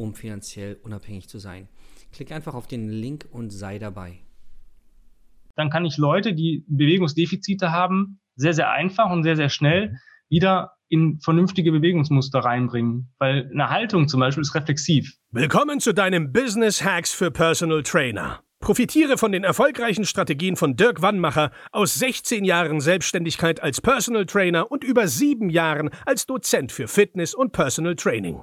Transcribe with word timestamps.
um 0.00 0.14
finanziell 0.14 0.78
unabhängig 0.82 1.28
zu 1.28 1.38
sein. 1.38 1.68
Klick 2.12 2.32
einfach 2.32 2.54
auf 2.54 2.66
den 2.66 2.88
Link 2.88 3.26
und 3.30 3.50
sei 3.50 3.78
dabei. 3.78 4.20
Dann 5.56 5.70
kann 5.70 5.84
ich 5.84 5.98
Leute, 5.98 6.32
die 6.32 6.64
Bewegungsdefizite 6.68 7.70
haben, 7.70 8.20
sehr, 8.34 8.54
sehr 8.54 8.70
einfach 8.70 9.10
und 9.10 9.22
sehr, 9.22 9.36
sehr 9.36 9.50
schnell 9.50 9.98
wieder 10.28 10.72
in 10.88 11.20
vernünftige 11.20 11.70
Bewegungsmuster 11.70 12.40
reinbringen. 12.40 13.12
Weil 13.18 13.48
eine 13.52 13.68
Haltung 13.68 14.08
zum 14.08 14.20
Beispiel 14.20 14.42
ist 14.42 14.54
reflexiv. 14.54 15.16
Willkommen 15.30 15.80
zu 15.80 15.92
deinem 15.92 16.32
Business 16.32 16.82
Hacks 16.82 17.12
für 17.12 17.30
Personal 17.30 17.82
Trainer. 17.82 18.40
Profitiere 18.60 19.16
von 19.16 19.32
den 19.32 19.44
erfolgreichen 19.44 20.04
Strategien 20.04 20.56
von 20.56 20.76
Dirk 20.76 21.00
Wannmacher 21.00 21.50
aus 21.72 21.94
16 21.94 22.44
Jahren 22.44 22.80
Selbstständigkeit 22.80 23.62
als 23.62 23.80
Personal 23.80 24.26
Trainer 24.26 24.70
und 24.70 24.84
über 24.84 25.06
sieben 25.08 25.48
Jahren 25.48 25.90
als 26.04 26.26
Dozent 26.26 26.72
für 26.72 26.88
Fitness 26.88 27.34
und 27.34 27.52
Personal 27.52 27.96
Training. 27.96 28.42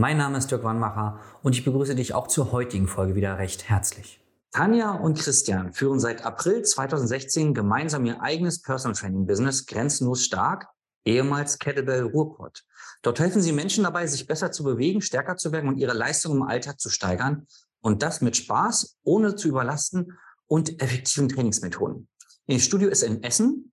Mein 0.00 0.16
Name 0.16 0.38
ist 0.38 0.52
Dirk 0.52 0.62
Wannmacher 0.62 1.18
und 1.42 1.56
ich 1.56 1.64
begrüße 1.64 1.96
dich 1.96 2.14
auch 2.14 2.28
zur 2.28 2.52
heutigen 2.52 2.86
Folge 2.86 3.16
wieder 3.16 3.36
recht 3.38 3.68
herzlich. 3.68 4.20
Tanja 4.52 4.92
und 4.92 5.18
Christian 5.18 5.72
führen 5.72 5.98
seit 5.98 6.24
April 6.24 6.62
2016 6.62 7.52
gemeinsam 7.52 8.06
ihr 8.06 8.22
eigenes 8.22 8.62
Personal 8.62 8.94
Training 8.94 9.26
Business 9.26 9.66
Grenzenlos 9.66 10.22
Stark, 10.22 10.68
ehemals 11.04 11.58
Kettlebell 11.58 12.04
Ruhrpott. 12.04 12.62
Dort 13.02 13.18
helfen 13.18 13.42
sie 13.42 13.50
Menschen 13.50 13.82
dabei, 13.82 14.06
sich 14.06 14.28
besser 14.28 14.52
zu 14.52 14.62
bewegen, 14.62 15.02
stärker 15.02 15.36
zu 15.36 15.50
werden 15.50 15.68
und 15.68 15.78
ihre 15.78 15.94
Leistung 15.94 16.36
im 16.36 16.42
Alltag 16.44 16.78
zu 16.78 16.90
steigern. 16.90 17.48
Und 17.80 18.04
das 18.04 18.20
mit 18.20 18.36
Spaß, 18.36 18.98
ohne 19.02 19.34
zu 19.34 19.48
überlasten 19.48 20.16
und 20.46 20.80
effektiven 20.80 21.28
Trainingsmethoden. 21.28 22.06
Ihr 22.46 22.60
Studio 22.60 22.88
ist 22.88 23.02
in 23.02 23.24
Essen 23.24 23.72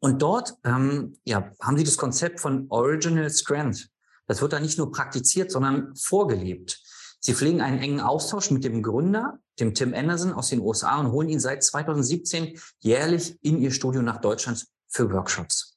und 0.00 0.22
dort 0.22 0.54
ähm, 0.64 1.16
ja, 1.24 1.52
haben 1.62 1.78
sie 1.78 1.84
das 1.84 1.98
Konzept 1.98 2.40
von 2.40 2.66
Original 2.68 3.30
Strength. 3.30 3.90
Das 4.26 4.40
wird 4.40 4.52
da 4.52 4.60
nicht 4.60 4.78
nur 4.78 4.90
praktiziert, 4.90 5.50
sondern 5.50 5.94
vorgelebt. 5.96 6.80
Sie 7.20 7.34
pflegen 7.34 7.60
einen 7.60 7.78
engen 7.78 8.00
Austausch 8.00 8.50
mit 8.50 8.64
dem 8.64 8.82
Gründer, 8.82 9.38
dem 9.58 9.74
Tim 9.74 9.94
Anderson 9.94 10.32
aus 10.32 10.50
den 10.50 10.60
USA 10.60 11.00
und 11.00 11.12
holen 11.12 11.28
ihn 11.28 11.40
seit 11.40 11.64
2017 11.64 12.58
jährlich 12.80 13.38
in 13.42 13.58
ihr 13.58 13.70
Studio 13.70 14.02
nach 14.02 14.20
Deutschland 14.20 14.66
für 14.88 15.10
Workshops. 15.10 15.76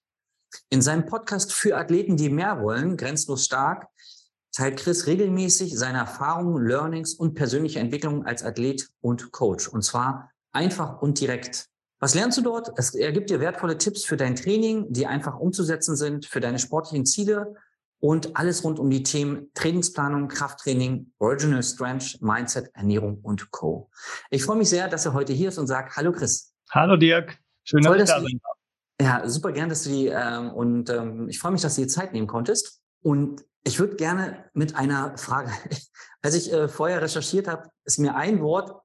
In 0.69 0.81
seinem 0.81 1.05
Podcast 1.05 1.53
für 1.53 1.77
Athleten, 1.77 2.17
die 2.17 2.29
mehr 2.29 2.61
wollen, 2.61 2.97
Grenzlos 2.97 3.45
Stark, 3.45 3.87
teilt 4.51 4.77
Chris 4.77 5.07
regelmäßig 5.07 5.77
seine 5.77 5.99
Erfahrungen, 5.99 6.65
Learnings 6.65 7.13
und 7.13 7.35
persönliche 7.35 7.79
Entwicklungen 7.79 8.25
als 8.25 8.43
Athlet 8.43 8.89
und 9.01 9.31
Coach. 9.31 9.67
Und 9.67 9.83
zwar 9.83 10.31
einfach 10.51 11.01
und 11.01 11.19
direkt. 11.19 11.67
Was 11.99 12.15
lernst 12.15 12.37
du 12.37 12.41
dort? 12.41 12.71
er 12.95 13.11
gibt 13.11 13.29
dir 13.29 13.39
wertvolle 13.39 13.77
Tipps 13.77 14.05
für 14.05 14.17
dein 14.17 14.35
Training, 14.35 14.91
die 14.91 15.05
einfach 15.05 15.37
umzusetzen 15.39 15.95
sind, 15.95 16.25
für 16.25 16.39
deine 16.39 16.59
sportlichen 16.59 17.05
Ziele 17.05 17.55
und 17.99 18.35
alles 18.37 18.63
rund 18.63 18.79
um 18.79 18.89
die 18.89 19.03
Themen 19.03 19.51
Trainingsplanung, 19.53 20.27
Krafttraining, 20.27 21.11
Original 21.19 21.63
Strength, 21.63 22.21
Mindset, 22.21 22.71
Ernährung 22.73 23.19
und 23.21 23.51
Co. 23.51 23.89
Ich 24.29 24.43
freue 24.43 24.57
mich 24.57 24.69
sehr, 24.69 24.87
dass 24.87 25.05
er 25.05 25.13
heute 25.13 25.33
hier 25.33 25.49
ist 25.49 25.57
und 25.57 25.67
sagt, 25.67 25.95
hallo 25.95 26.11
Chris. 26.11 26.53
Hallo 26.71 26.95
Dirk. 26.95 27.37
Schön, 27.63 27.83
Toll, 27.83 27.97
dass, 27.97 28.09
dass 28.09 28.23
du 28.23 28.23
da 28.23 28.29
bist. 28.29 28.43
Ja, 29.01 29.29
super 29.29 29.51
gern, 29.51 29.69
dass 29.69 29.83
du 29.83 29.89
die, 29.89 30.07
ähm, 30.07 30.51
und 30.51 30.89
ähm, 30.89 31.29
ich 31.29 31.39
freue 31.39 31.51
mich, 31.51 31.61
dass 31.61 31.75
du 31.75 31.81
dir 31.81 31.87
Zeit 31.87 32.13
nehmen 32.13 32.27
konntest. 32.27 32.81
Und 33.01 33.43
ich 33.63 33.79
würde 33.79 33.95
gerne 33.95 34.45
mit 34.53 34.75
einer 34.75 35.17
Frage, 35.17 35.51
als 36.21 36.35
ich 36.35 36.51
äh, 36.51 36.67
vorher 36.67 37.01
recherchiert 37.01 37.47
habe, 37.47 37.69
ist 37.85 37.99
mir 37.99 38.15
ein 38.15 38.41
Wort 38.41 38.81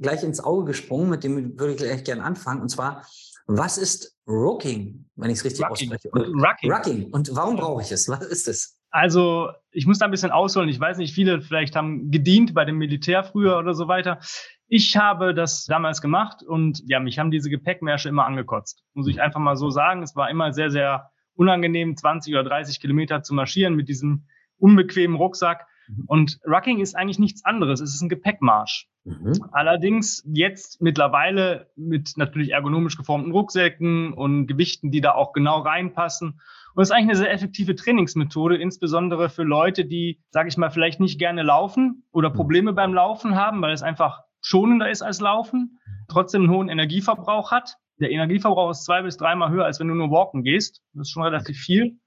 gleich 0.00 0.22
ins 0.22 0.40
Auge 0.40 0.64
gesprungen, 0.64 1.08
mit 1.08 1.24
dem 1.24 1.58
würde 1.58 1.72
ich 1.72 1.78
gleich 1.78 2.04
gerne 2.04 2.24
anfangen. 2.24 2.60
Und 2.60 2.68
zwar, 2.68 3.06
was 3.46 3.78
ist 3.78 4.16
Rocking, 4.26 5.06
wenn 5.16 5.30
ich 5.30 5.38
es 5.38 5.44
richtig 5.44 5.68
Rucking. 5.68 5.92
ausspreche? 5.92 6.10
Rocking. 6.12 6.72
Rocking. 6.72 7.04
Und 7.10 7.30
warum 7.34 7.56
brauche 7.56 7.82
ich 7.82 7.92
es? 7.92 8.08
Was 8.08 8.24
ist 8.26 8.48
es? 8.48 8.78
Also, 8.90 9.50
ich 9.72 9.86
muss 9.86 9.98
da 9.98 10.06
ein 10.06 10.10
bisschen 10.10 10.30
ausholen. 10.30 10.68
Ich 10.68 10.78
weiß 10.78 10.98
nicht, 10.98 11.14
viele 11.14 11.42
vielleicht 11.42 11.74
haben 11.74 12.10
gedient 12.10 12.54
bei 12.54 12.64
dem 12.64 12.78
Militär 12.78 13.24
früher 13.24 13.58
oder 13.58 13.74
so 13.74 13.88
weiter. 13.88 14.20
Ich 14.68 14.96
habe 14.96 15.34
das 15.34 15.64
damals 15.64 16.00
gemacht 16.00 16.42
und 16.42 16.82
ja, 16.86 17.00
mich 17.00 17.18
haben 17.18 17.30
diese 17.30 17.50
Gepäckmärsche 17.50 18.08
immer 18.08 18.24
angekotzt. 18.24 18.82
Muss 18.94 19.08
ich 19.08 19.20
einfach 19.20 19.40
mal 19.40 19.56
so 19.56 19.70
sagen. 19.70 20.02
Es 20.02 20.16
war 20.16 20.30
immer 20.30 20.52
sehr, 20.52 20.70
sehr 20.70 21.10
unangenehm, 21.34 21.96
20 21.96 22.32
oder 22.34 22.44
30 22.44 22.80
Kilometer 22.80 23.22
zu 23.22 23.34
marschieren 23.34 23.74
mit 23.74 23.88
diesem 23.88 24.26
unbequemen 24.58 25.16
Rucksack. 25.16 25.66
Mhm. 25.88 26.04
Und 26.06 26.40
Rucking 26.46 26.80
ist 26.80 26.94
eigentlich 26.94 27.18
nichts 27.18 27.44
anderes. 27.44 27.80
Es 27.80 27.94
ist 27.94 28.02
ein 28.02 28.08
Gepäckmarsch. 28.08 28.88
Mhm. 29.04 29.32
Allerdings 29.52 30.22
jetzt 30.26 30.80
mittlerweile 30.80 31.70
mit 31.76 32.14
natürlich 32.16 32.52
ergonomisch 32.52 32.96
geformten 32.96 33.32
Rucksäcken 33.32 34.12
und 34.14 34.46
Gewichten, 34.46 34.90
die 34.90 35.00
da 35.00 35.12
auch 35.12 35.32
genau 35.32 35.60
reinpassen. 35.60 36.40
Und 36.74 36.82
es 36.82 36.88
ist 36.88 36.92
eigentlich 36.92 37.10
eine 37.10 37.18
sehr 37.18 37.32
effektive 37.32 37.74
Trainingsmethode, 37.76 38.56
insbesondere 38.56 39.28
für 39.28 39.44
Leute, 39.44 39.84
die, 39.84 40.22
sage 40.30 40.48
ich 40.48 40.56
mal, 40.56 40.70
vielleicht 40.70 41.00
nicht 41.00 41.18
gerne 41.18 41.42
laufen 41.42 42.04
oder 42.12 42.30
mhm. 42.30 42.34
Probleme 42.34 42.72
beim 42.72 42.94
Laufen 42.94 43.36
haben, 43.36 43.60
weil 43.62 43.72
es 43.72 43.82
einfach 43.82 44.22
schonender 44.40 44.90
ist 44.90 45.02
als 45.02 45.20
Laufen, 45.20 45.78
trotzdem 46.08 46.42
einen 46.42 46.50
hohen 46.50 46.68
Energieverbrauch 46.68 47.50
hat. 47.50 47.76
Der 48.00 48.10
Energieverbrauch 48.10 48.70
ist 48.70 48.84
zwei 48.84 49.02
bis 49.02 49.16
dreimal 49.16 49.50
höher, 49.50 49.64
als 49.64 49.80
wenn 49.80 49.88
du 49.88 49.94
nur 49.94 50.10
walken 50.10 50.42
gehst. 50.42 50.82
Das 50.94 51.08
ist 51.08 51.12
schon 51.12 51.22
relativ 51.22 51.58
viel. 51.58 51.98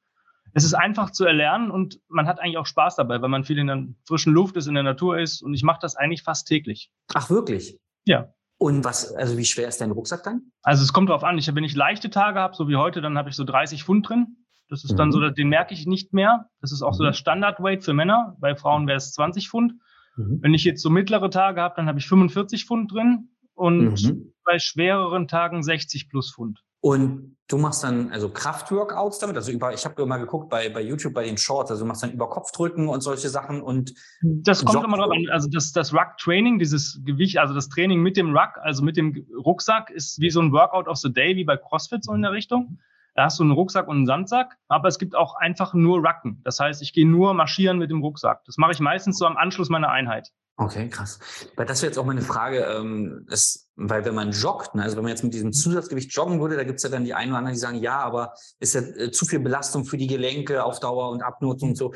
Es 0.53 0.63
ist 0.63 0.73
einfach 0.73 1.11
zu 1.11 1.25
erlernen 1.25 1.71
und 1.71 1.99
man 2.07 2.27
hat 2.27 2.39
eigentlich 2.39 2.57
auch 2.57 2.65
Spaß 2.65 2.95
dabei, 2.95 3.21
weil 3.21 3.29
man 3.29 3.43
viel 3.43 3.57
in 3.57 3.67
der 3.67 3.85
frischen 4.05 4.33
Luft 4.33 4.57
ist, 4.57 4.67
in 4.67 4.73
der 4.73 4.83
Natur 4.83 5.19
ist. 5.19 5.41
Und 5.41 5.53
ich 5.53 5.63
mache 5.63 5.79
das 5.81 5.95
eigentlich 5.95 6.23
fast 6.23 6.47
täglich. 6.47 6.91
Ach, 7.13 7.29
wirklich? 7.29 7.77
Ja. 8.05 8.33
Und 8.59 8.83
was, 8.83 9.13
also 9.13 9.37
wie 9.37 9.45
schwer 9.45 9.67
ist 9.67 9.81
dein 9.81 9.91
Rucksack 9.91 10.23
dann? 10.23 10.51
Also 10.63 10.83
es 10.83 10.91
kommt 10.91 11.09
darauf 11.09 11.23
an. 11.23 11.37
Ich, 11.37 11.53
wenn 11.53 11.63
ich 11.63 11.75
leichte 11.75 12.09
Tage 12.09 12.39
habe, 12.39 12.55
so 12.55 12.67
wie 12.67 12.75
heute, 12.75 13.01
dann 13.01 13.17
habe 13.17 13.29
ich 13.29 13.35
so 13.35 13.43
30 13.43 13.83
Pfund 13.83 14.09
drin. 14.09 14.37
Das 14.69 14.83
ist 14.83 14.93
mhm. 14.93 14.97
dann 14.97 15.11
so, 15.11 15.29
den 15.29 15.49
merke 15.49 15.73
ich 15.73 15.85
nicht 15.85 16.13
mehr. 16.13 16.49
Das 16.61 16.71
ist 16.71 16.81
auch 16.81 16.93
so 16.93 17.03
mhm. 17.03 17.07
das 17.07 17.17
Standardweight 17.17 17.83
für 17.83 17.93
Männer. 17.93 18.35
Bei 18.39 18.55
Frauen 18.55 18.87
wäre 18.87 18.97
es 18.97 19.13
20 19.13 19.49
Pfund. 19.49 19.73
Mhm. 20.15 20.39
Wenn 20.41 20.53
ich 20.53 20.63
jetzt 20.63 20.81
so 20.81 20.89
mittlere 20.89 21.29
Tage 21.29 21.61
habe, 21.61 21.75
dann 21.75 21.87
habe 21.87 21.99
ich 21.99 22.07
45 22.07 22.65
Pfund 22.65 22.91
drin 22.91 23.29
und 23.53 24.03
mhm. 24.03 24.33
bei 24.43 24.59
schwereren 24.59 25.27
Tagen 25.27 25.63
60 25.63 26.09
plus 26.09 26.33
Pfund. 26.33 26.63
Und 26.79 27.37
du 27.47 27.57
machst 27.57 27.83
dann 27.83 28.11
also 28.11 28.29
Kraftworkouts 28.29 29.19
damit, 29.19 29.35
also 29.35 29.51
über, 29.51 29.73
ich 29.73 29.85
habe 29.85 30.05
mal 30.05 30.17
geguckt 30.17 30.49
bei, 30.49 30.69
bei 30.69 30.81
YouTube 30.81 31.13
bei 31.13 31.23
den 31.23 31.37
Shorts, 31.37 31.71
also 31.71 31.83
du 31.83 31.87
machst 31.87 32.03
dann 32.03 32.11
über 32.11 32.29
Kopfdrücken 32.29 32.89
und 32.89 33.01
solche 33.01 33.29
Sachen 33.29 33.61
und 33.61 33.93
das 34.21 34.65
kommt 34.65 34.83
immer 34.83 34.97
drauf 34.97 35.11
an. 35.11 35.29
Also 35.31 35.47
das, 35.49 35.71
das 35.71 35.93
Ruck-Training, 35.93 36.59
dieses 36.59 37.01
Gewicht, 37.05 37.37
also 37.37 37.53
das 37.53 37.69
Training 37.69 38.01
mit 38.01 38.17
dem 38.17 38.35
Ruck, 38.35 38.57
also 38.61 38.83
mit 38.83 38.97
dem 38.97 39.25
Rucksack, 39.45 39.89
ist 39.89 40.19
wie 40.19 40.29
so 40.29 40.41
ein 40.41 40.51
Workout 40.51 40.87
of 40.87 40.97
the 40.97 41.11
Day, 41.11 41.35
wie 41.35 41.45
bei 41.45 41.57
CrossFit 41.57 42.03
so 42.03 42.13
in 42.13 42.21
der 42.21 42.31
Richtung. 42.31 42.79
Da 43.17 43.25
hast 43.25 43.39
du 43.39 43.43
einen 43.43 43.51
Rucksack 43.51 43.87
und 43.87 43.97
einen 43.97 44.05
Sandsack, 44.05 44.57
aber 44.67 44.87
es 44.87 44.99
gibt 44.99 45.15
auch 45.15 45.33
einfach 45.33 45.73
nur 45.73 46.07
Rucken. 46.07 46.39
Das 46.43 46.59
heißt, 46.59 46.83
ich 46.83 46.93
gehe 46.93 47.07
nur 47.07 47.33
marschieren 47.33 47.79
mit 47.79 47.89
dem 47.89 48.01
Rucksack. 48.01 48.45
Das 48.45 48.57
mache 48.57 48.73
ich 48.73 48.79
meistens 48.79 49.17
so 49.17 49.25
am 49.25 49.37
Anschluss 49.37 49.69
meiner 49.69 49.89
Einheit. 49.89 50.31
Okay, 50.55 50.87
krass. 50.87 51.19
Weil 51.55 51.65
das 51.65 51.81
wäre 51.81 51.89
jetzt 51.89 51.97
auch 51.97 52.05
meine 52.05 52.21
Frage, 52.21 52.59
ähm, 52.59 53.25
ist, 53.27 53.71
weil 53.75 54.05
wenn 54.05 54.13
man 54.13 54.33
joggt, 54.33 54.75
ne, 54.75 54.83
also 54.83 54.97
wenn 54.97 55.03
man 55.03 55.09
jetzt 55.09 55.23
mit 55.23 55.33
diesem 55.33 55.51
Zusatzgewicht 55.51 56.13
joggen 56.13 56.39
würde, 56.39 56.57
da 56.57 56.63
gibt 56.63 56.77
es 56.77 56.83
ja 56.83 56.89
dann 56.91 57.05
die 57.05 57.15
einen 57.15 57.31
oder 57.31 57.39
anderen, 57.39 57.55
die 57.55 57.59
sagen, 57.59 57.79
ja, 57.79 57.97
aber 58.01 58.33
ist 58.59 58.75
ja 58.75 58.81
äh, 58.81 59.09
zu 59.09 59.25
viel 59.25 59.39
Belastung 59.39 59.85
für 59.85 59.97
die 59.97 60.07
Gelenke 60.07 60.63
auf 60.63 60.79
Dauer 60.79 61.09
und 61.09 61.23
Abnutzung 61.23 61.69
und 61.69 61.75
so. 61.75 61.95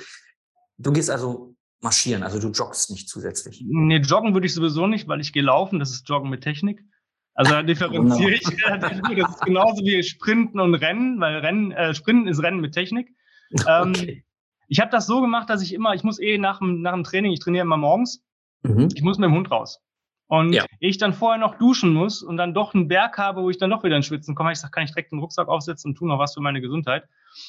Du 0.80 0.92
gehst 0.92 1.12
also 1.12 1.56
marschieren, 1.82 2.24
also 2.24 2.40
du 2.40 2.50
joggst 2.50 2.90
nicht 2.90 3.08
zusätzlich. 3.08 3.64
Nee, 3.64 3.98
joggen 3.98 4.34
würde 4.34 4.48
ich 4.48 4.56
sowieso 4.56 4.88
nicht, 4.88 5.08
weil 5.08 5.22
ich 5.22 5.34
gehe 5.34 5.44
laufen, 5.44 5.78
das 5.78 5.92
ist 5.92 6.10
Joggen 6.10 6.32
mit 6.32 6.42
Technik. 6.42 6.84
Also 7.34 7.52
da 7.52 7.64
differenziere 7.64 8.32
ich. 8.32 8.42
Das 8.42 9.32
ist 9.32 9.46
genauso 9.46 9.84
wie 9.84 10.04
Sprinten 10.04 10.60
und 10.60 10.76
Rennen, 10.76 11.20
weil 11.20 11.38
Rennen, 11.38 11.72
äh, 11.72 11.94
Sprinten 11.94 12.28
ist 12.28 12.44
Rennen 12.44 12.60
mit 12.60 12.74
Technik. 12.74 13.10
Ähm, 13.68 13.90
okay. 13.90 14.24
Ich 14.68 14.80
habe 14.80 14.92
das 14.92 15.06
so 15.06 15.22
gemacht, 15.22 15.50
dass 15.50 15.62
ich 15.62 15.74
immer, 15.74 15.94
ich 15.94 16.04
muss 16.04 16.20
eh 16.20 16.38
nach 16.38 16.60
dem, 16.60 16.82
nach 16.82 16.94
dem 16.94 17.04
Training, 17.04 17.32
ich 17.32 17.40
trainiere 17.40 17.64
immer 17.64 17.78
morgens 17.78 18.24
Mhm. 18.64 18.90
Ich 18.94 19.02
muss 19.02 19.18
mit 19.18 19.28
dem 19.28 19.36
Hund 19.36 19.52
raus. 19.52 19.80
Und 20.28 20.54
ja. 20.54 20.64
ich 20.80 20.98
dann 20.98 21.14
vorher 21.14 21.40
noch 21.40 21.58
duschen 21.58 21.94
muss 21.94 22.24
und 22.24 22.38
dann 22.38 22.54
doch 22.54 22.74
einen 22.74 22.88
Berg 22.88 23.18
habe, 23.18 23.42
wo 23.42 23.50
ich 23.50 23.58
dann 23.58 23.70
doch 23.70 23.84
wieder 23.84 23.98
ins 23.98 24.06
Schwitzen 24.06 24.34
komme, 24.34 24.54
ich 24.54 24.60
sage, 24.60 24.72
kann 24.72 24.86
ich 24.86 24.92
direkt 24.92 25.12
den 25.12 25.20
Rucksack 25.20 25.50
aufsetzen 25.50 25.92
und 25.92 25.96
tue 25.96 26.08
noch 26.08 26.20
was 26.20 26.34
für 26.34 26.40
meine 26.40 26.62
Gesundheit. 26.62 27.04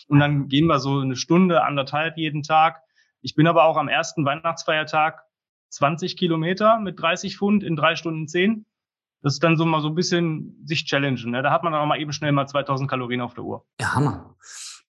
Und 0.08 0.19
dann 0.19 0.49
gehen 0.49 0.67
wir 0.67 0.81
so 0.81 0.99
eine 0.99 1.14
Stunde, 1.14 1.62
anderthalb 1.62 2.17
jeden 2.17 2.43
Tag. 2.43 2.82
Ich 3.20 3.37
bin 3.37 3.46
aber 3.46 3.64
auch 3.64 3.76
am 3.76 3.88
ersten 3.88 4.25
Weihnachtsfeiertag 4.25 5.23
20 5.69 6.17
Kilometer 6.17 6.81
mit 6.81 7.00
30 7.00 7.37
Pfund 7.37 7.62
in 7.62 7.76
drei 7.76 7.94
Stunden 7.94 8.26
zehn. 8.26 8.67
Das 9.22 9.34
ist 9.34 9.42
dann 9.42 9.56
so 9.56 9.64
mal 9.64 9.80
so 9.80 9.88
ein 9.88 9.94
bisschen 9.94 10.60
sich 10.64 10.84
challengen. 10.84 11.30
Ne? 11.30 11.42
Da 11.42 11.50
hat 11.50 11.62
man 11.62 11.72
dann 11.72 11.82
auch 11.82 11.86
mal 11.86 12.00
eben 12.00 12.12
schnell 12.12 12.32
mal 12.32 12.46
2000 12.46 12.90
Kalorien 12.90 13.20
auf 13.20 13.34
der 13.34 13.44
Uhr. 13.44 13.64
Ja, 13.80 13.94
Hammer. 13.94 14.36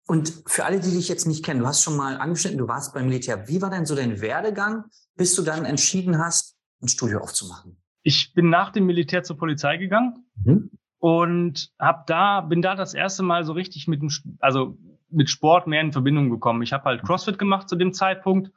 Und 0.06 0.44
für 0.48 0.66
alle, 0.66 0.80
die 0.80 0.92
dich 0.92 1.08
jetzt 1.08 1.28
nicht 1.28 1.46
kennen, 1.46 1.62
du 1.62 1.68
hast 1.68 1.82
schon 1.82 1.96
mal 1.96 2.18
angeschnitten, 2.18 2.58
du 2.58 2.68
warst 2.68 2.94
beim 2.94 3.06
Militär. 3.06 3.48
Wie 3.48 3.62
war 3.62 3.70
denn 3.70 3.86
so 3.86 3.96
dein 3.96 4.22
Werdegang, 4.22 4.86
bis 5.16 5.36
du 5.36 5.44
dann 5.44 5.66
entschieden 5.66 6.18
hast, 6.18 6.58
ein 6.82 6.88
Studio 6.90 7.20
aufzumachen? 7.20 7.78
Ich 8.02 8.34
bin 8.34 8.50
nach 8.50 8.72
dem 8.72 8.86
Militär 8.86 9.24
zur 9.24 9.38
Polizei 9.38 9.78
gegangen 9.78 10.26
mhm. 10.44 10.72
und 11.00 11.72
hab 11.80 12.06
da 12.08 12.42
bin 12.42 12.62
da 12.62 12.76
das 12.76 12.94
erste 12.94 13.24
Mal 13.24 13.46
so 13.46 13.54
richtig 13.54 13.88
mit 13.88 14.02
dem 14.02 14.10
also 14.40 14.78
mit 15.10 15.30
Sport 15.30 15.68
mehr 15.68 15.80
in 15.80 15.94
Verbindung 15.94 16.30
gekommen. 16.30 16.64
Ich 16.64 16.74
habe 16.74 16.84
halt 16.86 17.04
CrossFit 17.04 17.40
gemacht 17.40 17.70
zu 17.70 17.76
dem 17.76 17.94
Zeitpunkt 17.94 18.52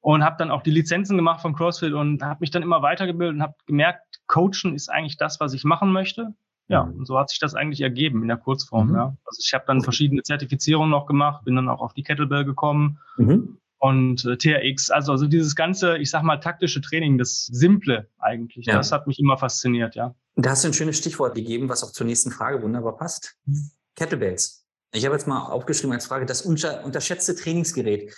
und 0.00 0.24
habe 0.24 0.36
dann 0.38 0.50
auch 0.50 0.62
die 0.62 0.70
Lizenzen 0.70 1.16
gemacht 1.16 1.42
von 1.42 1.54
CrossFit 1.54 1.92
und 1.92 2.22
habe 2.22 2.40
mich 2.40 2.50
dann 2.50 2.62
immer 2.62 2.80
weitergebildet 2.80 3.36
und 3.36 3.42
habe 3.42 3.54
gemerkt, 3.66 4.07
Coachen 4.28 4.74
ist 4.74 4.88
eigentlich 4.88 5.16
das, 5.16 5.40
was 5.40 5.52
ich 5.54 5.64
machen 5.64 5.92
möchte. 5.92 6.34
Ja, 6.68 6.84
mhm. 6.84 6.98
und 6.98 7.06
so 7.06 7.18
hat 7.18 7.30
sich 7.30 7.40
das 7.40 7.54
eigentlich 7.54 7.80
ergeben 7.80 8.22
in 8.22 8.28
der 8.28 8.36
Kurzform. 8.36 8.88
Mhm. 8.88 8.94
Ja. 8.94 9.16
Also 9.24 9.40
ich 9.42 9.52
habe 9.54 9.64
dann 9.66 9.82
verschiedene 9.82 10.22
Zertifizierungen 10.22 10.90
noch 10.90 11.06
gemacht, 11.06 11.44
bin 11.44 11.56
dann 11.56 11.68
auch 11.68 11.80
auf 11.80 11.94
die 11.94 12.02
Kettlebell 12.02 12.44
gekommen 12.44 13.00
mhm. 13.16 13.58
und 13.78 14.24
äh, 14.26 14.36
TRX. 14.36 14.90
Also, 14.90 15.12
also 15.12 15.26
dieses 15.26 15.56
ganze, 15.56 15.96
ich 15.96 16.10
sag 16.10 16.22
mal, 16.22 16.36
taktische 16.36 16.80
Training, 16.80 17.18
das 17.18 17.46
Simple 17.46 18.08
eigentlich, 18.18 18.66
ja. 18.66 18.76
das 18.76 18.92
hat 18.92 19.06
mich 19.06 19.18
immer 19.18 19.38
fasziniert, 19.38 19.94
ja. 19.94 20.14
Da 20.36 20.50
hast 20.50 20.62
du 20.62 20.68
ein 20.68 20.74
schönes 20.74 20.98
Stichwort 20.98 21.34
gegeben, 21.34 21.68
was 21.68 21.82
auch 21.82 21.90
zur 21.90 22.06
nächsten 22.06 22.30
Frage 22.30 22.62
wunderbar 22.62 22.96
passt. 22.96 23.36
Mhm. 23.46 23.70
Kettlebells. 23.96 24.66
Ich 24.92 25.04
habe 25.04 25.14
jetzt 25.14 25.26
mal 25.26 25.46
aufgeschrieben 25.46 25.92
als 25.92 26.06
Frage, 26.06 26.24
das 26.24 26.42
unterschätzte 26.42 27.34
Trainingsgerät 27.34 28.14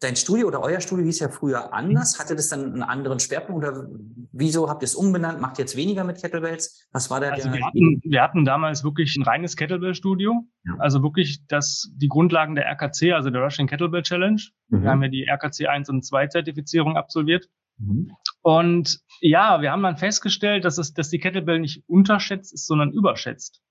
dein 0.00 0.16
Studio 0.16 0.48
oder 0.48 0.60
euer 0.60 0.80
Studio 0.80 1.04
hieß 1.04 1.20
ja 1.20 1.28
früher 1.28 1.72
anders. 1.72 2.16
Mhm. 2.16 2.22
Hatte 2.22 2.36
das 2.36 2.48
dann 2.48 2.72
einen 2.72 2.82
anderen 2.82 3.20
Schwerpunkt 3.20 3.64
oder 3.64 3.88
wieso 4.32 4.68
habt 4.68 4.82
ihr 4.82 4.86
es 4.86 4.94
umbenannt? 4.94 5.40
Macht 5.40 5.58
ihr 5.58 5.62
jetzt 5.62 5.76
weniger 5.76 6.04
mit 6.04 6.20
Kettlebells? 6.20 6.86
Was 6.92 7.10
war 7.10 7.20
da 7.20 7.30
also 7.30 7.48
der? 7.48 7.58
Wir 7.58 7.66
hatten, 7.66 8.00
wir 8.04 8.22
hatten 8.22 8.44
damals 8.44 8.84
wirklich 8.84 9.16
ein 9.16 9.22
reines 9.22 9.56
Kettlebell-Studio. 9.56 10.44
Ja. 10.64 10.76
Also 10.78 11.02
wirklich 11.02 11.46
das, 11.46 11.90
die 11.94 12.08
Grundlagen 12.08 12.54
der 12.54 12.66
RKC, 12.66 13.12
also 13.12 13.30
der 13.30 13.42
Russian 13.42 13.66
Kettlebell 13.66 14.02
Challenge. 14.02 14.42
Mhm. 14.68 14.82
Wir 14.82 14.90
haben 14.90 15.02
ja 15.02 15.08
die 15.08 15.26
RKC 15.28 15.68
1 15.68 15.88
und 15.88 16.04
2 16.04 16.26
Zertifizierung 16.28 16.96
absolviert. 16.96 17.48
Mhm. 17.78 18.12
Und 18.42 19.00
ja, 19.20 19.62
wir 19.62 19.72
haben 19.72 19.82
dann 19.82 19.96
festgestellt, 19.96 20.64
dass 20.64 20.78
es, 20.78 20.92
dass 20.92 21.08
die 21.08 21.18
Kettlebell 21.18 21.60
nicht 21.60 21.82
unterschätzt 21.88 22.52
ist, 22.52 22.66
sondern 22.66 22.92
überschätzt. 22.92 23.62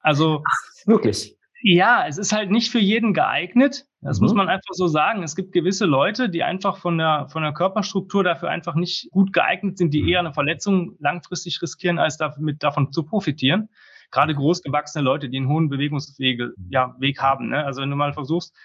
Also. 0.00 0.42
Ach, 0.46 0.86
wirklich? 0.86 1.36
Ja, 1.62 2.06
es 2.06 2.16
ist 2.16 2.32
halt 2.32 2.50
nicht 2.50 2.70
für 2.70 2.78
jeden 2.78 3.12
geeignet. 3.12 3.86
Das 4.00 4.18
mhm. 4.18 4.24
muss 4.24 4.34
man 4.34 4.48
einfach 4.48 4.72
so 4.72 4.86
sagen. 4.86 5.22
Es 5.22 5.36
gibt 5.36 5.52
gewisse 5.52 5.84
Leute, 5.84 6.30
die 6.30 6.42
einfach 6.42 6.78
von 6.78 6.96
der, 6.96 7.28
von 7.28 7.42
der 7.42 7.52
Körperstruktur 7.52 8.24
dafür 8.24 8.48
einfach 8.48 8.74
nicht 8.74 9.10
gut 9.10 9.32
geeignet 9.32 9.76
sind, 9.76 9.92
die 9.92 10.10
eher 10.10 10.20
eine 10.20 10.32
Verletzung 10.32 10.96
langfristig 11.00 11.60
riskieren, 11.60 11.98
als 11.98 12.16
damit, 12.16 12.62
davon 12.62 12.92
zu 12.92 13.04
profitieren. 13.04 13.68
Gerade 14.10 14.34
großgewachsene 14.34 15.04
Leute, 15.04 15.28
die 15.28 15.36
einen 15.36 15.48
hohen 15.48 15.68
Bewegungsweg 15.68 16.40
ja, 16.70 16.96
Weg 16.98 17.20
haben. 17.20 17.50
Ne? 17.50 17.64
Also 17.64 17.82
wenn 17.82 17.90
du 17.90 17.96
mal 17.96 18.12
versuchst, 18.12 18.56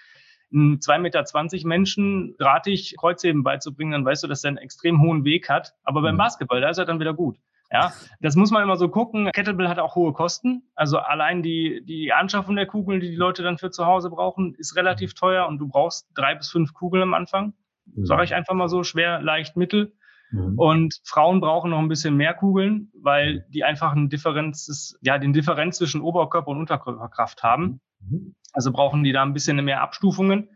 einen 0.52 0.78
2,20 0.78 0.98
Meter 1.00 1.68
Menschen 1.68 2.34
drahtig 2.38 2.94
Kreuzheben 2.98 3.42
beizubringen, 3.42 3.92
dann 3.92 4.04
weißt 4.04 4.22
du, 4.22 4.28
dass 4.28 4.44
er 4.44 4.48
einen 4.48 4.58
extrem 4.58 5.02
hohen 5.02 5.24
Weg 5.24 5.48
hat. 5.50 5.74
Aber 5.84 6.02
beim 6.02 6.14
mhm. 6.14 6.18
Basketball, 6.18 6.60
da 6.60 6.70
ist 6.70 6.78
er 6.78 6.86
dann 6.86 7.00
wieder 7.00 7.14
gut. 7.14 7.36
Ja, 7.70 7.92
das 8.20 8.36
muss 8.36 8.50
man 8.50 8.62
immer 8.62 8.76
so 8.76 8.88
gucken. 8.88 9.30
Kettlebell 9.32 9.68
hat 9.68 9.78
auch 9.78 9.96
hohe 9.96 10.12
Kosten. 10.12 10.70
Also 10.74 10.98
allein 10.98 11.42
die, 11.42 11.82
die 11.84 12.12
Anschaffung 12.12 12.56
der 12.56 12.66
Kugeln, 12.66 13.00
die 13.00 13.10
die 13.10 13.16
Leute 13.16 13.42
dann 13.42 13.58
für 13.58 13.70
zu 13.70 13.86
Hause 13.86 14.10
brauchen, 14.10 14.54
ist 14.54 14.76
relativ 14.76 15.14
teuer 15.14 15.46
und 15.46 15.58
du 15.58 15.68
brauchst 15.68 16.08
drei 16.14 16.34
bis 16.34 16.50
fünf 16.50 16.74
Kugeln 16.74 17.02
am 17.02 17.14
Anfang. 17.14 17.54
Mhm. 17.86 18.06
Sage 18.06 18.24
ich 18.24 18.34
einfach 18.34 18.54
mal 18.54 18.68
so, 18.68 18.84
schwer, 18.84 19.20
leicht, 19.20 19.56
mittel. 19.56 19.94
Mhm. 20.30 20.58
Und 20.58 21.00
Frauen 21.04 21.40
brauchen 21.40 21.70
noch 21.70 21.78
ein 21.78 21.88
bisschen 21.88 22.16
mehr 22.16 22.34
Kugeln, 22.34 22.90
weil 23.00 23.46
die 23.48 23.64
einfach 23.64 23.92
eine 23.92 24.08
Differenz 24.08 24.68
ist, 24.68 24.98
ja, 25.00 25.18
den 25.18 25.32
Differenz 25.32 25.78
zwischen 25.78 26.00
Oberkörper 26.00 26.48
und 26.48 26.58
Unterkörperkraft 26.58 27.42
haben. 27.42 27.80
Mhm. 28.00 28.34
Also 28.52 28.72
brauchen 28.72 29.02
die 29.04 29.12
da 29.12 29.22
ein 29.22 29.34
bisschen 29.34 29.62
mehr 29.64 29.82
Abstufungen. 29.82 30.50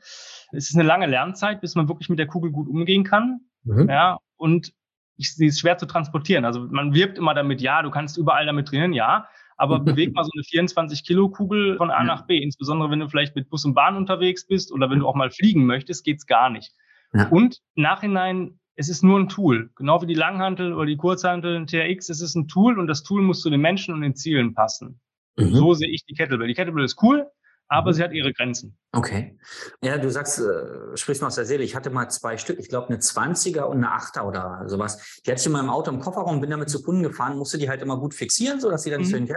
Es 0.53 0.71
ist 0.71 0.75
eine 0.75 0.87
lange 0.87 1.07
Lernzeit, 1.07 1.61
bis 1.61 1.75
man 1.75 1.89
wirklich 1.89 2.09
mit 2.09 2.19
der 2.19 2.27
Kugel 2.27 2.51
gut 2.51 2.69
umgehen 2.69 3.05
kann. 3.05 3.41
Mhm. 3.65 3.89
Ja, 3.89 4.19
und 4.37 4.73
ich, 5.21 5.35
sie 5.35 5.47
ist 5.47 5.61
schwer 5.61 5.77
zu 5.77 5.87
transportieren. 5.87 6.45
Also 6.45 6.67
man 6.71 6.95
wirbt 6.95 7.19
immer 7.19 7.35
damit, 7.35 7.61
ja, 7.61 7.83
du 7.83 7.91
kannst 7.91 8.17
überall 8.17 8.47
damit 8.47 8.69
trainieren, 8.69 8.95
ja, 8.95 9.29
aber 9.57 9.79
beweg 9.81 10.15
mal 10.15 10.25
so 10.25 10.31
eine 10.35 10.43
24 10.43 11.05
Kilo 11.05 11.29
Kugel 11.29 11.77
von 11.77 11.91
A 11.91 12.03
nach 12.03 12.27
B. 12.27 12.39
Insbesondere 12.39 12.91
wenn 12.91 13.01
du 13.01 13.09
vielleicht 13.09 13.37
mit 13.37 13.51
Bus 13.51 13.65
und 13.65 13.75
Bahn 13.75 13.97
unterwegs 13.97 14.47
bist 14.47 14.73
oder 14.73 14.91
wenn 14.91 15.01
du 15.01 15.07
auch 15.07 15.15
mal 15.15 15.31
fliegen 15.31 15.67
möchtest, 15.67 16.05
geht's 16.05 16.27
gar 16.27 16.49
nicht. 16.49 16.73
Ja. 17.13 17.29
Und 17.29 17.61
Nachhinein, 17.75 18.59
es 18.77 18.89
ist 18.89 19.05
nur 19.05 19.21
ein 19.21 19.29
Tool. 19.29 19.71
Genau 19.77 20.01
wie 20.01 20.07
die 20.07 20.15
Langhantel 20.15 20.73
oder 20.73 20.87
die 20.87 20.97
Kurzhantel, 20.97 21.67
TRX, 21.67 22.09
es 22.09 22.23
ist 22.23 22.35
ein 22.35 22.49
Tool 22.49 22.79
und 22.79 22.87
das 22.87 23.03
Tool 23.03 23.21
muss 23.21 23.43
zu 23.43 23.51
den 23.51 23.61
Menschen 23.61 23.93
und 23.93 24.01
den 24.01 24.15
Zielen 24.15 24.55
passen. 24.55 25.01
Mhm. 25.37 25.55
So 25.55 25.75
sehe 25.75 25.91
ich 25.91 26.07
die 26.07 26.15
Kettlebell. 26.15 26.49
Die 26.49 26.55
Kettlebell 26.55 26.85
ist 26.85 27.03
cool, 27.03 27.27
aber 27.71 27.91
mhm. 27.91 27.95
sie 27.95 28.03
hat 28.03 28.13
ihre 28.13 28.33
Grenzen. 28.33 28.77
Okay. 28.93 29.39
Ja, 29.81 29.97
du 29.97 30.11
sagst, 30.11 30.41
äh, 30.41 30.97
sprichst 30.97 31.23
mal 31.23 31.29
aus 31.29 31.37
der 31.37 31.45
Seele. 31.45 31.63
Ich 31.63 31.77
hatte 31.77 31.91
mal 31.91 32.09
zwei 32.09 32.37
Stück, 32.37 32.59
ich 32.59 32.69
glaube 32.69 32.89
eine 32.89 32.99
20er 32.99 33.63
und 33.63 33.77
eine 33.77 33.97
8er 33.97 34.25
oder 34.25 34.65
sowas. 34.67 35.21
Die 35.25 35.31
hatte 35.31 35.41
ich 35.41 35.47
in 35.47 35.53
meinem 35.53 35.71
Auto 35.71 35.93
im 35.93 36.01
Kofferraum, 36.01 36.41
bin 36.41 36.51
damit 36.51 36.69
zu 36.69 36.83
Kunden 36.83 37.05
gefahren, 37.05 37.39
musste 37.39 37.59
die 37.59 37.69
halt 37.69 37.81
immer 37.81 37.97
gut 37.97 38.13
fixieren, 38.13 38.61
so 38.61 38.71
dass 38.71 38.83
sie 38.83 38.91
dann 38.91 39.03
nicht 39.03 39.13
mhm. 39.13 39.29
so. 39.29 39.35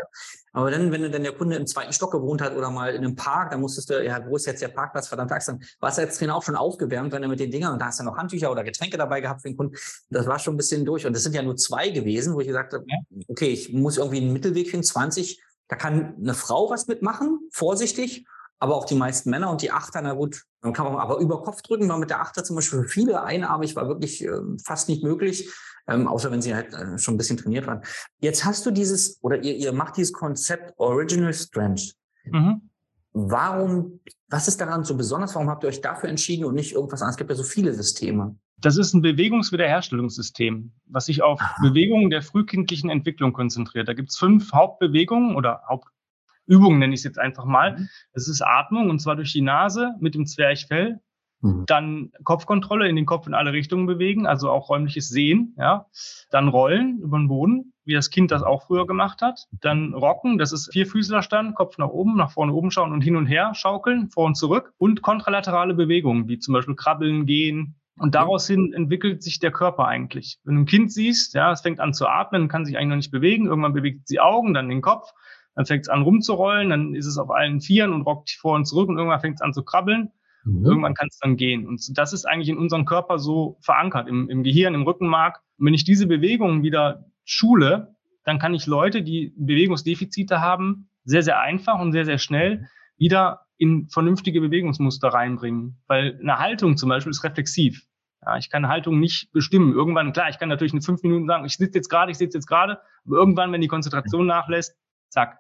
Aber 0.54 0.72
dann, 0.72 0.92
wenn 0.92 1.12
dann 1.12 1.22
der 1.22 1.34
Kunde 1.34 1.56
im 1.58 1.68
zweiten 1.68 1.94
Stock 1.94 2.12
gewohnt 2.12 2.42
hat 2.42 2.56
oder 2.56 2.72
mal 2.72 2.96
in 2.96 3.06
einem 3.06 3.16
Park, 3.16 3.52
dann 3.52 3.62
musstest 3.62 3.92
du, 3.92 4.04
ja, 4.04 4.26
wo 4.26 4.36
ist 4.36 4.48
jetzt 4.48 4.64
der 4.64 4.70
Parkplatz, 4.70 5.08
verdammt, 5.08 5.30
dann 5.30 5.64
war 5.80 5.92
es 5.92 6.00
als 6.00 6.18
Trainer 6.18 6.36
auch 6.36 6.44
schon 6.44 6.56
aufgewärmt, 6.56 7.12
wenn 7.12 7.22
er 7.22 7.30
mit 7.30 7.40
den 7.40 7.52
Dingern, 7.52 7.74
und 7.74 7.80
da 7.80 7.88
hast 7.88 8.00
du 8.00 8.04
noch 8.04 8.18
Handtücher 8.18 8.52
oder 8.52 8.64
Getränke 8.64 8.98
dabei 8.98 9.22
gehabt 9.22 9.44
für 9.44 9.50
den 9.50 9.58
Kunden. 9.58 9.76
Das 10.10 10.26
war 10.26 10.40
schon 10.40 10.56
ein 10.56 10.58
bisschen 10.58 10.86
durch. 10.86 11.06
Und 11.06 11.16
das 11.16 11.22
sind 11.22 11.36
ja 11.36 11.44
nur 11.44 11.56
zwei 11.56 11.90
gewesen, 11.90 12.34
wo 12.34 12.40
ich 12.40 12.48
gesagt 12.48 12.74
habe, 12.74 12.86
okay, 13.28 13.50
ich 13.50 13.72
muss 13.72 13.98
irgendwie 13.98 14.22
einen 14.22 14.34
Mittelweg 14.34 14.70
finden, 14.70 14.84
20 14.84 15.40
da 15.68 15.76
kann 15.76 16.16
eine 16.20 16.34
Frau 16.34 16.70
was 16.70 16.88
mitmachen, 16.88 17.40
vorsichtig, 17.52 18.26
aber 18.60 18.76
auch 18.76 18.86
die 18.86 18.96
meisten 18.96 19.30
Männer 19.30 19.52
und 19.52 19.62
die 19.62 19.72
Achter, 19.72 20.02
na 20.02 20.14
gut, 20.14 20.44
dann 20.62 20.72
kann 20.72 20.86
man 20.86 20.96
aber 20.96 21.18
über 21.18 21.42
Kopf 21.42 21.62
drücken, 21.62 21.90
war 21.90 21.98
mit 21.98 22.10
der 22.10 22.22
Achter 22.22 22.44
zum 22.44 22.56
Beispiel 22.56 22.84
für 22.84 22.88
viele 22.88 23.24
einarmig, 23.24 23.76
war 23.76 23.88
wirklich 23.88 24.24
äh, 24.24 24.32
fast 24.64 24.88
nicht 24.88 25.04
möglich, 25.04 25.54
ähm, 25.88 26.08
außer 26.08 26.32
wenn 26.32 26.42
sie 26.42 26.56
halt 26.56 26.74
äh, 26.74 26.98
schon 26.98 27.16
ein 27.16 27.18
bisschen 27.18 27.38
trainiert 27.38 27.68
waren. 27.68 27.82
Jetzt 28.20 28.46
hast 28.46 28.66
du 28.66 28.72
dieses, 28.72 29.22
oder 29.22 29.44
ihr, 29.44 29.56
ihr 29.56 29.74
macht 29.74 29.98
dieses 29.98 30.14
Konzept 30.14 30.74
Original 30.78 31.34
Strength. 31.34 31.96
Mhm. 32.24 32.70
Warum, 33.12 34.00
was 34.30 34.48
ist 34.48 34.62
daran 34.62 34.84
so 34.84 34.96
besonders? 34.96 35.36
Warum 35.36 35.50
habt 35.50 35.64
ihr 35.64 35.68
euch 35.68 35.82
dafür 35.82 36.10
entschieden 36.10 36.46
und 36.46 36.56
nicht 36.56 36.74
irgendwas 36.74 37.02
anderes? 37.02 37.16
Es 37.16 37.18
gibt 37.18 37.30
ja 37.30 37.36
so 37.36 37.44
viele 37.44 37.74
Systeme. 37.74 38.36
Das 38.58 38.78
ist 38.78 38.94
ein 38.94 39.02
Bewegungswiederherstellungssystem, 39.02 40.72
was 40.86 41.08
sich 41.08 41.22
auf 41.22 41.42
Aha. 41.42 41.62
Bewegungen 41.62 42.10
der 42.10 42.22
frühkindlichen 42.22 42.90
Entwicklung 42.90 43.34
konzentriert. 43.34 43.88
Da 43.88 43.94
gibt 43.94 44.10
es 44.10 44.18
fünf 44.18 44.54
Hauptbewegungen 44.54 45.36
oder 45.36 45.64
Hauptübungen, 45.68 46.80
nenne 46.80 46.94
ich 46.94 47.02
es 47.02 47.04
jetzt 47.04 47.20
einfach 47.20 47.46
mal. 47.46 47.78
Mhm. 47.78 47.90
Das 48.14 48.28
ist 48.28 48.42
Atmung 48.42 48.90
und 48.90 49.00
zwar 49.00 49.16
durch 49.16 49.34
die 49.34 49.42
Nase 49.42 49.96
mit 50.00 50.16
dem 50.16 50.26
Zwerchfell. 50.26 51.02
Mhm. 51.44 51.66
Dann 51.68 52.12
Kopfkontrolle, 52.24 52.88
in 52.88 52.96
den 52.96 53.06
Kopf 53.06 53.28
in 53.28 53.34
alle 53.34 53.52
Richtungen 53.52 53.86
bewegen, 53.86 54.26
also 54.26 54.50
auch 54.50 54.70
räumliches 54.70 55.10
Sehen. 55.10 55.54
Ja. 55.58 55.88
Dann 56.32 56.48
Rollen 56.48 57.00
über 57.00 57.18
den 57.18 57.28
Boden, 57.28 57.74
wie 57.84 57.94
das 57.94 58.10
Kind 58.10 58.32
das 58.32 58.44
auch 58.44 58.68
früher 58.68 58.88
gemacht 58.88 59.22
hat. 59.22 59.48
Dann 59.60 59.94
Rocken, 59.94 60.38
das 60.38 60.54
ist 60.54 60.72
Vierfüßlerstand, 60.72 61.56
Kopf 61.56 61.78
nach 61.78 61.90
oben, 61.90 62.16
nach 62.16 62.32
vorne 62.32 62.54
oben 62.54 62.72
schauen 62.72 62.94
und 62.94 63.02
hin 63.02 63.18
und 63.18 63.26
her 63.26 63.54
schaukeln, 63.56 64.10
vor 64.10 64.26
und 64.26 64.36
zurück. 64.36 64.74
Und 64.78 65.02
kontralaterale 65.02 65.74
Bewegungen, 65.74 66.30
wie 66.30 66.40
zum 66.40 66.54
Beispiel 66.54 66.76
Krabbeln, 66.76 67.26
Gehen, 67.26 67.76
und 67.98 68.08
mhm. 68.08 68.12
daraus 68.12 68.48
hin 68.48 68.74
entwickelt 68.74 69.24
sich 69.24 69.40
der 69.40 69.52
Körper 69.52 69.88
eigentlich. 69.88 70.40
Wenn 70.44 70.56
du 70.56 70.62
ein 70.62 70.66
Kind 70.66 70.92
siehst, 70.92 71.34
ja, 71.34 71.52
es 71.52 71.62
fängt 71.62 71.80
an 71.80 71.94
zu 71.94 72.08
atmen, 72.08 72.48
kann 72.48 72.66
sich 72.66 72.78
eigentlich 72.78 72.90
noch 72.90 72.96
nicht 72.96 73.12
bewegen, 73.12 73.48
irgendwann 73.48 73.74
bewegt 73.74 74.08
sie 74.08 74.20
Augen, 74.20 74.54
dann 74.54 74.70
den 74.70 74.82
Kopf, 74.82 75.12
dann 75.56 75.66
fängt 75.66 75.84
es 75.84 75.90
an 75.90 76.02
rumzurollen, 76.02 76.70
dann 76.70 76.96
ist 76.96 77.06
es 77.06 77.18
auf 77.18 77.30
allen 77.30 77.62
Vieren 77.62 77.94
und 77.94 78.02
rockt 78.04 78.32
vor 78.32 78.56
und 78.56 78.66
zurück 78.66 78.90
und 78.90 78.98
irgendwann 78.98 79.22
fängt 79.22 79.36
es 79.36 79.42
an 79.42 79.54
zu 79.54 79.64
krabbeln. 79.64 80.12
Mhm. 80.44 80.66
Irgendwann 80.66 80.94
kann 80.96 81.08
es 81.10 81.20
dann 81.20 81.38
gehen. 81.38 81.68
Und 81.68 81.98
das 81.98 82.14
ist 82.14 82.26
eigentlich 82.26 82.50
in 82.50 82.58
unserem 82.58 82.86
Körper 82.86 83.20
so 83.20 83.58
verankert, 83.62 84.08
im, 84.08 84.30
im 84.30 84.44
Gehirn, 84.44 84.74
im 84.74 84.84
Rückenmark. 84.84 85.42
Und 85.58 85.68
wenn 85.68 85.74
ich 85.74 85.86
diese 85.86 86.08
Bewegungen 86.08 86.64
wieder 86.64 87.06
schule, 87.24 87.96
dann 88.26 88.40
kann 88.40 88.54
ich 88.54 88.66
Leute, 88.68 89.04
die 89.04 89.34
Bewegungsdefizite 89.38 90.42
haben, 90.42 90.90
sehr, 91.06 91.24
sehr 91.24 91.40
einfach 91.40 91.80
und 91.80 91.92
sehr, 91.92 92.06
sehr 92.06 92.18
schnell 92.18 92.68
wieder 92.98 93.42
in 93.64 93.88
vernünftige 93.90 94.42
Bewegungsmuster 94.42 95.08
reinbringen. 95.08 95.78
Weil 95.88 96.20
eine 96.22 96.38
Haltung 96.38 96.78
zum 96.78 96.90
Beispiel 96.90 97.12
ist 97.12 97.24
reflexiv. 97.24 97.88
Ja, 98.26 98.38
ich 98.38 98.50
kann 98.50 98.68
Haltung 98.68 99.00
nicht 99.00 99.32
bestimmen. 99.32 99.74
Irgendwann, 99.74 100.14
klar, 100.14 100.30
ich 100.30 100.38
kann 100.38 100.50
natürlich 100.50 100.74
in 100.74 100.82
fünf 100.82 101.02
Minuten 101.04 101.28
sagen, 101.28 101.46
ich 101.46 101.58
sitze 101.58 101.78
jetzt 101.78 101.90
gerade, 101.90 102.12
ich 102.12 102.18
sitze 102.18 102.38
jetzt 102.38 102.48
gerade, 102.48 102.80
aber 103.06 103.18
irgendwann, 103.18 103.52
wenn 103.52 103.62
die 103.62 103.68
Konzentration 103.68 104.28
nachlässt, 104.28 104.78
zack. 105.10 105.40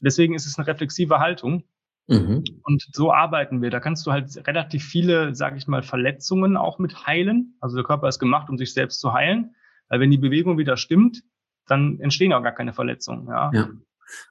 Deswegen 0.00 0.34
ist 0.34 0.46
es 0.46 0.58
eine 0.58 0.66
reflexive 0.66 1.18
Haltung. 1.18 1.64
Mhm. 2.06 2.44
Und 2.64 2.88
so 2.92 3.12
arbeiten 3.12 3.62
wir. 3.62 3.70
Da 3.70 3.80
kannst 3.80 4.06
du 4.06 4.12
halt 4.12 4.46
relativ 4.46 4.84
viele, 4.84 5.34
sage 5.34 5.56
ich 5.56 5.66
mal, 5.68 5.82
Verletzungen 5.82 6.56
auch 6.56 6.78
mit 6.78 7.06
heilen. 7.06 7.56
Also 7.60 7.76
der 7.76 7.84
Körper 7.84 8.08
ist 8.08 8.18
gemacht, 8.18 8.50
um 8.50 8.58
sich 8.58 8.72
selbst 8.74 9.00
zu 9.00 9.12
heilen. 9.12 9.54
Weil 9.88 10.00
wenn 10.00 10.10
die 10.10 10.18
Bewegung 10.18 10.58
wieder 10.58 10.76
stimmt, 10.76 11.22
dann 11.66 12.00
entstehen 12.00 12.32
auch 12.32 12.42
gar 12.42 12.52
keine 12.52 12.72
Verletzungen. 12.72 13.28
Ja. 13.28 13.50
ja. 13.52 13.68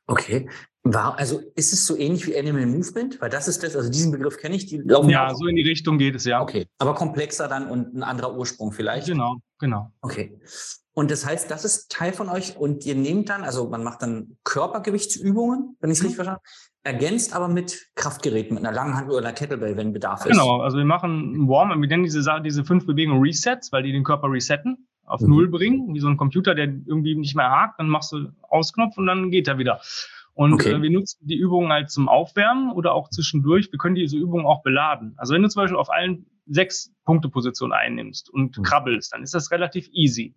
Okay. 0.08 0.50
War, 0.84 1.18
also 1.18 1.42
ist 1.56 1.74
es 1.74 1.86
so 1.86 1.98
ähnlich 1.98 2.26
wie 2.26 2.38
Animal 2.38 2.66
Movement? 2.66 3.20
Weil 3.22 3.30
das 3.30 3.48
ist 3.48 3.64
das, 3.64 3.76
also 3.76 3.90
diesen 3.90 4.12
Begriff 4.12 4.38
kenne 4.38 4.56
ich. 4.56 4.66
Die 4.66 4.78
laufen 4.78 5.10
ja, 5.10 5.34
so 5.36 5.46
in 5.48 5.56
die 5.56 5.68
Richtung 5.68 5.98
geht 5.98 6.16
es, 6.16 6.26
ja. 6.26 6.42
Okay. 6.42 6.68
Aber 6.78 6.96
komplexer 6.96 7.48
dann 7.48 7.70
und 7.70 7.94
ein 7.94 8.04
anderer 8.04 8.36
Ursprung 8.36 8.72
vielleicht. 8.72 9.08
Genau, 9.08 9.38
genau. 9.60 9.92
Okay. 10.02 10.40
Und 10.94 11.12
das 11.12 11.26
heißt, 11.26 11.50
das 11.52 11.64
ist 11.64 11.92
Teil 11.92 12.12
von 12.12 12.30
euch 12.30 12.58
und 12.58 12.86
ihr 12.86 12.96
nehmt 12.96 13.30
dann, 13.30 13.44
also 13.44 13.70
man 13.70 13.84
macht 13.84 14.02
dann 14.02 14.38
Körpergewichtsübungen, 14.44 15.78
wenn 15.80 15.92
ich 15.92 15.98
es 15.98 16.02
mhm. 16.02 16.08
richtig 16.08 16.16
verstanden 16.16 16.42
habe, 16.42 16.94
ergänzt 16.98 17.36
aber 17.36 17.48
mit 17.48 17.90
Kraftgeräten, 17.96 18.56
mit 18.56 18.66
einer 18.66 18.76
langen 18.76 18.96
Hand 18.96 19.10
oder 19.10 19.20
einer 19.20 19.34
Kettlebell, 19.34 19.78
wenn 19.78 19.94
Bedarf 19.94 20.26
ist. 20.26 20.32
Genau, 20.32 20.62
also 20.62 20.78
wir 20.78 20.86
machen 20.86 21.44
ein 21.44 21.48
Warm, 21.48 21.70
wir 21.80 21.88
nennen 21.88 22.04
diese, 22.04 22.24
diese 22.44 22.66
fünf 22.66 22.86
Bewegungen 22.86 23.22
Resets, 23.22 23.72
weil 23.72 23.84
die 23.84 23.92
den 23.92 24.04
Körper 24.04 24.30
resetten 24.30 24.89
auf 25.10 25.22
mhm. 25.22 25.30
Null 25.30 25.48
bringen, 25.50 25.94
wie 25.94 26.00
so 26.00 26.08
ein 26.08 26.18
Computer, 26.18 26.56
der 26.56 26.66
irgendwie 26.66 27.16
nicht 27.16 27.36
mehr 27.36 27.50
hakt, 27.50 27.80
dann 27.80 27.90
machst 27.90 28.12
du 28.12 28.30
Ausknopf 28.42 28.98
und 28.98 29.08
dann 29.08 29.32
geht 29.32 29.48
er 29.48 29.58
wieder. 29.58 29.82
Und 30.34 30.54
okay. 30.54 30.74
äh, 30.74 30.82
wir 30.82 30.90
nutzen 30.90 31.28
die 31.28 31.36
Übungen 31.36 31.72
halt 31.72 31.90
zum 31.90 32.08
Aufwärmen 32.08 32.72
oder 32.72 32.94
auch 32.94 33.10
zwischendurch. 33.10 33.72
Wir 33.72 33.80
können 33.80 33.96
diese 33.96 34.18
Übungen 34.18 34.46
auch 34.46 34.64
beladen. 34.64 35.14
Also 35.18 35.34
wenn 35.34 35.42
du 35.42 35.50
zum 35.50 35.64
Beispiel 35.64 35.78
auf 35.78 35.90
allen 35.90 36.28
sechs 36.46 36.94
Punkte 37.04 37.30
Position 37.30 37.74
einnimmst 37.74 38.30
und 38.30 38.58
mhm. 38.58 38.64
krabbelst, 38.64 39.14
dann 39.14 39.24
ist 39.24 39.34
das 39.34 39.52
relativ 39.52 39.90
easy. 39.92 40.36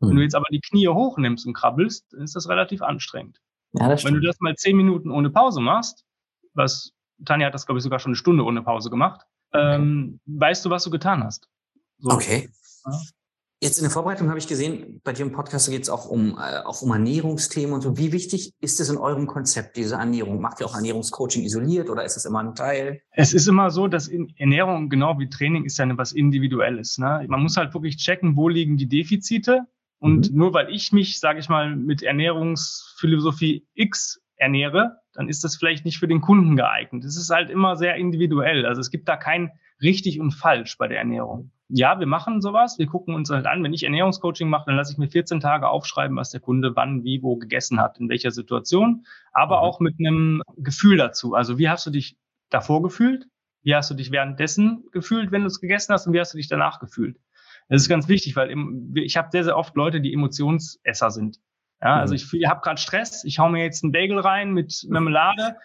Mhm. 0.00 0.08
Wenn 0.08 0.16
du 0.16 0.22
jetzt 0.22 0.34
aber 0.34 0.46
die 0.50 0.60
Knie 0.60 0.88
hochnimmst 0.88 1.46
und 1.46 1.52
krabbelst, 1.52 2.12
dann 2.12 2.22
ist 2.22 2.34
das 2.34 2.48
relativ 2.48 2.82
anstrengend. 2.82 3.40
Ja, 3.72 3.88
das 3.88 4.04
wenn 4.04 4.14
du 4.14 4.20
das 4.20 4.40
mal 4.40 4.54
zehn 4.56 4.76
Minuten 4.76 5.10
ohne 5.10 5.30
Pause 5.30 5.60
machst, 5.60 6.04
was 6.54 6.92
Tanja 7.24 7.46
hat 7.46 7.54
das, 7.54 7.66
glaube 7.66 7.78
ich, 7.78 7.84
sogar 7.84 7.98
schon 7.98 8.10
eine 8.10 8.16
Stunde 8.16 8.44
ohne 8.44 8.62
Pause 8.62 8.90
gemacht, 8.90 9.22
okay. 9.52 9.76
ähm, 9.76 10.20
weißt 10.26 10.64
du, 10.64 10.70
was 10.70 10.84
du 10.84 10.90
getan 10.90 11.22
hast. 11.22 11.48
So. 11.98 12.10
Okay. 12.10 12.50
Ja. 12.86 13.00
Jetzt 13.60 13.78
in 13.78 13.84
der 13.84 13.90
Vorbereitung 13.90 14.28
habe 14.28 14.38
ich 14.38 14.46
gesehen, 14.46 15.00
bei 15.04 15.12
dir 15.12 15.22
im 15.22 15.32
Podcast 15.32 15.70
geht 15.70 15.84
es 15.84 15.88
auch 15.88 16.06
um, 16.06 16.36
äh, 16.38 16.58
auch 16.64 16.82
um 16.82 16.90
Ernährungsthemen 16.90 17.72
und 17.72 17.80
so. 17.80 17.96
Wie 17.96 18.12
wichtig 18.12 18.52
ist 18.60 18.80
es 18.80 18.90
in 18.90 18.98
eurem 18.98 19.26
Konzept, 19.26 19.76
diese 19.76 19.94
Ernährung? 19.94 20.40
Macht 20.40 20.60
ihr 20.60 20.66
auch 20.66 20.74
Ernährungscoaching 20.74 21.44
isoliert 21.44 21.88
oder 21.88 22.04
ist 22.04 22.16
es 22.16 22.24
immer 22.24 22.40
ein 22.40 22.54
Teil? 22.54 23.00
Es 23.12 23.32
ist 23.32 23.46
immer 23.48 23.70
so, 23.70 23.88
dass 23.88 24.08
Ernährung, 24.36 24.90
genau 24.90 25.18
wie 25.18 25.28
Training, 25.28 25.64
ist 25.64 25.78
ja 25.78 25.86
was 25.96 26.12
Individuelles. 26.12 26.98
Ne? 26.98 27.24
Man 27.28 27.42
muss 27.42 27.56
halt 27.56 27.72
wirklich 27.72 27.96
checken, 27.96 28.36
wo 28.36 28.48
liegen 28.48 28.76
die 28.76 28.88
Defizite. 28.88 29.66
Und 29.98 30.30
mhm. 30.30 30.38
nur 30.38 30.52
weil 30.52 30.68
ich 30.70 30.92
mich, 30.92 31.18
sage 31.18 31.38
ich 31.38 31.48
mal, 31.48 31.74
mit 31.74 32.02
Ernährungsphilosophie 32.02 33.66
X 33.74 34.20
ernähre, 34.36 34.98
dann 35.14 35.28
ist 35.28 35.44
das 35.44 35.56
vielleicht 35.56 35.86
nicht 35.86 35.98
für 35.98 36.08
den 36.08 36.20
Kunden 36.20 36.56
geeignet. 36.56 37.04
Es 37.04 37.16
ist 37.16 37.30
halt 37.30 37.48
immer 37.48 37.76
sehr 37.76 37.94
individuell. 37.94 38.66
Also 38.66 38.80
es 38.80 38.90
gibt 38.90 39.08
da 39.08 39.16
kein 39.16 39.52
richtig 39.80 40.20
und 40.20 40.32
falsch 40.32 40.76
bei 40.76 40.88
der 40.88 40.98
Ernährung 40.98 41.50
ja, 41.68 41.98
wir 41.98 42.06
machen 42.06 42.40
sowas. 42.40 42.78
Wir 42.78 42.86
gucken 42.86 43.14
uns 43.14 43.30
halt 43.30 43.46
an. 43.46 43.62
Wenn 43.62 43.72
ich 43.72 43.84
Ernährungscoaching 43.84 44.48
mache, 44.48 44.64
dann 44.66 44.76
lasse 44.76 44.92
ich 44.92 44.98
mir 44.98 45.08
14 45.08 45.40
Tage 45.40 45.68
aufschreiben, 45.68 46.16
was 46.16 46.30
der 46.30 46.40
Kunde 46.40 46.76
wann, 46.76 47.04
wie, 47.04 47.22
wo 47.22 47.36
gegessen 47.36 47.80
hat, 47.80 47.98
in 47.98 48.08
welcher 48.08 48.30
Situation, 48.30 49.06
aber 49.32 49.58
mhm. 49.58 49.62
auch 49.62 49.80
mit 49.80 49.94
einem 49.98 50.42
Gefühl 50.56 50.96
dazu. 50.96 51.34
Also 51.34 51.58
wie 51.58 51.68
hast 51.68 51.86
du 51.86 51.90
dich 51.90 52.16
davor 52.50 52.82
gefühlt? 52.82 53.26
Wie 53.62 53.74
hast 53.74 53.90
du 53.90 53.94
dich 53.94 54.10
währenddessen 54.10 54.84
gefühlt, 54.92 55.32
wenn 55.32 55.40
du 55.40 55.46
es 55.46 55.60
gegessen 55.60 55.92
hast? 55.94 56.06
Und 56.06 56.12
wie 56.12 56.20
hast 56.20 56.34
du 56.34 56.36
dich 56.36 56.48
danach 56.48 56.80
gefühlt? 56.80 57.18
Das 57.68 57.80
ist 57.80 57.88
ganz 57.88 58.08
wichtig, 58.08 58.36
weil 58.36 58.54
ich 58.96 59.16
habe 59.16 59.28
sehr, 59.32 59.44
sehr 59.44 59.56
oft 59.56 59.74
Leute, 59.74 60.02
die 60.02 60.12
Emotionsesser 60.12 61.10
sind. 61.10 61.40
Ja, 61.80 61.96
also 61.96 62.12
mhm. 62.12 62.16
ich, 62.16 62.32
ich 62.34 62.46
habe 62.46 62.60
gerade 62.60 62.80
Stress, 62.80 63.24
ich 63.24 63.38
hau 63.38 63.48
mir 63.48 63.62
jetzt 63.62 63.82
einen 63.82 63.92
Bagel 63.92 64.18
rein 64.18 64.52
mit 64.52 64.86
Marmelade 64.88 65.56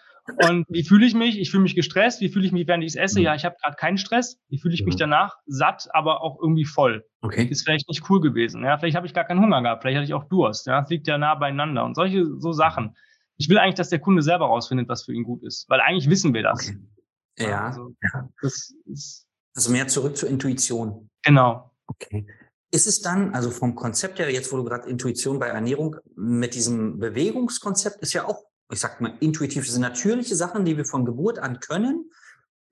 und 0.48 0.66
wie 0.68 0.84
fühle 0.84 1.06
ich 1.06 1.14
mich? 1.14 1.38
Ich 1.38 1.50
fühle 1.50 1.62
mich 1.62 1.74
gestresst. 1.74 2.20
Wie 2.20 2.28
fühle 2.28 2.46
ich 2.46 2.52
mich, 2.52 2.66
während 2.66 2.84
ich 2.84 2.90
es 2.90 2.96
esse? 2.96 3.20
Ja, 3.20 3.34
ich 3.34 3.44
habe 3.44 3.56
gerade 3.62 3.76
keinen 3.76 3.98
Stress. 3.98 4.38
Wie 4.48 4.58
fühle 4.58 4.74
ich 4.74 4.84
mich 4.84 4.96
danach? 4.96 5.36
Satt, 5.46 5.88
aber 5.92 6.22
auch 6.22 6.38
irgendwie 6.40 6.64
voll. 6.64 7.04
Okay. 7.22 7.44
Ist 7.44 7.62
vielleicht 7.62 7.88
nicht 7.88 8.08
cool 8.08 8.20
gewesen. 8.20 8.64
Ja, 8.64 8.78
vielleicht 8.78 8.96
habe 8.96 9.06
ich 9.06 9.14
gar 9.14 9.24
keinen 9.24 9.40
Hunger 9.40 9.62
gehabt. 9.62 9.82
Vielleicht 9.82 9.96
hatte 9.96 10.06
ich 10.06 10.14
auch 10.14 10.24
Durst. 10.24 10.66
Ja, 10.66 10.82
es 10.82 10.90
liegt 10.90 11.06
ja 11.06 11.18
nah 11.18 11.34
beieinander. 11.34 11.84
Und 11.84 11.94
solche 11.94 12.24
so 12.38 12.52
Sachen. 12.52 12.96
Ich 13.38 13.48
will 13.48 13.58
eigentlich, 13.58 13.76
dass 13.76 13.88
der 13.88 14.00
Kunde 14.00 14.22
selber 14.22 14.46
rausfindet, 14.46 14.88
was 14.88 15.04
für 15.04 15.14
ihn 15.14 15.24
gut 15.24 15.42
ist. 15.42 15.68
Weil 15.68 15.80
eigentlich 15.80 16.10
wissen 16.10 16.34
wir 16.34 16.42
das. 16.42 16.68
Okay. 17.38 17.50
Ja. 17.50 17.66
Also, 17.66 17.94
das 18.42 18.74
ist 18.86 19.26
also 19.54 19.72
mehr 19.72 19.88
zurück 19.88 20.16
zur 20.16 20.28
Intuition. 20.28 21.08
Genau. 21.22 21.70
Okay. 21.86 22.26
Ist 22.72 22.86
es 22.86 23.00
dann, 23.00 23.34
also 23.34 23.50
vom 23.50 23.74
Konzept 23.74 24.18
her, 24.18 24.30
jetzt 24.30 24.52
wo 24.52 24.56
du 24.56 24.64
gerade 24.64 24.88
Intuition 24.88 25.38
bei 25.38 25.48
Ernährung 25.48 25.96
mit 26.14 26.54
diesem 26.54 26.98
Bewegungskonzept 26.98 28.00
ist 28.00 28.12
ja 28.12 28.26
auch 28.26 28.44
ich 28.70 28.80
sag 28.80 29.00
mal, 29.00 29.14
intuitiv, 29.20 29.64
das 29.64 29.72
sind 29.72 29.82
natürliche 29.82 30.36
Sachen, 30.36 30.64
die 30.64 30.76
wir 30.76 30.84
von 30.84 31.04
Geburt 31.04 31.38
an 31.38 31.60
können. 31.60 32.10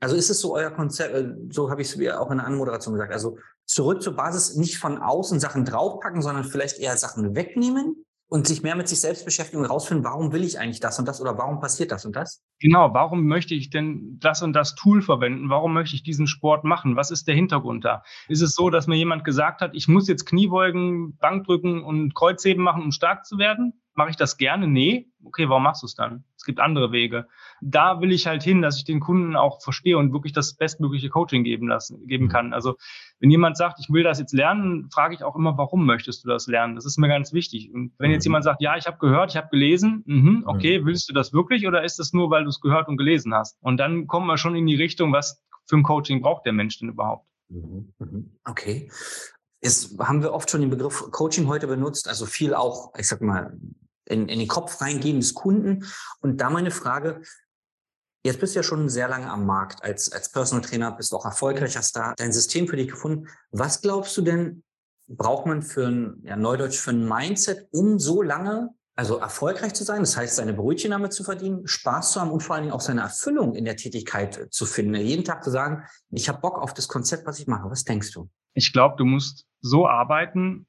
Also 0.01 0.15
ist 0.15 0.31
es 0.31 0.41
so 0.41 0.55
euer 0.55 0.71
Konzept, 0.71 1.15
äh, 1.15 1.35
so 1.51 1.71
habe 1.71 1.83
ich 1.83 1.95
es 1.95 2.13
auch 2.13 2.31
in 2.31 2.39
der 2.39 2.47
Anmoderation 2.47 2.95
gesagt, 2.95 3.13
also 3.13 3.39
zurück 3.65 4.03
zur 4.03 4.15
Basis, 4.15 4.57
nicht 4.57 4.79
von 4.79 4.99
außen 4.99 5.41
Sachen 5.41 5.65
draufpacken, 5.65 6.23
sondern 6.23 6.45
vielleicht 6.45 6.79
eher 6.79 6.97
Sachen 6.97 7.35
wegnehmen 7.35 8.05
und 8.29 8.47
sich 8.47 8.63
mehr 8.63 8.77
mit 8.77 8.89
sich 8.89 9.01
selbst 9.01 9.25
beschäftigen 9.25 9.63
und 9.63 9.71
rausfinden, 9.71 10.05
warum 10.05 10.33
will 10.33 10.45
ich 10.45 10.59
eigentlich 10.59 10.81
das 10.81 10.99
und 10.99 11.09
das 11.09 11.21
oder 11.21 11.39
warum 11.39 11.61
passiert 11.61 11.91
das 11.91 12.05
und 12.05 12.15
das? 12.15 12.43
Genau, 12.61 12.93
warum 12.93 13.27
möchte 13.27 13.55
ich 13.55 13.71
denn 13.71 14.19
das 14.21 14.43
und 14.43 14.53
das 14.53 14.75
Tool 14.75 15.01
verwenden? 15.01 15.49
Warum 15.49 15.73
möchte 15.73 15.97
ich 15.97 16.03
diesen 16.03 16.27
Sport 16.27 16.63
machen? 16.63 16.95
Was 16.95 17.11
ist 17.11 17.27
der 17.27 17.35
Hintergrund 17.35 17.85
da? 17.85 18.03
Ist 18.29 18.43
es 18.43 18.53
so, 18.53 18.69
dass 18.69 18.87
mir 18.87 18.97
jemand 18.97 19.25
gesagt 19.25 19.63
hat, 19.63 19.75
ich 19.75 19.89
muss 19.89 20.09
jetzt 20.09 20.27
Kniebeugen, 20.27 21.17
Bankdrücken 21.17 21.83
und 21.83 22.15
Kreuzheben 22.15 22.63
machen, 22.63 22.83
um 22.83 22.93
stark 22.93 23.25
zu 23.25 23.39
werden? 23.39 23.81
Mache 23.99 24.11
ich 24.11 24.17
das 24.17 24.37
gerne? 24.37 24.69
Nee. 24.69 25.09
Okay, 25.25 25.49
warum 25.49 25.65
machst 25.65 25.83
du 25.83 25.87
es 25.87 25.97
dann? 25.97 26.23
Es 26.37 26.45
gibt 26.45 26.61
andere 26.61 26.93
Wege. 26.93 27.27
Da 27.61 28.01
will 28.01 28.13
ich 28.13 28.29
halt 28.29 28.45
hin, 28.45 28.63
dass 28.63 28.77
ich 28.77 28.85
den 28.85 29.01
Kunden 29.01 29.35
auch 29.35 29.61
verstehe 29.61 29.99
und 29.99 30.13
wirklich 30.13 30.33
das 30.33 30.55
bestmögliche 30.55 31.09
Coaching 31.09 31.43
geben 31.43 31.67
lassen, 31.67 32.07
geben 32.07 32.27
mhm. 32.27 32.29
kann. 32.29 32.53
Also 32.53 32.77
wenn 33.19 33.29
jemand 33.29 33.57
sagt, 33.57 33.81
ich 33.81 33.91
will 33.91 34.05
das 34.05 34.21
jetzt 34.21 34.33
lernen, 34.33 34.89
frage 34.93 35.17
ich 35.17 35.25
auch 35.25 35.35
immer, 35.35 35.59
warum 35.59 35.85
möchtest 35.85 36.25
du 36.25 36.29
das 36.29 36.47
lernen? 36.47 36.77
Das 36.77 36.87
ist 36.87 36.97
mir 36.97 37.09
ganz 37.09 37.33
wichtig. 37.33 37.73
Und 37.75 37.91
wenn 37.99 38.13
jetzt 38.13 38.25
mhm. 38.25 38.31
jemand 38.31 38.45
sagt, 38.45 38.63
ja, 38.63 38.77
ich 38.77 38.87
habe 38.87 38.99
gehört, 38.99 39.33
ich 39.33 39.37
habe 39.37 39.49
gelesen, 39.49 40.05
mh, 40.07 40.43
okay, 40.47 40.85
willst 40.85 41.09
du 41.09 41.13
das 41.13 41.33
wirklich 41.33 41.67
oder 41.67 41.83
ist 41.83 41.99
das 41.99 42.13
nur, 42.13 42.31
weil 42.31 42.45
du 42.45 42.51
es 42.51 42.61
gehört 42.61 42.87
und 42.87 42.99
gelesen 42.99 43.35
hast? 43.35 43.59
Und 43.63 43.79
dann 43.79 44.07
kommen 44.07 44.29
wir 44.29 44.39
schon 44.39 44.55
in 44.55 44.67
die 44.67 44.77
Richtung, 44.77 45.13
was 45.13 45.43
für 45.67 45.75
ein 45.75 45.83
Coaching 45.83 46.23
braucht 46.23 46.47
der 46.47 46.53
Mensch 46.53 46.79
denn 46.79 46.91
überhaupt? 46.91 47.27
Mhm, 47.49 47.93
okay. 48.45 48.93
Jetzt 49.61 49.99
haben 49.99 50.23
wir 50.23 50.33
oft 50.33 50.51
schon 50.51 50.61
den 50.61 50.71
Begriff 50.71 51.11
Coaching 51.11 51.49
heute 51.49 51.67
benutzt, 51.67 52.07
also 52.09 52.27
viel 52.27 52.55
auch, 52.55 52.93
ich 52.97 53.09
sag 53.09 53.21
mal, 53.21 53.59
in, 54.09 54.29
in 54.29 54.39
den 54.39 54.49
Kopf 54.49 54.81
reingehen 54.81 55.21
des 55.21 55.35
Kunden. 55.35 55.85
Und 56.21 56.41
da 56.41 56.51
meine 56.51 56.71
Frage, 56.71 57.23
Jetzt 58.25 58.41
bist 58.41 58.55
du 58.55 58.59
ja 58.59 58.63
schon 58.63 58.91
sehr 58.91 59.09
lange 59.09 59.31
am 59.31 59.47
Markt. 59.47 59.83
Als, 59.83 60.13
als 60.13 60.31
Personal 60.31 60.63
Trainer 60.63 60.93
bist 60.93 61.13
du 61.13 61.17
auch 61.17 61.25
erfolgreich, 61.25 61.79
hast 61.79 61.97
da 61.97 62.13
dein 62.17 62.31
System 62.31 62.69
für 62.69 62.77
dich 62.77 62.89
gefunden. 62.89 63.29
Was 63.53 63.81
glaubst 63.81 64.15
du 64.19 64.23
denn, 64.23 64.65
braucht 65.07 65.47
man 65.47 65.63
für 65.63 65.87
ein, 65.87 66.23
ja, 66.25 66.37
Neudeutsch, 66.37 66.79
für 66.79 66.91
ein 66.91 67.09
Mindset, 67.09 67.69
um 67.71 67.99
so 67.99 68.21
lange, 68.21 68.69
also 68.97 69.17
erfolgreich 69.17 69.73
zu 69.73 69.83
sein? 69.83 70.01
Das 70.01 70.15
heißt, 70.15 70.37
seine 70.37 70.53
Brötchen 70.53 70.91
damit 70.91 71.15
zu 71.15 71.25
verdienen, 71.25 71.67
Spaß 71.67 72.13
zu 72.13 72.21
haben 72.21 72.31
und 72.31 72.43
vor 72.43 72.57
allen 72.57 72.65
Dingen 72.65 72.75
auch 72.75 72.83
seine 72.83 73.01
Erfüllung 73.01 73.55
in 73.55 73.65
der 73.65 73.77
Tätigkeit 73.77 74.49
zu 74.51 74.67
finden. 74.67 74.95
Jeden 74.97 75.25
Tag 75.25 75.43
zu 75.43 75.51
sagen, 75.51 75.85
ich 76.11 76.29
habe 76.29 76.43
Bock 76.43 76.59
auf 76.59 76.75
das 76.75 76.87
Konzept, 76.87 77.25
was 77.25 77.39
ich 77.39 77.47
mache. 77.47 77.71
Was 77.71 77.85
denkst 77.85 78.11
du? 78.13 78.29
Ich 78.53 78.75
glaube, 78.75 78.97
du 78.99 79.07
musst 79.07 79.47
so 79.63 79.89
arbeiten, 79.89 80.67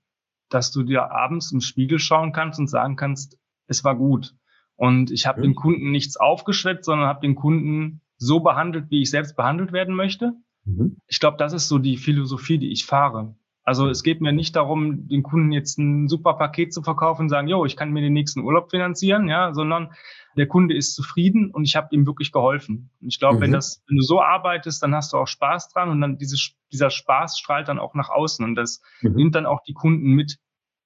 dass 0.49 0.71
du 0.71 0.83
dir 0.83 1.11
abends 1.11 1.51
im 1.51 1.61
Spiegel 1.61 1.99
schauen 1.99 2.31
kannst 2.31 2.59
und 2.59 2.69
sagen 2.69 2.95
kannst, 2.95 3.37
es 3.67 3.83
war 3.83 3.95
gut. 3.95 4.35
Und 4.75 5.11
ich 5.11 5.27
habe 5.27 5.39
mhm. 5.39 5.43
dem 5.43 5.55
Kunden 5.55 5.91
nichts 5.91 6.17
aufgeschwätzt, 6.17 6.85
sondern 6.85 7.07
habe 7.07 7.21
den 7.21 7.35
Kunden 7.35 8.01
so 8.17 8.39
behandelt, 8.39 8.89
wie 8.89 9.01
ich 9.01 9.09
selbst 9.09 9.35
behandelt 9.35 9.71
werden 9.71 9.95
möchte. 9.95 10.33
Mhm. 10.65 10.97
Ich 11.07 11.19
glaube, 11.19 11.37
das 11.37 11.53
ist 11.53 11.67
so 11.67 11.77
die 11.77 11.97
Philosophie, 11.97 12.57
die 12.57 12.71
ich 12.71 12.85
fahre. 12.85 13.35
Also 13.63 13.87
es 13.87 14.03
geht 14.03 14.21
mir 14.21 14.31
nicht 14.31 14.55
darum, 14.55 15.07
den 15.07 15.21
Kunden 15.21 15.51
jetzt 15.51 15.77
ein 15.77 16.07
super 16.07 16.33
Paket 16.33 16.73
zu 16.73 16.81
verkaufen 16.81 17.23
und 17.23 17.29
sagen, 17.29 17.47
jo, 17.47 17.65
ich 17.65 17.75
kann 17.75 17.91
mir 17.91 18.01
den 18.01 18.13
nächsten 18.13 18.41
Urlaub 18.41 18.71
finanzieren, 18.71 19.27
ja, 19.27 19.53
sondern 19.53 19.93
der 20.37 20.47
Kunde 20.47 20.75
ist 20.75 20.95
zufrieden 20.95 21.51
und 21.51 21.65
ich 21.65 21.75
habe 21.75 21.89
ihm 21.91 22.05
wirklich 22.05 22.31
geholfen. 22.31 22.89
Und 23.01 23.09
ich 23.09 23.19
glaube, 23.19 23.37
mhm. 23.37 23.41
wenn 23.41 23.51
das, 23.51 23.83
wenn 23.87 23.97
du 23.97 24.03
so 24.03 24.21
arbeitest, 24.21 24.81
dann 24.81 24.95
hast 24.95 25.13
du 25.13 25.17
auch 25.17 25.27
Spaß 25.27 25.69
dran 25.69 25.89
und 25.89 26.01
dann 26.01 26.17
dieses, 26.17 26.53
dieser 26.71 26.89
Spaß 26.89 27.37
strahlt 27.37 27.67
dann 27.67 27.79
auch 27.79 27.93
nach 27.93 28.09
außen 28.09 28.43
und 28.43 28.55
das 28.55 28.81
mhm. 29.01 29.13
nimmt 29.13 29.35
dann 29.35 29.45
auch 29.45 29.61
die 29.63 29.73
Kunden 29.73 30.13
mit, 30.13 30.37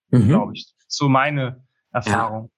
mhm. 0.09 0.27
glaube 0.27 0.53
ich. 0.53 0.73
So 0.87 1.07
meine 1.07 1.63
Erfahrung. 1.91 2.43
Ja. 2.43 2.49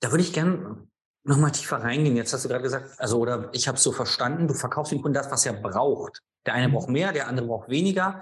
Da 0.00 0.10
würde 0.10 0.22
ich 0.22 0.32
gern 0.32 0.88
nochmal 1.24 1.52
tiefer 1.52 1.82
reingehen. 1.82 2.16
Jetzt 2.16 2.32
hast 2.32 2.44
du 2.44 2.48
gerade 2.48 2.62
gesagt, 2.62 2.98
also 2.98 3.18
oder 3.18 3.48
ich 3.52 3.68
habe 3.68 3.76
es 3.76 3.82
so 3.82 3.92
verstanden, 3.92 4.48
du 4.48 4.54
verkaufst 4.54 4.92
dem 4.92 5.02
Kunden 5.02 5.14
das, 5.14 5.30
was 5.30 5.46
er 5.46 5.54
braucht. 5.54 6.22
Der 6.46 6.54
eine 6.54 6.68
mhm. 6.68 6.72
braucht 6.72 6.88
mehr, 6.88 7.12
der 7.12 7.28
andere 7.28 7.46
braucht 7.46 7.68
weniger. 7.68 8.20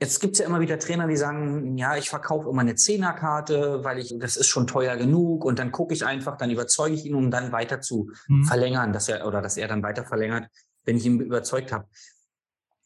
Jetzt 0.00 0.20
gibt 0.20 0.34
es 0.34 0.38
ja 0.38 0.46
immer 0.46 0.60
wieder 0.60 0.78
Trainer, 0.78 1.08
die 1.08 1.16
sagen, 1.16 1.76
ja, 1.76 1.96
ich 1.96 2.08
verkaufe 2.08 2.48
immer 2.48 2.60
eine 2.60 2.76
Zehnerkarte, 2.76 3.82
weil 3.82 3.98
ich, 3.98 4.14
das 4.18 4.36
ist 4.36 4.46
schon 4.46 4.68
teuer 4.68 4.96
genug 4.96 5.44
und 5.44 5.58
dann 5.58 5.72
gucke 5.72 5.92
ich 5.92 6.06
einfach, 6.06 6.36
dann 6.36 6.50
überzeuge 6.50 6.94
ich 6.94 7.04
ihn, 7.04 7.16
um 7.16 7.32
dann 7.32 7.50
weiter 7.50 7.80
zu 7.80 8.10
mhm. 8.28 8.44
verlängern, 8.44 8.92
dass 8.92 9.08
er 9.08 9.26
oder 9.26 9.42
dass 9.42 9.56
er 9.56 9.66
dann 9.66 9.82
weiter 9.82 10.04
verlängert, 10.04 10.48
wenn 10.84 10.96
ich 10.96 11.04
ihn 11.04 11.20
überzeugt 11.20 11.72
habe. 11.72 11.86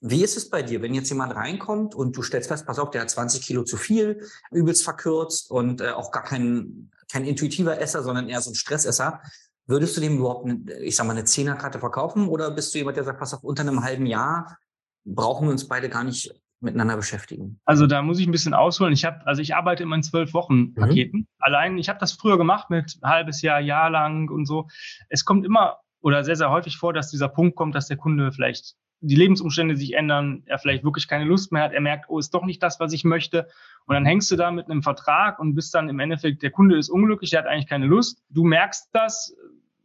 Wie 0.00 0.25
ist 0.25 0.38
es 0.38 0.49
bei 0.49 0.62
dir, 0.62 0.81
wenn 0.81 0.95
jetzt 0.95 1.11
jemand 1.11 1.37
reinkommt 1.37 1.95
und 1.95 2.16
du 2.16 2.23
stellst 2.23 2.49
fest, 2.49 2.66
pass 2.66 2.78
auf, 2.78 2.90
der 2.90 3.02
hat 3.02 3.11
20 3.11 3.42
Kilo 3.42 3.62
zu 3.62 3.76
viel, 3.76 4.26
übelst 4.50 4.83
verkürzt 4.83 5.50
und 5.50 5.83
äh, 5.83 5.90
auch 5.90 6.12
gar 6.12 6.25
kein, 6.25 6.90
kein 7.11 7.25
intuitiver 7.26 7.78
Esser, 7.78 8.02
sondern 8.02 8.28
eher 8.28 8.40
so 8.40 8.50
ein 8.50 8.54
Stressesser. 8.54 9.21
Würdest 9.66 9.97
du 9.97 10.00
dem 10.00 10.16
überhaupt, 10.16 10.49
eine, 10.49 10.81
ich 10.81 10.97
sag 10.97 11.07
mal, 11.07 11.12
eine 11.12 11.25
Zehnerkarte 11.25 11.78
verkaufen 11.78 12.26
oder 12.26 12.50
bist 12.50 12.75
du 12.75 12.78
jemand, 12.78 12.97
der 12.97 13.04
sagt, 13.04 13.21
pass 13.21 13.35
auf, 13.35 13.45
unter 13.45 13.61
einem 13.61 13.85
halben 13.85 14.07
Jahr 14.07 14.59
brauchen 15.04 15.47
wir 15.47 15.52
uns 15.52 15.69
beide 15.69 15.88
gar 15.88 16.04
nicht 16.04 16.41
miteinander 16.62 16.97
beschäftigen? 16.97 17.61
Also 17.64 17.87
da 17.87 18.02
muss 18.02 18.19
ich 18.19 18.26
ein 18.26 18.33
bisschen 18.33 18.54
ausholen. 18.54 18.92
Ich 18.92 19.04
habe, 19.04 19.26
also 19.26 19.42
ich 19.42 19.54
arbeite 19.54 19.83
immer 19.83 19.97
in 19.97 20.02
zwölf 20.02 20.33
Wochen 20.35 20.75
Paketen. 20.75 21.21
Mhm. 21.21 21.26
Allein, 21.38 21.78
ich 21.78 21.88
habe 21.88 21.99
das 21.99 22.12
früher 22.12 22.38
gemacht 22.38 22.71
mit 22.71 22.99
halbes 23.02 23.42
Jahr, 23.42 23.61
Jahr 23.61 23.90
lang 23.90 24.31
und 24.31 24.47
so. 24.47 24.69
Es 25.09 25.25
kommt 25.25 25.45
immer 25.45 25.78
oder 26.00 26.25
sehr, 26.25 26.37
sehr 26.37 26.50
häufig 26.50 26.76
vor, 26.76 26.92
dass 26.92 27.11
dieser 27.11 27.28
Punkt 27.28 27.57
kommt, 27.57 27.75
dass 27.75 27.88
der 27.88 27.97
Kunde 27.97 28.33
vielleicht 28.33 28.75
die 29.04 29.16
Lebensumstände 29.16 29.76
sich 29.76 29.95
ändern, 29.95 30.45
er 30.47 30.59
vielleicht 30.59 30.85
wirklich 30.85 31.09
keine 31.09 31.25
Lust 31.25 31.50
mehr 31.50 31.62
hat, 31.64 31.73
er 31.73 31.81
merkt, 31.81 32.09
oh, 32.09 32.19
ist 32.19 32.33
doch 32.35 32.45
nicht 32.45 32.62
das, 32.62 32.78
was 32.78 32.92
ich 32.92 33.02
möchte. 33.02 33.49
Und 33.87 33.95
dann 33.95 34.07
hängst 34.07 34.31
du 34.31 34.37
da 34.37 34.52
mit 34.52 34.71
einem 34.71 34.83
Vertrag 34.83 35.40
und 35.40 35.57
bist 35.57 35.75
dann 35.75 35.88
im 35.88 35.99
Endeffekt, 35.99 36.42
der 36.42 36.52
Kunde 36.52 36.78
ist 36.78 36.88
unglücklich, 36.88 37.31
der 37.31 37.40
hat 37.40 37.47
eigentlich 37.47 37.69
keine 37.69 37.87
Lust. 37.87 38.23
Du 38.31 38.45
merkst 38.45 38.90
das, 38.92 39.35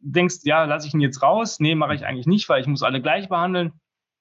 denkst, 0.02 0.38
ja, 0.44 0.66
lasse 0.66 0.88
ich 0.88 0.94
ihn 0.94 1.00
jetzt 1.00 1.24
raus? 1.24 1.60
Nee, 1.60 1.74
mache 1.74 1.96
ich 1.96 2.06
eigentlich 2.06 2.28
nicht, 2.28 2.48
weil 2.48 2.62
ich 2.62 2.68
muss 2.68 2.84
alle 2.84 3.02
gleich 3.02 3.28
behandeln. 3.28 3.74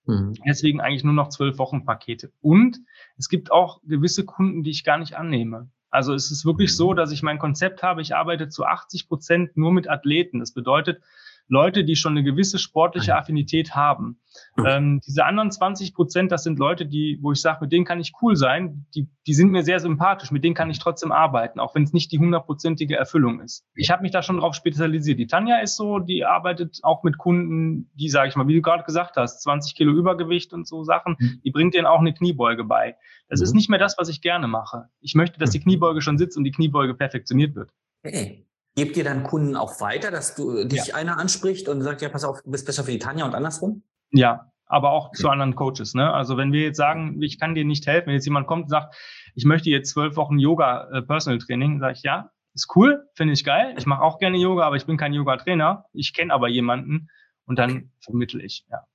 Mhm. 0.06 0.34
Deswegen 0.46 0.80
eigentlich 0.80 1.04
nur 1.04 1.12
noch 1.12 1.28
zwölf 1.28 1.58
Wochen 1.58 1.84
Pakete. 1.84 2.32
Und 2.40 2.80
es 3.18 3.28
gibt 3.28 3.52
auch 3.52 3.80
gewisse 3.84 4.24
Kunden, 4.24 4.62
die 4.62 4.70
ich 4.70 4.84
gar 4.84 4.98
nicht 4.98 5.14
annehme. 5.14 5.68
Also 5.90 6.14
es 6.14 6.30
ist 6.30 6.44
wirklich 6.44 6.76
so, 6.76 6.92
mhm. 6.92 6.96
dass 6.96 7.12
ich 7.12 7.22
mein 7.22 7.38
Konzept 7.38 7.82
habe, 7.82 8.02
ich 8.02 8.14
arbeite 8.14 8.48
zu 8.48 8.64
80 8.64 9.08
Prozent 9.08 9.56
nur 9.56 9.72
mit 9.72 9.88
Athleten. 9.88 10.40
Das 10.40 10.52
bedeutet, 10.52 11.02
Leute, 11.48 11.84
die 11.84 11.96
schon 11.96 12.12
eine 12.12 12.24
gewisse 12.24 12.58
sportliche 12.58 13.14
ah 13.14 13.18
Affinität 13.18 13.74
haben. 13.74 14.20
Ähm, 14.66 15.00
diese 15.06 15.24
anderen 15.24 15.50
20 15.50 15.94
Prozent, 15.94 16.32
das 16.32 16.42
sind 16.42 16.58
Leute, 16.58 16.86
die, 16.86 17.18
wo 17.22 17.32
ich 17.32 17.40
sage, 17.40 17.58
mit 17.62 17.72
denen 17.72 17.84
kann 17.84 18.00
ich 18.00 18.12
cool 18.20 18.36
sein, 18.36 18.86
die, 18.94 19.08
die 19.26 19.34
sind 19.34 19.50
mir 19.50 19.62
sehr 19.62 19.80
sympathisch, 19.80 20.30
mit 20.30 20.44
denen 20.44 20.54
kann 20.54 20.70
ich 20.70 20.78
trotzdem 20.78 21.12
arbeiten, 21.12 21.60
auch 21.60 21.74
wenn 21.74 21.84
es 21.84 21.92
nicht 21.92 22.12
die 22.12 22.18
hundertprozentige 22.18 22.96
Erfüllung 22.96 23.40
ist. 23.40 23.64
Ich 23.74 23.90
habe 23.90 24.02
mich 24.02 24.12
da 24.12 24.22
schon 24.22 24.38
drauf 24.38 24.54
spezialisiert. 24.54 25.18
Die 25.18 25.26
Tanja 25.26 25.58
ist 25.58 25.76
so, 25.76 25.98
die 25.98 26.24
arbeitet 26.24 26.80
auch 26.82 27.02
mit 27.02 27.18
Kunden, 27.18 27.90
die, 27.94 28.08
sage 28.08 28.28
ich 28.28 28.36
mal, 28.36 28.48
wie 28.48 28.54
du 28.54 28.62
gerade 28.62 28.84
gesagt 28.84 29.16
hast, 29.16 29.42
20 29.42 29.74
Kilo 29.74 29.92
Übergewicht 29.92 30.52
und 30.52 30.66
so 30.66 30.84
Sachen, 30.84 31.16
mhm. 31.18 31.40
die 31.44 31.50
bringt 31.50 31.74
denen 31.74 31.86
auch 31.86 32.00
eine 32.00 32.12
Kniebeuge 32.12 32.64
bei. 32.64 32.96
Das 33.28 33.40
mhm. 33.40 33.44
ist 33.44 33.54
nicht 33.54 33.70
mehr 33.70 33.78
das, 33.78 33.96
was 33.98 34.08
ich 34.08 34.20
gerne 34.20 34.48
mache. 34.48 34.88
Ich 35.00 35.14
möchte, 35.14 35.38
dass 35.38 35.50
die 35.50 35.58
mhm. 35.58 35.64
Kniebeuge 35.64 36.02
schon 36.02 36.18
sitzt 36.18 36.36
und 36.36 36.44
die 36.44 36.52
Kniebeuge 36.52 36.94
perfektioniert 36.94 37.54
wird. 37.54 37.72
Okay. 38.04 38.46
Gebt 38.76 38.96
ihr 38.98 39.04
dann 39.04 39.24
Kunden 39.24 39.56
auch 39.56 39.80
weiter, 39.80 40.10
dass 40.10 40.34
du 40.34 40.64
dich 40.64 40.88
ja. 40.88 40.94
einer 40.96 41.18
anspricht 41.18 41.68
und 41.68 41.80
sagt, 41.80 42.02
ja, 42.02 42.10
pass 42.10 42.24
auf, 42.24 42.42
du 42.42 42.50
bist 42.50 42.66
besser 42.66 42.84
für 42.84 42.90
die 42.90 42.98
Tanja 42.98 43.24
und 43.24 43.34
andersrum? 43.34 43.82
Ja, 44.10 44.52
aber 44.66 44.90
auch 44.90 45.08
okay. 45.08 45.22
zu 45.22 45.30
anderen 45.30 45.54
Coaches. 45.56 45.94
Ne? 45.94 46.12
Also 46.12 46.36
wenn 46.36 46.52
wir 46.52 46.62
jetzt 46.62 46.76
sagen, 46.76 47.22
ich 47.22 47.40
kann 47.40 47.54
dir 47.54 47.64
nicht 47.64 47.86
helfen, 47.86 48.08
wenn 48.08 48.14
jetzt 48.14 48.26
jemand 48.26 48.46
kommt 48.46 48.64
und 48.64 48.68
sagt, 48.68 48.94
ich 49.34 49.46
möchte 49.46 49.70
jetzt 49.70 49.90
zwölf 49.90 50.16
Wochen 50.16 50.38
Yoga 50.38 50.90
äh, 50.92 51.02
Personal 51.02 51.38
Training, 51.38 51.80
sage 51.80 51.94
ich, 51.94 52.02
ja, 52.02 52.30
ist 52.54 52.74
cool, 52.76 53.08
finde 53.14 53.32
ich 53.34 53.44
geil. 53.44 53.74
Ich 53.78 53.86
mache 53.86 54.02
auch 54.02 54.18
gerne 54.18 54.36
Yoga, 54.36 54.64
aber 54.64 54.76
ich 54.76 54.86
bin 54.86 54.96
kein 54.96 55.12
Yoga-Trainer. 55.12 55.84
Ich 55.92 56.12
kenne 56.12 56.32
aber 56.32 56.48
jemanden 56.48 57.08
und 57.46 57.58
dann 57.58 57.92
vermittle 58.00 58.42
ich. 58.42 58.66
Ja. 58.70 58.86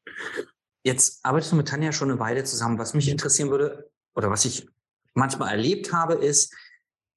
Jetzt 0.84 1.26
arbeitest 1.26 1.52
du 1.52 1.56
mit 1.56 1.68
Tanja 1.68 1.92
schon 1.92 2.10
eine 2.10 2.20
Weile 2.20 2.44
zusammen. 2.44 2.80
Was 2.80 2.94
mich 2.94 3.10
interessieren 3.10 3.50
würde 3.50 3.90
oder 4.16 4.30
was 4.30 4.46
ich 4.46 4.68
manchmal 5.14 5.52
erlebt 5.52 5.94
habe, 5.94 6.16
ist, 6.16 6.56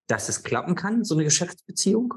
dass 0.06 0.28
es 0.28 0.42
klappen 0.42 0.75
kann, 0.75 1.04
so 1.04 1.14
eine 1.14 1.25
Geschäftsbeziehung 1.25 2.14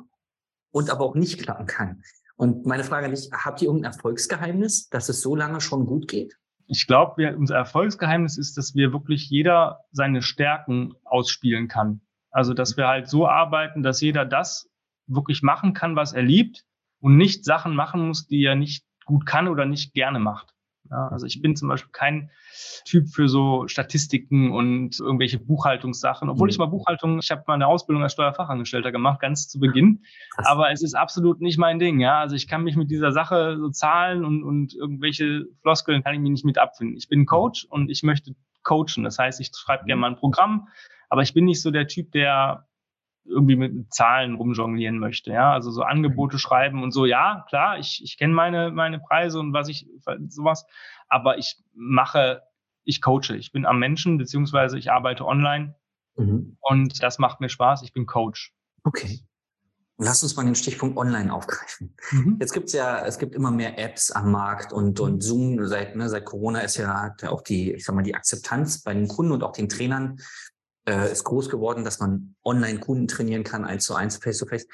und 0.77 0.91
aber 0.91 1.05
auch 1.05 1.15
nicht 1.15 1.41
klappen 1.41 1.65
kann. 1.65 2.03
Und 2.35 2.67
meine 2.67 2.83
Frage 2.83 3.07
an 3.07 3.11
dich, 3.11 3.29
habt 3.33 3.61
ihr 3.61 3.67
irgendein 3.67 3.93
Erfolgsgeheimnis, 3.93 4.89
dass 4.89 5.09
es 5.09 5.21
so 5.21 5.35
lange 5.35 5.59
schon 5.59 5.87
gut 5.87 6.07
geht? 6.07 6.37
Ich 6.67 6.85
glaube, 6.85 7.35
unser 7.35 7.55
Erfolgsgeheimnis 7.55 8.37
ist, 8.37 8.57
dass 8.57 8.75
wir 8.75 8.93
wirklich 8.93 9.27
jeder 9.27 9.79
seine 9.91 10.21
Stärken 10.21 10.93
ausspielen 11.03 11.67
kann. 11.67 12.01
Also, 12.29 12.53
dass 12.53 12.77
wir 12.77 12.87
halt 12.87 13.09
so 13.09 13.27
arbeiten, 13.27 13.81
dass 13.81 14.01
jeder 14.01 14.23
das 14.23 14.69
wirklich 15.07 15.41
machen 15.41 15.73
kann, 15.73 15.95
was 15.95 16.13
er 16.13 16.21
liebt 16.21 16.63
und 16.99 17.17
nicht 17.17 17.43
Sachen 17.43 17.73
machen 17.73 18.07
muss, 18.07 18.27
die 18.27 18.43
er 18.43 18.55
nicht 18.55 18.85
gut 19.05 19.25
kann 19.25 19.47
oder 19.47 19.65
nicht 19.65 19.93
gerne 19.93 20.19
macht. 20.19 20.53
Ja, 20.89 21.07
also 21.09 21.25
ich 21.25 21.41
bin 21.41 21.55
zum 21.55 21.67
Beispiel 21.67 21.91
kein 21.91 22.29
Typ 22.85 23.09
für 23.09 23.27
so 23.27 23.67
Statistiken 23.67 24.51
und 24.51 24.99
irgendwelche 24.99 25.39
Buchhaltungssachen, 25.39 26.29
obwohl 26.29 26.49
ich 26.49 26.57
mhm. 26.57 26.65
mal 26.65 26.69
Buchhaltung, 26.69 27.19
ich 27.19 27.31
habe 27.31 27.43
mal 27.47 27.55
eine 27.55 27.67
Ausbildung 27.67 28.03
als 28.03 28.13
Steuerfachangestellter 28.13 28.91
gemacht, 28.91 29.19
ganz 29.19 29.47
zu 29.47 29.59
Beginn. 29.59 30.03
Aber 30.37 30.71
es 30.71 30.81
ist 30.81 30.93
absolut 30.93 31.41
nicht 31.41 31.57
mein 31.57 31.79
Ding. 31.79 31.99
Ja, 31.99 32.19
also 32.19 32.35
ich 32.35 32.47
kann 32.47 32.63
mich 32.63 32.75
mit 32.75 32.91
dieser 32.91 33.11
Sache 33.11 33.57
so 33.57 33.69
Zahlen 33.69 34.23
und, 34.23 34.43
und 34.43 34.73
irgendwelche 34.75 35.45
Floskeln 35.61 36.03
kann 36.03 36.13
ich 36.13 36.19
mich 36.19 36.31
nicht 36.31 36.45
mit 36.45 36.57
abfinden. 36.57 36.97
Ich 36.97 37.09
bin 37.09 37.25
Coach 37.25 37.65
und 37.69 37.89
ich 37.89 38.03
möchte 38.03 38.35
coachen. 38.63 39.03
Das 39.03 39.17
heißt, 39.17 39.39
ich 39.39 39.51
schreibe 39.55 39.85
gerne 39.85 40.01
mal 40.01 40.11
ein 40.11 40.17
Programm, 40.17 40.67
aber 41.09 41.21
ich 41.21 41.33
bin 41.33 41.45
nicht 41.45 41.61
so 41.61 41.71
der 41.71 41.87
Typ, 41.87 42.11
der 42.11 42.66
irgendwie 43.27 43.55
mit 43.55 43.93
Zahlen 43.93 44.35
rumjonglieren 44.35 44.99
möchte. 44.99 45.31
Ja, 45.31 45.53
also 45.53 45.71
so 45.71 45.81
Angebote 45.83 46.39
schreiben 46.39 46.83
und 46.83 46.91
so. 46.91 47.05
Ja, 47.05 47.45
klar, 47.49 47.77
ich, 47.77 48.01
ich 48.03 48.17
kenne 48.17 48.33
meine, 48.33 48.71
meine 48.71 48.99
Preise 48.99 49.39
und 49.39 49.53
was 49.53 49.69
ich, 49.69 49.87
sowas. 50.27 50.65
Aber 51.07 51.37
ich 51.37 51.57
mache, 51.73 52.43
ich 52.83 53.01
coache. 53.01 53.35
Ich 53.35 53.51
bin 53.51 53.65
am 53.65 53.79
Menschen, 53.79 54.17
beziehungsweise 54.17 54.77
ich 54.77 54.91
arbeite 54.91 55.25
online. 55.25 55.75
Mhm. 56.15 56.57
Und 56.61 57.03
das 57.03 57.19
macht 57.19 57.41
mir 57.41 57.49
Spaß. 57.49 57.83
Ich 57.83 57.93
bin 57.93 58.05
Coach. 58.05 58.53
Okay. 58.83 59.19
Lass 59.99 60.21
uns 60.21 60.35
mal 60.35 60.45
den 60.45 60.53
Stichpunkt 60.53 60.95
online 60.95 61.33
aufgreifen. 61.33 61.95
Mhm. 62.11 62.37
Jetzt 62.39 62.53
gibt's 62.53 62.71
ja, 62.73 63.03
es 63.03 63.17
gibt 63.17 63.33
immer 63.33 63.49
mehr 63.49 63.79
Apps 63.79 64.11
am 64.11 64.31
Markt 64.31 64.71
und, 64.71 64.99
und 64.99 65.23
Zoom 65.23 65.65
seit, 65.65 65.95
ne, 65.95 66.07
seit 66.07 66.23
Corona 66.23 66.59
ist 66.59 66.77
ja 66.77 67.15
auch 67.27 67.41
die, 67.41 67.73
ich 67.73 67.83
sag 67.83 67.95
mal, 67.95 68.03
die 68.03 68.13
Akzeptanz 68.13 68.83
bei 68.83 68.93
den 68.93 69.07
Kunden 69.07 69.31
und 69.31 69.43
auch 69.43 69.53
den 69.53 69.69
Trainern 69.69 70.19
äh, 70.87 71.11
ist 71.11 71.23
groß 71.25 71.49
geworden, 71.49 71.83
dass 71.83 71.99
man 71.99 72.35
online 72.43 72.79
Kunden 72.79 73.07
trainieren 73.07 73.43
kann, 73.43 73.65
eins 73.65 73.85
zu 73.85 73.93
eins, 73.93 74.17
face 74.17 74.39
to 74.39 74.45
face. 74.45 74.67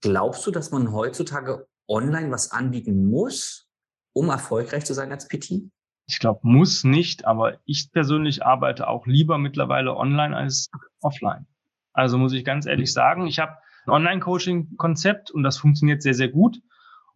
Glaubst 0.00 0.46
du, 0.46 0.50
dass 0.50 0.70
man 0.70 0.92
heutzutage 0.92 1.66
online 1.86 2.30
was 2.30 2.50
anbieten 2.50 3.10
muss, 3.10 3.68
um 4.12 4.30
erfolgreich 4.30 4.84
zu 4.84 4.94
sein 4.94 5.12
als 5.12 5.28
PT? 5.28 5.70
Ich 6.06 6.20
glaube, 6.20 6.40
muss 6.42 6.84
nicht, 6.84 7.26
aber 7.26 7.58
ich 7.66 7.90
persönlich 7.92 8.44
arbeite 8.44 8.88
auch 8.88 9.06
lieber 9.06 9.36
mittlerweile 9.36 9.94
online 9.94 10.34
als 10.34 10.70
offline. 11.00 11.46
Also 11.92 12.16
muss 12.16 12.32
ich 12.32 12.44
ganz 12.44 12.64
ehrlich 12.64 12.92
sagen, 12.92 13.26
ich 13.26 13.38
habe 13.38 13.58
ein 13.84 13.90
Online-Coaching-Konzept 13.90 15.30
und 15.30 15.42
das 15.42 15.58
funktioniert 15.58 16.02
sehr, 16.02 16.14
sehr 16.14 16.28
gut. 16.28 16.60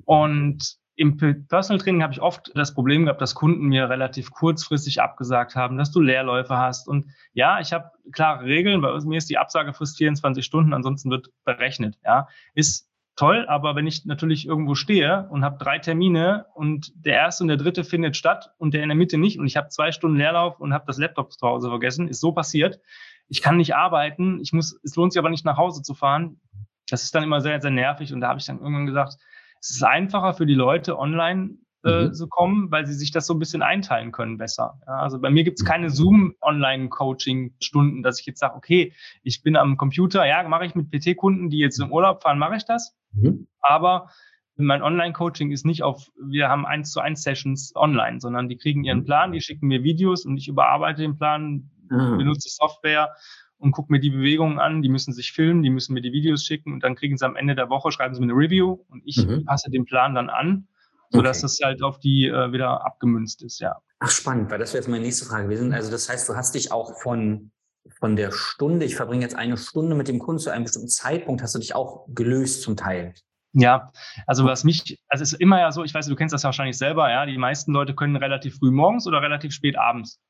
Und 0.05 0.77
im 1.03 1.17
Personal 1.17 1.83
Training 1.83 2.01
habe 2.05 2.13
ich 2.13 2.23
oft 2.23 2.53
das 2.55 2.75
Problem 2.75 3.07
gehabt, 3.07 3.21
dass 3.21 3.35
Kunden 3.35 3.67
mir 3.67 3.91
relativ 3.91 4.31
kurzfristig 4.31 5.03
abgesagt 5.03 5.57
haben, 5.57 5.77
dass 5.77 5.91
du 5.91 6.01
Leerläufe 6.01 6.57
hast. 6.57 6.87
Und 6.87 7.07
ja, 7.33 7.59
ich 7.59 7.73
habe 7.73 7.91
klare 8.13 8.45
Regeln. 8.45 8.81
Bei 8.83 8.97
mir 9.01 9.19
ist 9.19 9.29
die 9.29 9.37
Absagefrist 9.37 9.99
24 9.99 10.45
Stunden, 10.45 10.73
ansonsten 10.73 11.11
wird 11.11 11.31
berechnet. 11.45 11.99
Ja, 12.05 12.29
ist 12.55 12.89
toll, 13.17 13.47
aber 13.49 13.75
wenn 13.75 13.89
ich 13.89 14.05
natürlich 14.05 14.47
irgendwo 14.47 14.77
stehe 14.77 15.29
und 15.29 15.45
habe 15.45 15.59
drei 15.59 15.81
Termine 15.81 16.47
und 16.55 16.93
der 16.95 17.15
erste 17.15 17.43
und 17.43 17.49
der 17.49 17.57
dritte 17.57 17.83
findet 17.83 18.17
statt 18.17 18.53
und 18.59 18.73
der 18.73 18.85
in 18.85 18.89
der 18.89 18.97
Mitte 18.97 19.19
nicht 19.19 19.41
und 19.41 19.47
ich 19.49 19.57
habe 19.57 19.71
zwei 19.71 19.91
Stunden 19.91 20.19
Leerlauf 20.19 20.61
und 20.61 20.73
habe 20.73 20.85
das 20.87 20.99
Laptop 20.99 21.33
zu 21.33 21.45
Hause 21.45 21.69
vergessen, 21.69 22.07
ist 22.07 22.21
so 22.21 22.31
passiert. 22.31 22.79
Ich 23.27 23.43
kann 23.43 23.57
nicht 23.57 23.75
arbeiten, 23.75 24.39
ich 24.41 24.53
muss, 24.53 24.79
es 24.85 24.95
lohnt 24.95 25.13
sich 25.13 25.19
aber 25.19 25.31
nicht 25.31 25.45
nach 25.45 25.57
Hause 25.57 25.83
zu 25.83 25.95
fahren. 25.95 26.41
Das 26.89 27.03
ist 27.03 27.13
dann 27.13 27.25
immer 27.25 27.41
sehr, 27.41 27.61
sehr 27.61 27.73
nervig 27.73 28.13
und 28.15 28.21
da 28.21 28.29
habe 28.29 28.39
ich 28.39 28.47
dann 28.47 28.61
irgendwann 28.61 28.87
gesagt, 28.87 29.17
es 29.63 29.71
ist 29.71 29.85
einfacher 29.85 30.35
für 30.35 30.45
die 30.45 30.55
Leute 30.55 30.99
online 30.99 31.57
äh, 31.85 32.07
mhm. 32.07 32.15
zu 32.15 32.29
kommen, 32.29 32.73
weil 32.73 32.85
sie 32.85 32.95
sich 32.95 33.13
das 33.13 33.27
so 33.27 33.35
ein 33.35 33.39
bisschen 33.39 33.63
einteilen 33.63 34.11
können 34.11 34.37
besser. 34.37 34.81
Ja, 34.87 34.99
also 34.99 35.21
bei 35.21 35.31
mir 35.31 35.45
gibt 35.45 35.61
es 35.61 35.65
keine 35.65 35.89
Zoom-Online-Coaching-Stunden, 35.89 38.03
dass 38.03 38.19
ich 38.19 38.27
jetzt 38.27 38.41
sage, 38.41 38.57
okay, 38.57 38.93
ich 39.23 39.43
bin 39.43 39.55
am 39.57 39.77
Computer, 39.77 40.27
ja, 40.27 40.43
mache 40.49 40.67
ich 40.67 40.75
mit 40.75 40.91
PT-Kunden, 40.91 41.49
die 41.49 41.59
jetzt 41.59 41.79
im 41.79 41.93
Urlaub 41.93 42.23
fahren, 42.23 42.39
mache 42.39 42.57
ich 42.57 42.65
das. 42.65 42.97
Mhm. 43.13 43.47
Aber 43.61 44.11
mein 44.57 44.83
Online-Coaching 44.83 45.53
ist 45.53 45.65
nicht 45.65 45.85
auf, 45.85 46.09
wir 46.21 46.49
haben 46.49 46.67
eins 46.67 46.91
zu 46.91 46.99
eins 46.99 47.23
Sessions 47.23 47.73
online, 47.77 48.21
sondern 48.21 48.49
die 48.49 48.57
kriegen 48.57 48.83
ihren 48.83 49.01
mhm. 49.01 49.05
Plan, 49.05 49.33
die 49.33 49.41
schicken 49.41 49.69
mir 49.69 49.85
Videos 49.85 50.27
und 50.27 50.37
ich 50.37 50.49
überarbeite 50.49 51.03
den 51.03 51.17
Plan, 51.17 51.71
mhm. 51.89 52.19
benutze 52.19 52.49
Software 52.49 53.15
und 53.63 53.71
gucke 53.71 53.93
mir 53.93 54.01
die 54.01 54.11
Bewegungen 54.11 54.59
an. 54.59 54.83
Die 54.83 54.89
müssen 54.89 55.13
sich 55.13 55.33
filmen, 55.33 55.63
die 55.63 55.71
müssen 55.71 55.95
mir 55.95 56.03
die 56.03 56.13
Videos 56.13 56.45
schicken 56.45 56.73
und 56.73 56.83
dann 56.83 56.97
kriegen 56.97 57.17
sie 57.17 57.25
am 57.25 57.37
Ende 57.37 57.55
der 57.55 57.71
Woche, 57.71 57.93
schreiben 57.93 58.15
sie 58.15 58.21
mir 58.21 58.33
eine 58.33 58.35
Review 58.35 58.79
und 58.89 59.03
ich 59.05 59.25
mhm. 59.25 59.45
passe 59.45 59.71
den 59.71 59.85
Plan 59.85 60.15
dann 60.15 60.29
an, 60.29 60.67
sodass 61.11 61.39
okay. 61.39 61.43
das 61.43 61.61
halt 61.63 61.83
auf 61.83 62.01
die 62.01 62.27
äh, 62.27 62.53
wieder 62.53 62.85
abgemünzt 62.85 63.43
ist, 63.43 63.61
ja. 63.61 63.77
Ach, 64.01 64.11
spannend, 64.11 64.51
weil 64.51 64.59
das 64.59 64.73
wäre 64.73 64.83
jetzt 64.83 64.91
meine 64.91 65.05
nächste 65.05 65.27
Frage 65.27 65.45
gewesen. 65.45 65.73
Also 65.73 65.93
das 65.93 66.09
heißt, 66.09 66.29
du 66.29 66.35
hast 66.35 66.57
dich 66.57 66.73
auch 66.73 67.01
von, 67.01 67.53
von 68.01 68.17
der 68.17 68.33
Stunde, 68.33 68.85
ich 68.85 68.97
verbringe 68.97 69.23
jetzt 69.23 69.37
eine 69.37 69.57
Stunde 69.57 69.95
mit 69.95 70.09
dem 70.09 70.19
Kunden 70.19 70.41
zu 70.41 70.51
einem 70.51 70.65
bestimmten 70.65 70.89
Zeitpunkt, 70.89 71.41
hast 71.41 71.55
du 71.55 71.61
dich 71.61 71.77
auch 71.77 72.07
gelöst 72.09 72.63
zum 72.63 72.77
Teil. 72.77 73.15
Ja, 73.55 73.93
also 74.27 74.45
was 74.45 74.65
mich, 74.65 74.99
also 75.09 75.23
es 75.23 75.35
ist 75.35 75.41
immer 75.41 75.61
ja 75.61 75.71
so, 75.71 75.85
ich 75.85 75.95
weiß, 75.95 76.07
du 76.07 76.17
kennst 76.17 76.33
das 76.33 76.43
wahrscheinlich 76.43 76.79
selber, 76.79 77.11
ja, 77.11 77.27
die 77.27 77.39
meisten 77.39 77.73
Leute 77.73 77.95
können 77.95 78.17
relativ 78.17 78.57
früh 78.57 78.73
morgens 78.73 79.07
oder 79.07 79.23
relativ 79.23 79.53
spät 79.53 79.79
abends. 79.79 80.21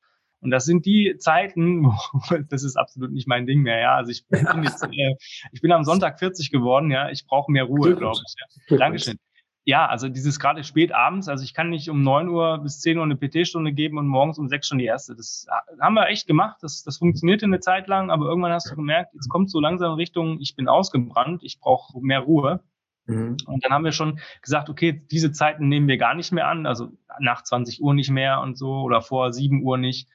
Und 0.43 0.51
das 0.51 0.65
sind 0.65 0.85
die 0.85 1.15
Zeiten, 1.17 1.85
das 2.49 2.63
ist 2.63 2.75
absolut 2.75 3.11
nicht 3.11 3.27
mein 3.27 3.45
Ding 3.45 3.61
mehr, 3.61 3.79
ja. 3.79 3.95
Also 3.95 4.11
ich 4.11 4.27
bin 4.27 4.63
jetzt, 4.63 4.83
äh, 4.83 5.15
ich 5.51 5.61
bin 5.61 5.71
am 5.71 5.83
Sonntag 5.83 6.19
40 6.19 6.51
geworden, 6.51 6.91
ja. 6.91 7.09
Ich 7.09 7.25
brauche 7.25 7.51
mehr 7.51 7.63
Ruhe, 7.63 7.95
glaube 7.95 8.19
ich. 8.25 8.69
Ja. 8.69 8.77
Dankeschön. 8.77 9.17
Ja, 9.65 9.87
also 9.87 10.09
dieses 10.09 10.39
gerade 10.39 10.65
spät 10.65 10.93
abends, 10.93 11.29
also 11.29 11.41
ich 11.41 11.53
kann 11.53 11.69
nicht 11.69 11.89
um 11.89 12.03
9 12.03 12.27
Uhr 12.27 12.57
bis 12.61 12.81
10 12.81 12.97
Uhr 12.97 13.03
eine 13.05 13.15
PT-Stunde 13.15 13.71
geben 13.71 13.97
und 13.97 14.07
morgens 14.07 14.37
um 14.37 14.49
6 14.49 14.67
schon 14.67 14.77
die 14.77 14.85
erste. 14.85 15.15
Das 15.15 15.47
haben 15.79 15.93
wir 15.93 16.09
echt 16.09 16.27
gemacht. 16.27 16.57
Das, 16.61 16.83
das 16.83 16.97
funktionierte 16.97 17.45
eine 17.45 17.61
Zeit 17.61 17.87
lang, 17.87 18.11
aber 18.11 18.25
irgendwann 18.25 18.51
hast 18.51 18.69
du 18.69 18.75
gemerkt, 18.75 19.13
jetzt 19.13 19.29
kommt 19.29 19.49
so 19.49 19.61
langsam 19.61 19.93
Richtung, 19.93 20.41
ich 20.41 20.57
bin 20.57 20.67
ausgebrannt, 20.67 21.43
ich 21.43 21.61
brauche 21.61 21.97
mehr 22.01 22.19
Ruhe. 22.19 22.61
Mhm. 23.05 23.37
Und 23.45 23.63
dann 23.63 23.71
haben 23.71 23.85
wir 23.85 23.93
schon 23.93 24.19
gesagt, 24.41 24.69
okay, 24.69 25.05
diese 25.09 25.31
Zeiten 25.31 25.69
nehmen 25.69 25.87
wir 25.87 25.97
gar 25.97 26.13
nicht 26.13 26.33
mehr 26.33 26.49
an, 26.49 26.65
also 26.65 26.89
nach 27.19 27.43
20 27.43 27.81
Uhr 27.81 27.93
nicht 27.93 28.09
mehr 28.09 28.41
und 28.41 28.57
so 28.57 28.81
oder 28.81 29.01
vor 29.01 29.31
7 29.31 29.63
Uhr 29.63 29.77
nicht 29.77 30.09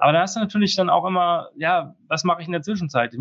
Aber 0.00 0.12
da 0.12 0.20
hast 0.22 0.36
du 0.36 0.40
natürlich 0.40 0.76
dann 0.76 0.90
auch 0.90 1.04
immer, 1.04 1.50
ja, 1.56 1.94
was 2.08 2.24
mache 2.24 2.42
ich 2.42 2.46
in 2.46 2.52
der 2.52 2.62
Zwischenzeit? 2.62 3.14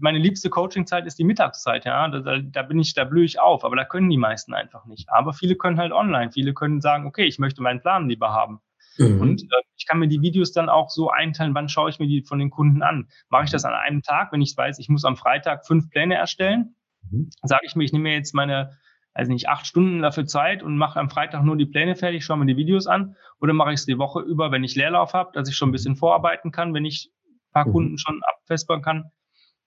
Meine 0.00 0.18
liebste 0.18 0.50
Coachingzeit 0.50 1.06
ist 1.06 1.18
die 1.18 1.24
Mittagszeit, 1.24 1.84
ja. 1.84 2.08
Da, 2.08 2.38
da 2.38 2.62
bin 2.62 2.78
ich, 2.78 2.94
da 2.94 3.04
blühe 3.04 3.24
ich 3.24 3.40
auf, 3.40 3.64
aber 3.64 3.76
da 3.76 3.84
können 3.84 4.10
die 4.10 4.16
meisten 4.16 4.54
einfach 4.54 4.84
nicht. 4.86 5.08
Aber 5.10 5.32
viele 5.32 5.56
können 5.56 5.78
halt 5.78 5.92
online. 5.92 6.32
Viele 6.32 6.54
können 6.54 6.80
sagen, 6.80 7.06
okay, 7.06 7.24
ich 7.24 7.38
möchte 7.38 7.62
meinen 7.62 7.80
Plan 7.80 8.08
lieber 8.08 8.32
haben. 8.32 8.60
Mhm. 8.98 9.20
Und 9.20 9.42
äh, 9.42 9.62
ich 9.76 9.86
kann 9.86 9.98
mir 9.98 10.08
die 10.08 10.20
Videos 10.20 10.52
dann 10.52 10.68
auch 10.68 10.90
so 10.90 11.10
einteilen, 11.10 11.54
wann 11.54 11.68
schaue 11.68 11.90
ich 11.90 11.98
mir 11.98 12.08
die 12.08 12.22
von 12.22 12.38
den 12.38 12.50
Kunden 12.50 12.82
an. 12.82 13.08
Mache 13.28 13.44
ich 13.44 13.50
das 13.50 13.64
an 13.64 13.74
einem 13.74 14.02
Tag, 14.02 14.32
wenn 14.32 14.42
ich 14.42 14.56
weiß, 14.56 14.78
ich 14.78 14.88
muss 14.88 15.04
am 15.04 15.16
Freitag 15.16 15.66
fünf 15.66 15.88
Pläne 15.88 16.16
erstellen, 16.16 16.74
mhm. 17.10 17.30
sage 17.42 17.62
ich 17.64 17.76
mir, 17.76 17.84
ich 17.84 17.92
nehme 17.92 18.04
mir 18.04 18.14
jetzt 18.14 18.34
meine 18.34 18.76
also 19.18 19.32
nicht 19.32 19.48
acht 19.48 19.66
Stunden 19.66 20.00
dafür 20.00 20.26
Zeit 20.26 20.62
und 20.62 20.78
mache 20.78 21.00
am 21.00 21.10
Freitag 21.10 21.42
nur 21.42 21.56
die 21.56 21.66
Pläne 21.66 21.96
fertig, 21.96 22.24
schaue 22.24 22.38
mir 22.38 22.46
die 22.46 22.56
Videos 22.56 22.86
an 22.86 23.16
oder 23.40 23.52
mache 23.52 23.72
ich 23.72 23.80
es 23.80 23.86
die 23.86 23.98
Woche 23.98 24.20
über, 24.20 24.52
wenn 24.52 24.62
ich 24.62 24.76
Leerlauf 24.76 25.12
habe, 25.12 25.32
dass 25.34 25.48
ich 25.48 25.56
schon 25.56 25.70
ein 25.70 25.72
bisschen 25.72 25.96
vorarbeiten 25.96 26.52
kann, 26.52 26.72
wenn 26.72 26.84
ich 26.84 27.10
ein 27.26 27.52
paar 27.52 27.66
mhm. 27.66 27.72
Kunden 27.72 27.98
schon 27.98 28.20
abfestbauen 28.22 28.80
kann. 28.80 29.10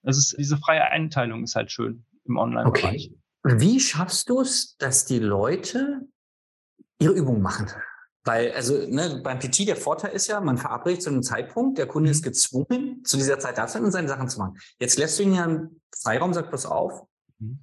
Das 0.02 0.16
ist 0.16 0.34
diese 0.38 0.56
freie 0.56 0.84
Einteilung 0.84 1.44
ist 1.44 1.54
halt 1.54 1.70
schön 1.70 2.06
im 2.24 2.38
Online-Bereich. 2.38 3.12
Okay. 3.44 3.60
Wie 3.60 3.78
schaffst 3.78 4.30
du 4.30 4.40
es, 4.40 4.76
dass 4.78 5.04
die 5.04 5.18
Leute 5.18 6.00
ihre 6.98 7.12
Übungen 7.12 7.42
machen? 7.42 7.68
Weil, 8.24 8.52
also 8.52 8.74
ne, 8.88 9.20
beim 9.22 9.38
PT 9.38 9.68
der 9.68 9.76
Vorteil 9.76 10.12
ist 10.12 10.28
ja, 10.28 10.40
man 10.40 10.56
verabredet 10.56 11.02
zu 11.02 11.10
einem 11.10 11.22
Zeitpunkt, 11.22 11.76
der 11.76 11.86
Kunde 11.86 12.10
ist 12.10 12.22
mhm. 12.22 12.30
gezwungen, 12.30 13.04
zu 13.04 13.18
dieser 13.18 13.38
Zeit 13.38 13.58
da 13.58 13.66
zu 13.66 13.74
sein 13.74 13.84
und 13.84 13.92
seine 13.92 14.08
Sachen 14.08 14.28
zu 14.30 14.38
machen. 14.38 14.56
Jetzt 14.78 14.98
lässt 14.98 15.18
du 15.18 15.24
ihn 15.24 15.34
ja 15.34 15.44
einen 15.44 15.82
Freiraum, 15.94 16.32
sag 16.32 16.48
bloß 16.48 16.64
auf. 16.64 17.06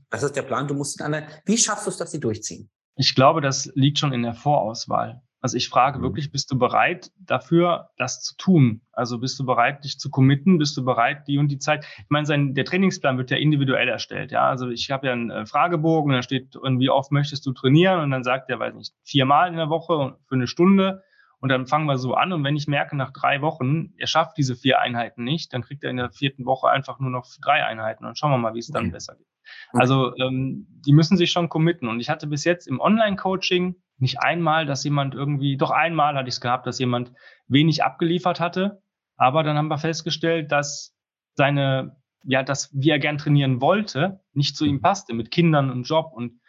Das 0.09 0.23
ist 0.23 0.35
der 0.35 0.41
Plan, 0.43 0.67
du 0.67 0.73
musst 0.73 0.99
ihn 0.99 1.03
an 1.03 1.23
Wie 1.45 1.57
schaffst 1.57 1.85
du 1.85 1.91
es, 1.91 1.97
dass 1.97 2.11
sie 2.11 2.19
durchziehen? 2.19 2.69
Ich 2.95 3.15
glaube, 3.15 3.41
das 3.41 3.71
liegt 3.75 3.99
schon 3.99 4.13
in 4.13 4.23
der 4.23 4.33
Vorauswahl. 4.33 5.21
Also 5.41 5.55
ich 5.55 5.69
frage 5.69 5.99
mhm. 5.99 6.03
wirklich, 6.03 6.31
bist 6.31 6.51
du 6.51 6.57
bereit 6.57 7.11
dafür, 7.17 7.89
das 7.97 8.21
zu 8.21 8.35
tun? 8.35 8.81
Also 8.91 9.19
bist 9.19 9.39
du 9.39 9.45
bereit, 9.45 9.83
dich 9.83 9.97
zu 9.97 10.09
committen? 10.09 10.57
Bist 10.57 10.75
du 10.75 10.83
bereit, 10.83 11.27
die 11.27 11.37
und 11.37 11.47
die 11.49 11.59
Zeit? 11.59 11.85
Ich 11.97 12.09
meine, 12.09 12.25
sein, 12.25 12.53
der 12.53 12.65
Trainingsplan 12.65 13.17
wird 13.17 13.31
ja 13.31 13.37
individuell 13.37 13.87
erstellt. 13.87 14.31
Ja, 14.31 14.49
also 14.49 14.69
ich 14.69 14.91
habe 14.91 15.07
ja 15.07 15.13
einen 15.13 15.29
äh, 15.29 15.45
Fragebogen, 15.45 16.11
da 16.11 16.21
steht, 16.21 16.55
wie 16.55 16.89
oft 16.89 17.11
möchtest 17.11 17.45
du 17.45 17.53
trainieren? 17.53 18.01
Und 18.01 18.11
dann 18.11 18.23
sagt 18.23 18.49
er, 18.49 18.59
weiß 18.59 18.75
nicht, 18.75 18.93
viermal 19.03 19.49
in 19.49 19.55
der 19.55 19.69
Woche 19.69 20.17
für 20.27 20.35
eine 20.35 20.47
Stunde. 20.47 21.03
Und 21.41 21.49
dann 21.49 21.67
fangen 21.67 21.85
wir 21.85 21.97
so 21.97 22.15
an. 22.15 22.33
Und 22.33 22.43
wenn 22.43 22.57
ich 22.57 22.67
merke, 22.67 22.97
nach 22.97 23.11
drei 23.11 23.41
Wochen, 23.41 23.93
er 23.97 24.07
schafft 24.07 24.37
diese 24.37 24.55
vier 24.55 24.79
Einheiten 24.79 25.23
nicht, 25.23 25.53
dann 25.53 25.61
kriegt 25.61 25.83
er 25.83 25.89
in 25.89 25.97
der 25.97 26.11
vierten 26.11 26.45
Woche 26.45 26.69
einfach 26.69 26.99
nur 26.99 27.09
noch 27.09 27.25
drei 27.41 27.65
Einheiten. 27.65 28.05
Und 28.05 28.17
schauen 28.17 28.31
wir 28.31 28.37
mal, 28.37 28.53
wie 28.53 28.59
es 28.59 28.67
dann 28.67 28.85
okay. 28.85 28.91
besser 28.91 29.15
geht. 29.15 29.27
Also 29.71 30.15
ähm, 30.17 30.67
die 30.85 30.93
müssen 30.93 31.17
sich 31.17 31.31
schon 31.31 31.49
committen. 31.49 31.87
Und 31.87 31.99
ich 32.01 32.09
hatte 32.09 32.27
bis 32.27 32.43
jetzt 32.43 32.67
im 32.67 32.79
Online-Coaching 32.79 33.75
nicht 33.97 34.21
einmal, 34.21 34.65
dass 34.65 34.83
jemand 34.83 35.15
irgendwie, 35.15 35.57
doch 35.57 35.71
einmal 35.71 36.15
hatte 36.15 36.27
ich 36.27 36.35
es 36.35 36.41
gehabt, 36.41 36.67
dass 36.67 36.79
jemand 36.79 37.13
wenig 37.47 37.83
abgeliefert 37.83 38.39
hatte. 38.39 38.81
Aber 39.15 39.43
dann 39.43 39.57
haben 39.57 39.67
wir 39.67 39.77
festgestellt, 39.77 40.51
dass 40.51 40.95
seine, 41.35 41.97
ja, 42.23 42.43
das, 42.43 42.69
wie 42.73 42.89
er 42.89 42.99
gern 42.99 43.17
trainieren 43.17 43.61
wollte, 43.61 44.21
nicht 44.33 44.55
zu 44.55 44.65
ihm 44.65 44.75
mhm. 44.75 44.81
passte 44.81 45.13
mit 45.13 45.31
Kindern 45.31 45.71
und 45.71 45.83
Job. 45.83 46.11
Und 46.13 46.39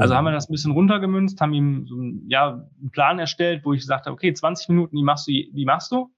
also 0.00 0.14
haben 0.14 0.24
wir 0.24 0.32
das 0.32 0.48
ein 0.48 0.52
bisschen 0.52 0.72
runtergemünzt, 0.72 1.40
haben 1.40 1.52
ihm 1.52 1.86
so 1.86 1.96
ein, 1.96 2.24
ja, 2.28 2.66
einen 2.80 2.90
Plan 2.90 3.18
erstellt, 3.18 3.64
wo 3.64 3.72
ich 3.72 3.80
gesagt 3.80 4.06
habe, 4.06 4.14
okay, 4.14 4.32
20 4.32 4.68
Minuten, 4.70 4.96
wie 4.96 5.02
machst 5.02 5.28
du, 5.28 5.32
wie 5.32 5.64
machst 5.64 5.92
du? 5.92 6.10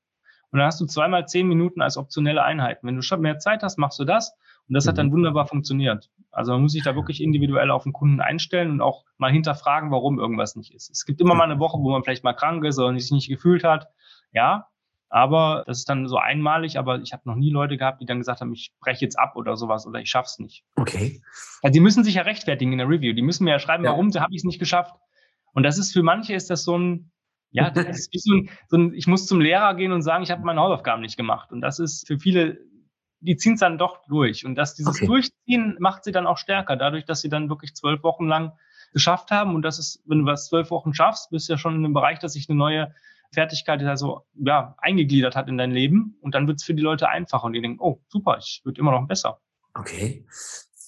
Und 0.52 0.58
dann 0.58 0.66
hast 0.66 0.80
du 0.80 0.86
zweimal 0.86 1.26
zehn 1.26 1.48
Minuten 1.48 1.80
als 1.80 1.96
optionelle 1.96 2.42
Einheiten. 2.42 2.86
Wenn 2.86 2.96
du 2.96 3.02
schon 3.02 3.22
mehr 3.22 3.38
Zeit 3.38 3.62
hast, 3.62 3.78
machst 3.78 3.98
du 3.98 4.04
das. 4.04 4.34
Und 4.68 4.74
das 4.74 4.86
hat 4.86 4.98
dann 4.98 5.08
mhm. 5.08 5.12
wunderbar 5.12 5.46
funktioniert. 5.46 6.10
Also 6.30 6.52
man 6.52 6.62
muss 6.62 6.72
sich 6.72 6.82
da 6.82 6.94
wirklich 6.94 7.22
individuell 7.22 7.70
auf 7.70 7.84
den 7.84 7.92
Kunden 7.92 8.20
einstellen 8.20 8.70
und 8.70 8.80
auch 8.80 9.04
mal 9.16 9.32
hinterfragen, 9.32 9.90
warum 9.90 10.18
irgendwas 10.18 10.54
nicht 10.54 10.74
ist. 10.74 10.90
Es 10.90 11.04
gibt 11.04 11.20
immer 11.20 11.34
mal 11.34 11.44
eine 11.44 11.58
Woche, 11.58 11.78
wo 11.78 11.90
man 11.90 12.04
vielleicht 12.04 12.24
mal 12.24 12.34
krank 12.34 12.64
ist 12.64 12.78
oder 12.78 12.98
sich 12.98 13.10
nicht 13.10 13.28
gefühlt 13.28 13.64
hat. 13.64 13.88
Ja, 14.32 14.68
aber 15.12 15.64
das 15.66 15.80
ist 15.80 15.90
dann 15.90 16.08
so 16.08 16.16
einmalig, 16.16 16.78
aber 16.78 17.00
ich 17.00 17.12
habe 17.12 17.22
noch 17.26 17.36
nie 17.36 17.50
Leute 17.50 17.76
gehabt, 17.76 18.00
die 18.00 18.06
dann 18.06 18.18
gesagt 18.18 18.40
haben, 18.40 18.52
ich 18.54 18.72
breche 18.80 19.04
jetzt 19.04 19.18
ab 19.18 19.36
oder 19.36 19.56
sowas 19.56 19.86
oder 19.86 20.00
ich 20.00 20.08
schaff's 20.08 20.38
nicht. 20.38 20.64
Okay. 20.76 21.20
Also 21.60 21.72
die 21.74 21.80
müssen 21.80 22.02
sich 22.02 22.14
ja 22.14 22.22
rechtfertigen 22.22 22.72
in 22.72 22.78
der 22.78 22.88
Review. 22.88 23.12
Die 23.12 23.20
müssen 23.20 23.44
mir 23.44 23.50
ja 23.50 23.58
schreiben, 23.58 23.84
ja. 23.84 23.90
warum 23.90 24.10
habe 24.14 24.32
ich 24.32 24.38
es 24.38 24.44
nicht 24.44 24.58
geschafft. 24.58 24.94
Und 25.52 25.64
das 25.64 25.76
ist 25.76 25.92
für 25.92 26.02
manche 26.02 26.32
ist 26.34 26.48
das 26.48 26.64
so 26.64 26.78
ein, 26.78 27.12
ja, 27.50 27.68
das 27.70 27.98
ist 27.98 28.12
wie 28.14 28.18
so 28.18 28.34
ein, 28.34 28.50
so 28.68 28.78
ein, 28.78 28.94
ich 28.94 29.06
muss 29.06 29.26
zum 29.26 29.42
Lehrer 29.42 29.74
gehen 29.74 29.92
und 29.92 30.00
sagen, 30.00 30.22
ich 30.22 30.30
habe 30.30 30.44
meine 30.44 30.60
Hausaufgaben 30.60 31.02
nicht 31.02 31.18
gemacht. 31.18 31.52
Und 31.52 31.60
das 31.60 31.78
ist 31.78 32.06
für 32.06 32.18
viele 32.18 32.58
die 33.22 33.36
ziehen 33.36 33.54
es 33.54 33.60
dann 33.60 33.78
doch 33.78 34.04
durch. 34.08 34.44
Und 34.44 34.56
dass 34.56 34.74
dieses 34.74 34.96
okay. 34.96 35.06
Durchziehen 35.06 35.76
macht 35.78 36.04
sie 36.04 36.12
dann 36.12 36.26
auch 36.26 36.38
stärker, 36.38 36.76
dadurch, 36.76 37.04
dass 37.04 37.20
sie 37.20 37.28
dann 37.28 37.48
wirklich 37.48 37.74
zwölf 37.74 38.02
Wochen 38.02 38.26
lang 38.26 38.52
geschafft 38.92 39.30
haben. 39.30 39.54
Und 39.54 39.62
das 39.62 39.78
ist, 39.78 40.02
wenn 40.06 40.20
du 40.20 40.24
was 40.26 40.48
zwölf 40.48 40.70
Wochen 40.70 40.92
schaffst, 40.92 41.30
bist 41.30 41.48
du 41.48 41.52
ja 41.52 41.58
schon 41.58 41.76
in 41.76 41.84
einem 41.84 41.94
Bereich, 41.94 42.18
dass 42.18 42.32
sich 42.32 42.48
eine 42.48 42.58
neue 42.58 42.94
Fertigkeit 43.32 43.82
also 43.82 44.26
ja 44.34 44.74
eingegliedert 44.78 45.36
hat 45.36 45.48
in 45.48 45.58
dein 45.58 45.70
Leben. 45.70 46.18
Und 46.20 46.34
dann 46.34 46.46
wird 46.46 46.60
es 46.60 46.64
für 46.64 46.74
die 46.74 46.82
Leute 46.82 47.08
einfacher 47.08 47.44
und 47.44 47.54
die 47.54 47.62
denken, 47.62 47.80
oh 47.80 48.00
super, 48.08 48.38
ich 48.38 48.60
wird 48.64 48.78
immer 48.78 48.92
noch 48.92 49.06
besser. 49.06 49.40
Okay. 49.74 50.26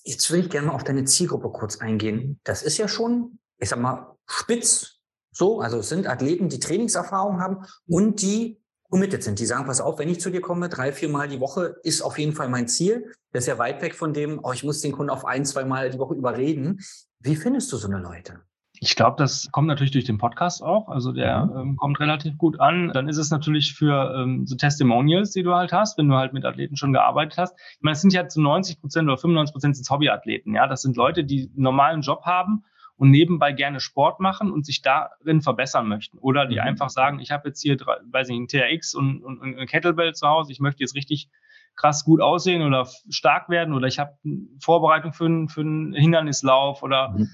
Jetzt 0.04 0.30
will 0.30 0.40
ich 0.40 0.50
gerne 0.50 0.68
mal 0.68 0.74
auf 0.74 0.84
deine 0.84 1.04
Zielgruppe 1.04 1.50
kurz 1.50 1.78
eingehen. 1.78 2.38
Das 2.44 2.62
ist 2.62 2.76
ja 2.76 2.88
schon, 2.88 3.38
ich 3.58 3.70
sag 3.70 3.78
mal, 3.78 4.16
spitz 4.26 5.00
so. 5.32 5.60
Also 5.60 5.78
es 5.78 5.88
sind 5.88 6.06
Athleten, 6.06 6.48
die 6.48 6.60
Trainingserfahrung 6.60 7.40
haben 7.40 7.64
und 7.86 8.20
die 8.20 8.60
committed 8.90 9.22
sind. 9.22 9.38
Die 9.38 9.46
sagen, 9.46 9.64
pass 9.64 9.80
auf, 9.80 9.98
wenn 9.98 10.08
ich 10.08 10.20
zu 10.20 10.30
dir 10.30 10.40
komme, 10.40 10.68
drei, 10.68 10.92
vier 10.92 11.08
Mal 11.08 11.28
die 11.28 11.40
Woche 11.40 11.76
ist 11.82 12.02
auf 12.02 12.18
jeden 12.18 12.32
Fall 12.32 12.48
mein 12.48 12.68
Ziel. 12.68 13.12
Das 13.32 13.44
ist 13.44 13.48
ja 13.48 13.58
weit 13.58 13.82
weg 13.82 13.94
von 13.94 14.12
dem, 14.12 14.38
oh, 14.42 14.52
ich 14.52 14.62
muss 14.62 14.80
den 14.80 14.92
Kunden 14.92 15.10
auf 15.10 15.24
ein, 15.24 15.44
zwei 15.44 15.64
Mal 15.64 15.90
die 15.90 15.98
Woche 15.98 16.14
überreden. 16.14 16.80
Wie 17.18 17.36
findest 17.36 17.72
du 17.72 17.76
so 17.76 17.88
eine 17.88 17.98
Leute? 17.98 18.42
Ich 18.80 18.96
glaube, 18.96 19.16
das 19.18 19.50
kommt 19.52 19.68
natürlich 19.68 19.92
durch 19.92 20.04
den 20.04 20.18
Podcast 20.18 20.62
auch. 20.62 20.88
Also 20.88 21.12
der 21.12 21.46
mhm. 21.46 21.58
ähm, 21.58 21.76
kommt 21.76 22.00
relativ 22.00 22.36
gut 22.36 22.60
an. 22.60 22.90
Dann 22.92 23.08
ist 23.08 23.18
es 23.18 23.30
natürlich 23.30 23.74
für 23.74 24.14
ähm, 24.16 24.46
so 24.46 24.56
Testimonials, 24.56 25.30
die 25.30 25.42
du 25.42 25.54
halt 25.54 25.72
hast, 25.72 25.96
wenn 25.96 26.08
du 26.08 26.16
halt 26.16 26.32
mit 26.32 26.44
Athleten 26.44 26.76
schon 26.76 26.92
gearbeitet 26.92 27.38
hast. 27.38 27.56
Ich 27.76 27.82
meine, 27.82 27.94
es 27.94 28.00
sind 28.00 28.12
ja 28.12 28.28
zu 28.28 28.40
90 28.40 28.80
Prozent 28.80 29.08
oder 29.08 29.16
95 29.16 29.52
Prozent 29.52 29.76
sind 29.76 29.88
Hobbyathleten. 29.88 30.54
Ja, 30.54 30.66
das 30.66 30.82
sind 30.82 30.96
Leute, 30.96 31.24
die 31.24 31.50
einen 31.54 31.62
normalen 31.62 32.02
Job 32.02 32.24
haben 32.24 32.64
und 32.96 33.10
nebenbei 33.10 33.52
gerne 33.52 33.80
Sport 33.80 34.20
machen 34.20 34.52
und 34.52 34.66
sich 34.66 34.82
darin 34.82 35.40
verbessern 35.40 35.88
möchten. 35.88 36.18
Oder 36.18 36.46
die 36.46 36.56
mhm. 36.56 36.62
einfach 36.62 36.90
sagen, 36.90 37.20
ich 37.20 37.30
habe 37.30 37.48
jetzt 37.48 37.62
hier, 37.62 37.76
weiß 37.76 38.28
ich, 38.28 38.36
ein 38.36 38.48
TRX 38.48 38.94
und, 38.94 39.22
und, 39.22 39.40
und 39.40 39.56
eine 39.56 39.66
Kettlebell 39.66 40.14
zu 40.14 40.28
Hause, 40.28 40.52
ich 40.52 40.60
möchte 40.60 40.82
jetzt 40.82 40.94
richtig 40.94 41.28
krass 41.76 42.04
gut 42.04 42.20
aussehen 42.20 42.62
oder 42.62 42.86
stark 43.08 43.48
werden 43.48 43.74
oder 43.74 43.86
ich 43.86 43.98
habe 43.98 44.16
Vorbereitung 44.60 45.12
für, 45.12 45.26
einen, 45.26 45.48
für 45.48 45.60
einen 45.60 45.92
Hindernislauf 45.92 46.82
oder 46.82 47.10
mhm. 47.10 47.28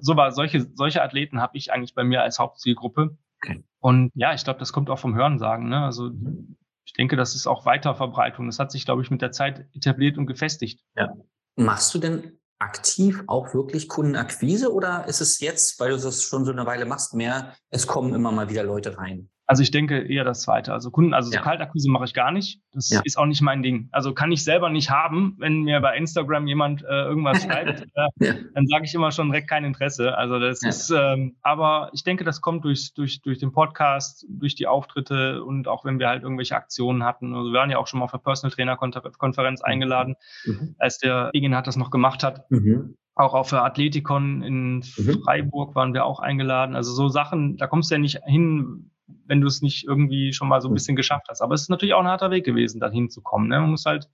so 0.00 0.16
war 0.16 0.32
solche 0.32 0.66
solche 0.74 1.02
Athleten 1.02 1.40
habe 1.40 1.56
ich 1.56 1.72
eigentlich 1.72 1.94
bei 1.94 2.04
mir 2.04 2.22
als 2.22 2.38
Hauptzielgruppe 2.38 3.16
okay. 3.42 3.64
und 3.80 4.10
ja 4.14 4.34
ich 4.34 4.44
glaube 4.44 4.60
das 4.60 4.72
kommt 4.72 4.90
auch 4.90 4.98
vom 4.98 5.14
Hörensagen 5.14 5.68
ne 5.68 5.84
also 5.84 6.10
mhm. 6.10 6.56
ich 6.84 6.92
denke 6.94 7.16
das 7.16 7.34
ist 7.34 7.46
auch 7.46 7.66
Weiterverbreitung 7.66 8.46
das 8.46 8.58
hat 8.58 8.70
sich 8.70 8.84
glaube 8.84 9.02
ich 9.02 9.10
mit 9.10 9.22
der 9.22 9.32
Zeit 9.32 9.66
etabliert 9.74 10.18
und 10.18 10.26
gefestigt 10.26 10.80
ja 10.96 11.12
machst 11.56 11.94
du 11.94 11.98
denn 11.98 12.38
aktiv 12.62 13.24
auch 13.26 13.52
wirklich 13.54 13.88
Kundenakquise 13.88 14.72
oder 14.72 15.06
ist 15.08 15.20
es 15.20 15.40
jetzt, 15.40 15.80
weil 15.80 15.90
du 15.90 15.96
das 15.96 16.22
schon 16.22 16.44
so 16.44 16.52
eine 16.52 16.64
Weile 16.64 16.86
machst, 16.86 17.12
mehr, 17.12 17.54
es 17.70 17.86
kommen 17.86 18.14
immer 18.14 18.30
mal 18.30 18.48
wieder 18.48 18.62
Leute 18.62 18.96
rein? 18.96 19.28
Also 19.46 19.62
ich 19.62 19.70
denke 19.70 19.98
eher 19.98 20.24
das 20.24 20.42
Zweite. 20.42 20.72
Also 20.72 20.90
Kunden, 20.90 21.14
also 21.14 21.30
so 21.30 21.36
ja. 21.36 21.42
Kaltakquise 21.42 21.90
mache 21.90 22.04
ich 22.04 22.14
gar 22.14 22.30
nicht. 22.30 22.60
Das 22.72 22.90
ja. 22.90 23.00
ist 23.04 23.18
auch 23.18 23.26
nicht 23.26 23.42
mein 23.42 23.62
Ding. 23.62 23.88
Also 23.92 24.14
kann 24.14 24.32
ich 24.32 24.44
selber 24.44 24.70
nicht 24.70 24.90
haben, 24.90 25.36
wenn 25.38 25.62
mir 25.62 25.80
bei 25.80 25.96
Instagram 25.96 26.46
jemand 26.46 26.82
äh, 26.82 26.86
irgendwas 26.86 27.42
schreibt, 27.44 27.82
äh, 27.82 28.26
ja. 28.26 28.34
dann 28.54 28.66
sage 28.66 28.84
ich 28.84 28.94
immer 28.94 29.10
schon 29.10 29.28
direkt 29.28 29.48
kein 29.48 29.64
Interesse. 29.64 30.16
Also 30.16 30.38
das 30.38 30.62
ist, 30.62 30.90
ähm, 30.90 31.36
aber 31.42 31.90
ich 31.92 32.04
denke, 32.04 32.24
das 32.24 32.40
kommt 32.40 32.64
durch, 32.64 32.94
durch, 32.94 33.20
durch 33.20 33.38
den 33.38 33.52
Podcast, 33.52 34.24
durch 34.28 34.54
die 34.54 34.66
Auftritte 34.66 35.42
und 35.44 35.68
auch 35.68 35.84
wenn 35.84 35.98
wir 35.98 36.08
halt 36.08 36.22
irgendwelche 36.22 36.56
Aktionen 36.56 37.04
hatten. 37.04 37.34
Also 37.34 37.52
wir 37.52 37.58
waren 37.58 37.70
ja 37.70 37.78
auch 37.78 37.86
schon 37.86 37.98
mal 37.98 38.04
auf 38.04 38.12
der 38.12 38.18
Personal 38.18 38.54
Trainer 38.54 38.76
Konferenz 38.76 39.60
mhm. 39.60 39.66
eingeladen, 39.66 40.16
mhm. 40.44 40.76
als 40.78 40.98
der 40.98 41.30
Egin 41.32 41.56
hat 41.56 41.66
das 41.66 41.76
noch 41.76 41.90
gemacht 41.90 42.22
hat. 42.22 42.50
Mhm. 42.50 42.96
Auch 43.14 43.34
auf 43.34 43.50
der 43.50 43.64
Athletikon 43.64 44.42
in 44.42 44.76
mhm. 44.76 45.22
Freiburg 45.24 45.74
waren 45.74 45.92
wir 45.92 46.06
auch 46.06 46.20
eingeladen. 46.20 46.74
Also 46.74 46.92
so 46.92 47.08
Sachen, 47.08 47.58
da 47.58 47.66
kommst 47.66 47.90
du 47.90 47.96
ja 47.96 47.98
nicht 47.98 48.20
hin, 48.24 48.91
wenn 49.26 49.40
du 49.40 49.46
es 49.46 49.62
nicht 49.62 49.86
irgendwie 49.86 50.32
schon 50.32 50.48
mal 50.48 50.60
so 50.60 50.68
ein 50.68 50.70
hm. 50.70 50.74
bisschen 50.74 50.96
geschafft 50.96 51.26
hast. 51.28 51.40
Aber 51.40 51.54
es 51.54 51.62
ist 51.62 51.68
natürlich 51.68 51.94
auch 51.94 52.00
ein 52.00 52.08
harter 52.08 52.30
Weg 52.30 52.44
gewesen, 52.44 52.80
da 52.80 52.90
hinzukommen. 52.90 53.48
Ne? 53.48 53.60
Man 53.60 53.70
muss 53.70 53.84
halt 53.84 54.08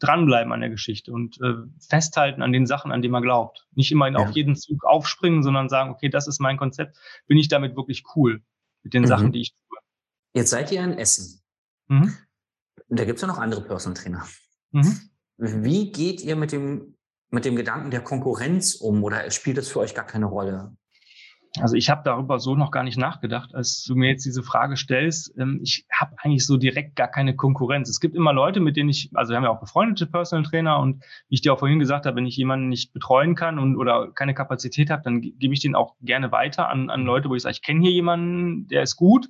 dranbleiben 0.00 0.52
an 0.52 0.60
der 0.60 0.70
Geschichte 0.70 1.12
und 1.12 1.40
äh, 1.40 1.54
festhalten 1.80 2.42
an 2.42 2.52
den 2.52 2.66
Sachen, 2.66 2.92
an 2.92 3.02
denen 3.02 3.12
man 3.12 3.22
glaubt. 3.22 3.66
Nicht 3.72 3.90
immer 3.90 4.08
ja. 4.10 4.18
auf 4.18 4.30
jeden 4.30 4.54
Zug 4.56 4.84
aufspringen, 4.84 5.42
sondern 5.42 5.68
sagen, 5.68 5.90
okay, 5.90 6.08
das 6.08 6.28
ist 6.28 6.40
mein 6.40 6.56
Konzept. 6.56 6.96
Bin 7.26 7.38
ich 7.38 7.48
damit 7.48 7.76
wirklich 7.76 8.04
cool 8.14 8.42
mit 8.82 8.94
den 8.94 9.02
mhm. 9.02 9.08
Sachen, 9.08 9.32
die 9.32 9.40
ich 9.40 9.52
tue. 9.52 9.78
Jetzt 10.34 10.50
seid 10.50 10.70
ihr 10.70 10.82
in 10.82 10.92
Essen. 10.92 11.42
Mhm. 11.88 12.14
Da 12.88 13.04
gibt 13.04 13.16
es 13.16 13.22
ja 13.22 13.28
noch 13.28 13.38
andere 13.38 13.62
Personal 13.62 14.00
Trainer. 14.00 14.26
Mhm. 14.70 15.10
Wie 15.36 15.90
geht 15.90 16.20
ihr 16.22 16.36
mit 16.36 16.52
dem, 16.52 16.96
mit 17.30 17.44
dem 17.44 17.56
Gedanken 17.56 17.90
der 17.90 18.00
Konkurrenz 18.00 18.74
um 18.76 19.02
oder 19.02 19.30
spielt 19.30 19.58
das 19.58 19.68
für 19.68 19.80
euch 19.80 19.94
gar 19.94 20.06
keine 20.06 20.26
Rolle? 20.26 20.76
Also 21.60 21.76
ich 21.76 21.90
habe 21.90 22.02
darüber 22.04 22.38
so 22.38 22.54
noch 22.54 22.70
gar 22.70 22.82
nicht 22.82 22.98
nachgedacht, 22.98 23.54
als 23.54 23.84
du 23.84 23.94
mir 23.94 24.10
jetzt 24.10 24.24
diese 24.24 24.42
Frage 24.42 24.76
stellst. 24.76 25.34
Ähm, 25.38 25.60
ich 25.62 25.86
habe 25.92 26.16
eigentlich 26.18 26.46
so 26.46 26.56
direkt 26.56 26.96
gar 26.96 27.08
keine 27.08 27.34
Konkurrenz. 27.34 27.88
Es 27.88 28.00
gibt 28.00 28.14
immer 28.14 28.32
Leute, 28.32 28.60
mit 28.60 28.76
denen 28.76 28.88
ich, 28.88 29.10
also 29.14 29.30
wir 29.30 29.36
haben 29.36 29.44
ja 29.44 29.50
auch 29.50 29.60
befreundete 29.60 30.06
Personal 30.06 30.44
Trainer 30.44 30.78
und 30.78 31.02
wie 31.28 31.34
ich 31.34 31.40
dir 31.40 31.52
auch 31.52 31.58
vorhin 31.58 31.78
gesagt 31.78 32.06
habe, 32.06 32.16
wenn 32.16 32.26
ich 32.26 32.36
jemanden 32.36 32.68
nicht 32.68 32.92
betreuen 32.92 33.34
kann 33.34 33.58
und 33.58 33.76
oder 33.76 34.12
keine 34.12 34.34
Kapazität 34.34 34.90
habe, 34.90 35.02
dann 35.02 35.20
gebe 35.20 35.52
ich 35.52 35.60
den 35.60 35.74
auch 35.74 35.96
gerne 36.00 36.30
weiter 36.30 36.68
an, 36.68 36.90
an 36.90 37.02
Leute, 37.02 37.28
wo 37.28 37.34
ich 37.34 37.42
sage, 37.42 37.54
ich 37.54 37.62
kenne 37.62 37.80
hier 37.80 37.92
jemanden, 37.92 38.68
der 38.68 38.82
ist 38.82 38.96
gut. 38.96 39.28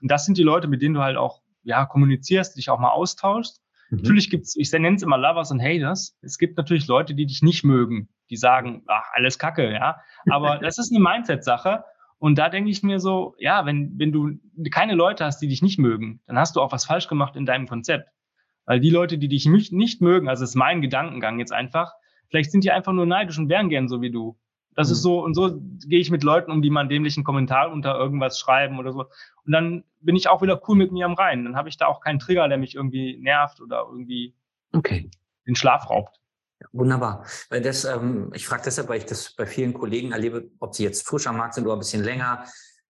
Und 0.00 0.10
das 0.10 0.26
sind 0.26 0.36
die 0.36 0.42
Leute, 0.42 0.68
mit 0.68 0.82
denen 0.82 0.94
du 0.94 1.00
halt 1.00 1.16
auch 1.16 1.42
ja, 1.62 1.86
kommunizierst, 1.86 2.56
dich 2.56 2.70
auch 2.70 2.78
mal 2.78 2.90
austauschst. 2.90 3.61
Mhm. 3.92 3.98
Natürlich 3.98 4.30
gibt's, 4.30 4.56
ich 4.56 4.72
nenne 4.72 4.96
es 4.96 5.02
immer 5.02 5.18
Lovers 5.18 5.50
und 5.50 5.60
Haters. 5.60 6.16
Es 6.22 6.38
gibt 6.38 6.56
natürlich 6.56 6.86
Leute, 6.86 7.14
die 7.14 7.26
dich 7.26 7.42
nicht 7.42 7.62
mögen, 7.62 8.08
die 8.30 8.36
sagen, 8.36 8.82
ach, 8.86 9.04
alles 9.12 9.38
Kacke, 9.38 9.70
ja. 9.70 10.00
Aber 10.30 10.58
das 10.62 10.78
ist 10.78 10.90
eine 10.92 11.00
Mindset-Sache. 11.00 11.84
Und 12.18 12.38
da 12.38 12.48
denke 12.48 12.70
ich 12.70 12.82
mir 12.82 13.00
so, 13.00 13.34
ja, 13.38 13.66
wenn, 13.66 13.98
wenn 13.98 14.12
du 14.12 14.38
keine 14.70 14.94
Leute 14.94 15.24
hast, 15.24 15.40
die 15.40 15.48
dich 15.48 15.60
nicht 15.60 15.78
mögen, 15.78 16.20
dann 16.26 16.38
hast 16.38 16.56
du 16.56 16.60
auch 16.60 16.72
was 16.72 16.86
falsch 16.86 17.08
gemacht 17.08 17.36
in 17.36 17.46
deinem 17.46 17.68
Konzept. 17.68 18.08
Weil 18.64 18.80
die 18.80 18.90
Leute, 18.90 19.18
die 19.18 19.28
dich 19.28 19.44
nicht 19.46 20.00
mögen, 20.00 20.28
also 20.28 20.44
ist 20.44 20.54
mein 20.54 20.80
Gedankengang 20.80 21.40
jetzt 21.40 21.52
einfach, 21.52 21.92
vielleicht 22.28 22.52
sind 22.52 22.64
die 22.64 22.70
einfach 22.70 22.92
nur 22.92 23.06
neidisch 23.06 23.38
und 23.38 23.48
wären 23.48 23.68
gern 23.68 23.88
so 23.88 24.00
wie 24.00 24.12
du. 24.12 24.38
Das 24.74 24.88
mhm. 24.88 24.92
ist 24.92 25.02
so, 25.02 25.22
und 25.22 25.34
so 25.34 25.58
gehe 25.86 26.00
ich 26.00 26.10
mit 26.10 26.22
Leuten 26.22 26.50
um, 26.50 26.62
die 26.62 26.70
mal 26.70 26.80
einen 26.80 26.88
dämlichen 26.88 27.24
Kommentar 27.24 27.70
unter 27.70 27.96
irgendwas 27.96 28.38
schreiben 28.38 28.78
oder 28.78 28.92
so. 28.92 29.00
Und 29.44 29.52
dann 29.52 29.84
bin 30.00 30.16
ich 30.16 30.28
auch 30.28 30.42
wieder 30.42 30.60
cool 30.68 30.76
mit 30.76 30.92
mir 30.92 31.06
am 31.06 31.14
Rhein. 31.14 31.44
Dann 31.44 31.56
habe 31.56 31.68
ich 31.68 31.76
da 31.76 31.86
auch 31.86 32.00
keinen 32.00 32.18
Trigger, 32.18 32.48
der 32.48 32.58
mich 32.58 32.74
irgendwie 32.74 33.18
nervt 33.18 33.60
oder 33.60 33.86
irgendwie 33.88 34.34
okay. 34.72 35.10
den 35.46 35.54
Schlaf 35.54 35.90
raubt. 35.90 36.18
Wunderbar. 36.72 37.26
Weil 37.50 37.60
das, 37.60 37.84
ähm, 37.84 38.30
ich 38.34 38.46
frage 38.46 38.62
deshalb, 38.64 38.88
weil 38.88 38.98
ich 38.98 39.06
das 39.06 39.34
bei 39.34 39.46
vielen 39.46 39.74
Kollegen 39.74 40.12
erlebe, 40.12 40.48
ob 40.60 40.74
sie 40.74 40.84
jetzt 40.84 41.06
frisch 41.06 41.26
am 41.26 41.36
Markt 41.36 41.54
sind 41.54 41.64
oder 41.64 41.74
ein 41.74 41.80
bisschen 41.80 42.04
länger. 42.04 42.44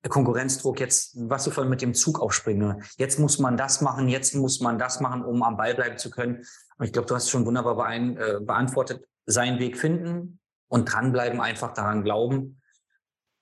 Konkurrenzdruck, 0.09 0.81
jetzt, 0.81 1.16
was 1.29 1.45
du 1.45 1.53
vorhin 1.53 1.71
mit 1.71 1.81
dem 1.81 1.95
Zug 1.95 2.21
aufspringen. 2.21 2.83
Jetzt 2.97 3.21
muss 3.21 3.38
man 3.38 3.57
das 3.57 3.81
machen, 3.81 4.09
jetzt 4.09 4.35
muss 4.35 4.61
man 4.61 4.77
das 4.77 5.01
machen, 5.01 5.25
um 5.25 5.45
am 5.45 5.57
Ball 5.57 5.75
bleiben 5.75 5.97
zu 5.97 6.11
können. 6.11 6.45
Und 6.77 6.87
ich 6.87 6.92
glaube, 6.92 7.07
du 7.07 7.14
hast 7.14 7.31
schon 7.31 7.47
wunderbar 7.47 7.95
äh, 7.95 8.40
beantwortet, 8.40 9.07
seinen 9.27 9.61
Weg 9.61 9.79
finden 9.79 10.40
und 10.72 10.90
dranbleiben, 10.90 11.40
einfach 11.40 11.74
daran 11.74 12.02
glauben. 12.02 12.62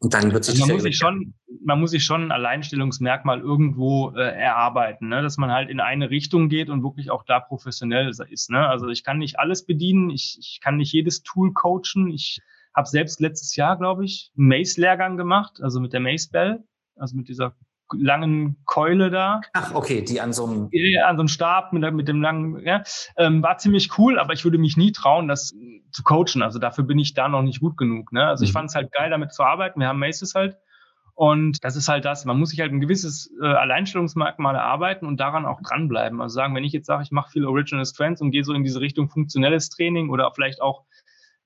Und 0.01 0.15
dann 0.15 0.33
wird 0.33 0.45
sich 0.45 0.61
also 0.61 0.67
man 0.67 0.75
muss 0.75 0.83
sich 0.83 0.97
schon, 0.97 1.35
man 1.63 1.81
muss 1.81 1.91
sich 1.93 2.05
schon 2.05 2.25
ein 2.25 2.33
Alleinstellungsmerkmal 2.33 3.41
irgendwo 3.41 4.11
äh, 4.17 4.35
erarbeiten, 4.35 5.09
ne? 5.09 5.23
dass 5.23 5.37
man 5.37 5.53
halt 5.53 5.71
in 5.71 5.79
eine 5.79 6.11
Richtung 6.11 6.49
geht 6.49 6.71
und 6.71 6.83
wirklich 6.83 7.11
auch 7.11 7.23
da 7.23 7.39
professionell 7.39 8.09
ist. 8.09 8.51
Ne? 8.51 8.67
Also 8.67 8.89
ich 8.89 9.05
kann 9.05 9.19
nicht 9.19 9.39
alles 9.39 9.65
bedienen, 9.65 10.11
ich, 10.11 10.39
ich 10.41 10.59
kann 10.61 10.77
nicht 10.77 10.93
jedes 10.93 11.23
Tool 11.23 11.53
coachen. 11.53 12.09
Ich 12.09 12.41
habe 12.75 12.89
selbst 12.89 13.21
letztes 13.21 13.55
Jahr, 13.55 13.77
glaube 13.77 14.05
ich, 14.05 14.33
einen 14.37 14.49
Mace-Lehrgang 14.49 15.17
gemacht, 15.17 15.61
also 15.63 15.79
mit 15.79 15.93
der 15.93 16.01
Mace 16.01 16.31
Bell, 16.31 16.65
also 16.97 17.17
mit 17.17 17.29
dieser 17.29 17.55
langen 17.93 18.57
Keule 18.65 19.11
da. 19.11 19.41
Ach, 19.53 19.75
okay, 19.75 20.03
die 20.03 20.21
an 20.21 20.33
so 20.33 20.47
einem... 20.47 20.69
Ja, 20.73 21.07
an 21.07 21.17
so 21.17 21.23
einem 21.23 21.29
Stab 21.29 21.73
mit, 21.73 21.93
mit 21.93 22.09
dem 22.09 22.23
langen, 22.23 22.65
ja, 22.65 22.83
ähm, 23.17 23.43
war 23.43 23.59
ziemlich 23.59 23.99
cool, 23.99 24.19
aber 24.19 24.33
ich 24.33 24.45
würde 24.45 24.59
mich 24.59 24.77
nie 24.77 24.93
trauen, 24.93 25.29
das 25.29 25.55
zu 25.93 26.03
coachen. 26.03 26.43
Also 26.43 26.59
dafür 26.59 26.85
bin 26.85 26.99
ich 26.99 27.15
da 27.15 27.29
noch 27.29 27.43
nicht 27.43 27.61
gut 27.61 27.77
genug. 27.77 28.13
Ne? 28.13 28.25
Also 28.27 28.43
mhm. 28.43 28.47
ich 28.47 28.53
fand 28.53 28.69
es 28.71 28.75
halt 28.75 28.93
geil, 28.93 29.11
damit 29.11 29.33
zu 29.33 29.43
arbeiten. 29.43 29.81
Wir 29.81 29.89
haben 29.89 29.99
Maces 29.99 30.35
halt. 30.35 30.57
Und 31.15 31.63
das 31.65 31.77
ist 31.77 31.89
halt 31.89 32.07
das, 32.07 32.25
man 32.25 32.39
muss 32.39 32.49
sich 32.49 32.61
halt 32.61 32.73
ein 32.73 32.81
gewisses 32.81 33.31
äh, 33.43 33.47
Alleinstellungsmerkmal 33.47 34.55
erarbeiten 34.55 35.07
und 35.07 35.19
daran 35.19 35.45
auch 35.45 35.61
dranbleiben. 35.61 36.21
Also 36.23 36.35
sagen, 36.35 36.55
wenn 36.55 36.65
ich 36.65 36.73
jetzt 36.73 36.87
sage, 36.87 37.03
ich 37.03 37.11
mache 37.11 37.31
viel 37.31 37.45
Original 37.45 37.85
Strengths 37.85 38.23
und 38.23 38.31
gehe 38.31 38.43
so 38.43 38.55
in 38.55 38.65
diese 38.65 38.81
Richtung 38.81 39.11
funktionelles 39.11 39.69
Training 39.69 40.09
oder 40.09 40.33
vielleicht 40.35 40.63
auch 40.63 40.85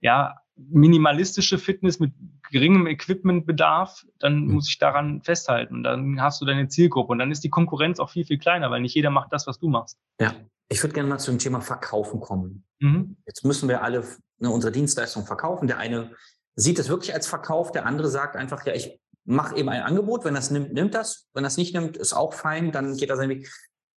ja 0.01 0.37
minimalistische 0.57 1.59
Fitness 1.59 1.99
mit 1.99 2.13
geringem 2.51 2.87
Equipmentbedarf, 2.87 4.07
dann 4.19 4.45
mhm. 4.47 4.55
muss 4.55 4.69
ich 4.69 4.79
daran 4.79 5.23
festhalten. 5.23 5.83
Dann 5.83 6.21
hast 6.21 6.41
du 6.41 6.45
deine 6.45 6.69
Zielgruppe 6.69 7.13
und 7.13 7.19
dann 7.19 7.31
ist 7.31 7.43
die 7.43 7.51
Konkurrenz 7.51 7.99
auch 7.99 8.11
viel, 8.11 8.25
viel 8.25 8.39
kleiner, 8.39 8.71
weil 8.71 8.81
nicht 8.81 8.95
jeder 8.95 9.11
macht 9.11 9.33
das, 9.33 9.47
was 9.47 9.59
du 9.59 9.69
machst. 9.69 9.99
Ja, 10.21 10.35
ich 10.69 10.83
würde 10.83 10.95
gerne 10.95 11.09
mal 11.09 11.19
zu 11.19 11.31
dem 11.31 11.39
Thema 11.39 11.61
Verkaufen 11.61 12.21
kommen. 12.21 12.65
Mhm. 12.81 13.17
Jetzt 13.27 13.45
müssen 13.45 13.69
wir 13.69 13.83
alle 13.83 14.05
ne, 14.39 14.51
unsere 14.51 14.73
Dienstleistung 14.73 15.27
verkaufen. 15.27 15.67
Der 15.67 15.79
eine 15.79 16.13
sieht 16.57 16.79
es 16.79 16.89
wirklich 16.89 17.15
als 17.15 17.27
Verkauf, 17.27 17.73
der 17.73 17.87
andere 17.87 18.09
sagt 18.09 18.37
einfach, 18.37 18.65
ja, 18.65 18.75
ich 18.75 19.01
mache 19.25 19.57
eben 19.57 19.69
ein 19.69 19.83
Angebot, 19.83 20.25
wenn 20.25 20.35
das 20.35 20.51
nimmt, 20.51 20.73
nimmt 20.73 20.95
das, 20.95 21.27
wenn 21.35 21.45
das 21.45 21.57
nicht 21.57 21.75
nimmt, 21.75 21.97
ist 21.97 22.13
auch 22.13 22.35
fein, 22.35 22.73
dann 22.73 22.97
geht 22.97 23.11
er 23.11 23.17
seinen 23.17 23.31
Weg. 23.31 23.51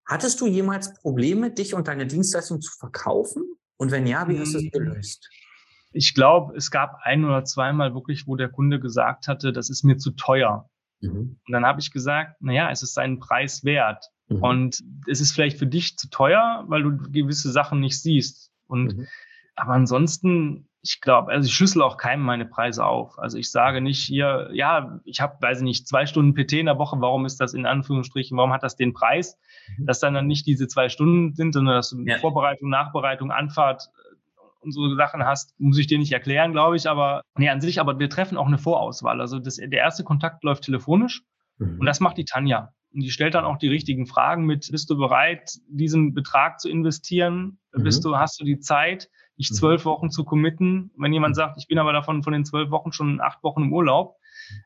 Hattest 0.06 0.40
du 0.40 0.46
jemals 0.46 0.94
Probleme, 0.94 1.50
dich 1.50 1.74
und 1.74 1.88
deine 1.88 2.06
Dienstleistung 2.06 2.60
zu 2.60 2.72
verkaufen? 2.78 3.42
Und 3.76 3.90
wenn 3.90 4.06
ja, 4.06 4.28
wie 4.28 4.38
hast 4.38 4.54
du 4.54 4.58
es 4.58 4.64
hm. 4.64 4.70
gelöst? 4.70 5.28
Ich 5.96 6.14
glaube, 6.14 6.54
es 6.54 6.70
gab 6.70 6.98
ein 7.02 7.24
oder 7.24 7.44
zweimal 7.44 7.94
wirklich, 7.94 8.26
wo 8.26 8.36
der 8.36 8.50
Kunde 8.50 8.78
gesagt 8.78 9.28
hatte, 9.28 9.52
das 9.52 9.70
ist 9.70 9.82
mir 9.82 9.96
zu 9.96 10.10
teuer. 10.10 10.68
Mhm. 11.00 11.38
Und 11.46 11.52
dann 11.52 11.64
habe 11.64 11.80
ich 11.80 11.90
gesagt, 11.90 12.36
na 12.40 12.52
ja, 12.52 12.70
es 12.70 12.82
ist 12.82 12.94
seinen 12.94 13.18
Preis 13.18 13.64
wert. 13.64 14.04
Mhm. 14.28 14.42
Und 14.42 14.84
es 15.08 15.20
ist 15.22 15.32
vielleicht 15.32 15.58
für 15.58 15.66
dich 15.66 15.96
zu 15.96 16.10
teuer, 16.10 16.64
weil 16.68 16.82
du 16.82 16.96
gewisse 17.10 17.50
Sachen 17.50 17.80
nicht 17.80 18.00
siehst. 18.00 18.52
Und 18.66 18.96
mhm. 18.96 19.06
aber 19.54 19.72
ansonsten, 19.72 20.68
ich 20.82 21.00
glaube, 21.00 21.32
also 21.32 21.46
ich 21.46 21.54
schlüssel 21.54 21.80
auch 21.80 21.96
keinem 21.96 22.22
meine 22.22 22.44
Preise 22.44 22.84
auf. 22.84 23.18
Also 23.18 23.38
ich 23.38 23.50
sage 23.50 23.80
nicht 23.80 24.04
hier, 24.04 24.50
ja, 24.52 25.00
ich 25.04 25.22
habe, 25.22 25.40
weiß 25.40 25.58
ich 25.58 25.64
nicht, 25.64 25.88
zwei 25.88 26.04
Stunden 26.04 26.34
PT 26.34 26.54
in 26.54 26.66
der 26.66 26.78
Woche, 26.78 27.00
warum 27.00 27.24
ist 27.24 27.40
das 27.40 27.54
in 27.54 27.64
Anführungsstrichen, 27.64 28.36
warum 28.36 28.52
hat 28.52 28.62
das 28.62 28.76
den 28.76 28.92
Preis? 28.92 29.38
Mhm. 29.78 29.86
Dass 29.86 30.00
dann, 30.00 30.12
dann 30.12 30.26
nicht 30.26 30.46
diese 30.46 30.68
zwei 30.68 30.90
Stunden 30.90 31.34
sind, 31.34 31.54
sondern 31.54 31.76
dass 31.76 31.88
du 31.88 32.02
ja. 32.04 32.18
Vorbereitung, 32.18 32.68
Nachbereitung, 32.68 33.30
Anfahrt, 33.30 33.88
und 34.66 34.72
so 34.72 34.94
Sachen 34.96 35.24
hast, 35.24 35.58
muss 35.58 35.78
ich 35.78 35.86
dir 35.86 35.98
nicht 35.98 36.12
erklären, 36.12 36.52
glaube 36.52 36.76
ich, 36.76 36.88
aber 36.88 37.22
nee, 37.38 37.48
an 37.48 37.60
sich, 37.60 37.80
aber 37.80 37.98
wir 37.98 38.10
treffen 38.10 38.36
auch 38.36 38.46
eine 38.46 38.58
Vorauswahl. 38.58 39.20
Also 39.20 39.38
das, 39.38 39.56
der 39.56 39.72
erste 39.72 40.04
Kontakt 40.04 40.44
läuft 40.44 40.64
telefonisch 40.64 41.22
mhm. 41.58 41.78
und 41.80 41.86
das 41.86 42.00
macht 42.00 42.18
die 42.18 42.24
Tanja. 42.24 42.72
Und 42.92 43.00
die 43.02 43.10
stellt 43.10 43.34
dann 43.34 43.44
auch 43.44 43.58
die 43.58 43.68
richtigen 43.68 44.06
Fragen 44.06 44.44
mit, 44.44 44.68
bist 44.70 44.88
du 44.90 44.96
bereit, 44.96 45.58
diesen 45.68 46.14
Betrag 46.14 46.60
zu 46.60 46.68
investieren? 46.68 47.58
Mhm. 47.72 47.84
Bist 47.84 48.04
du, 48.04 48.16
hast 48.16 48.40
du 48.40 48.44
die 48.44 48.58
Zeit, 48.58 49.08
dich 49.38 49.50
mhm. 49.50 49.54
zwölf 49.54 49.84
Wochen 49.84 50.10
zu 50.10 50.24
committen? 50.24 50.90
Wenn 50.96 51.12
jemand 51.12 51.32
mhm. 51.32 51.36
sagt, 51.36 51.58
ich 51.58 51.68
bin 51.68 51.78
aber 51.78 51.92
davon 51.92 52.22
von 52.22 52.32
den 52.32 52.44
zwölf 52.44 52.70
Wochen 52.70 52.92
schon 52.92 53.20
acht 53.20 53.42
Wochen 53.42 53.64
im 53.64 53.72
Urlaub, 53.72 54.16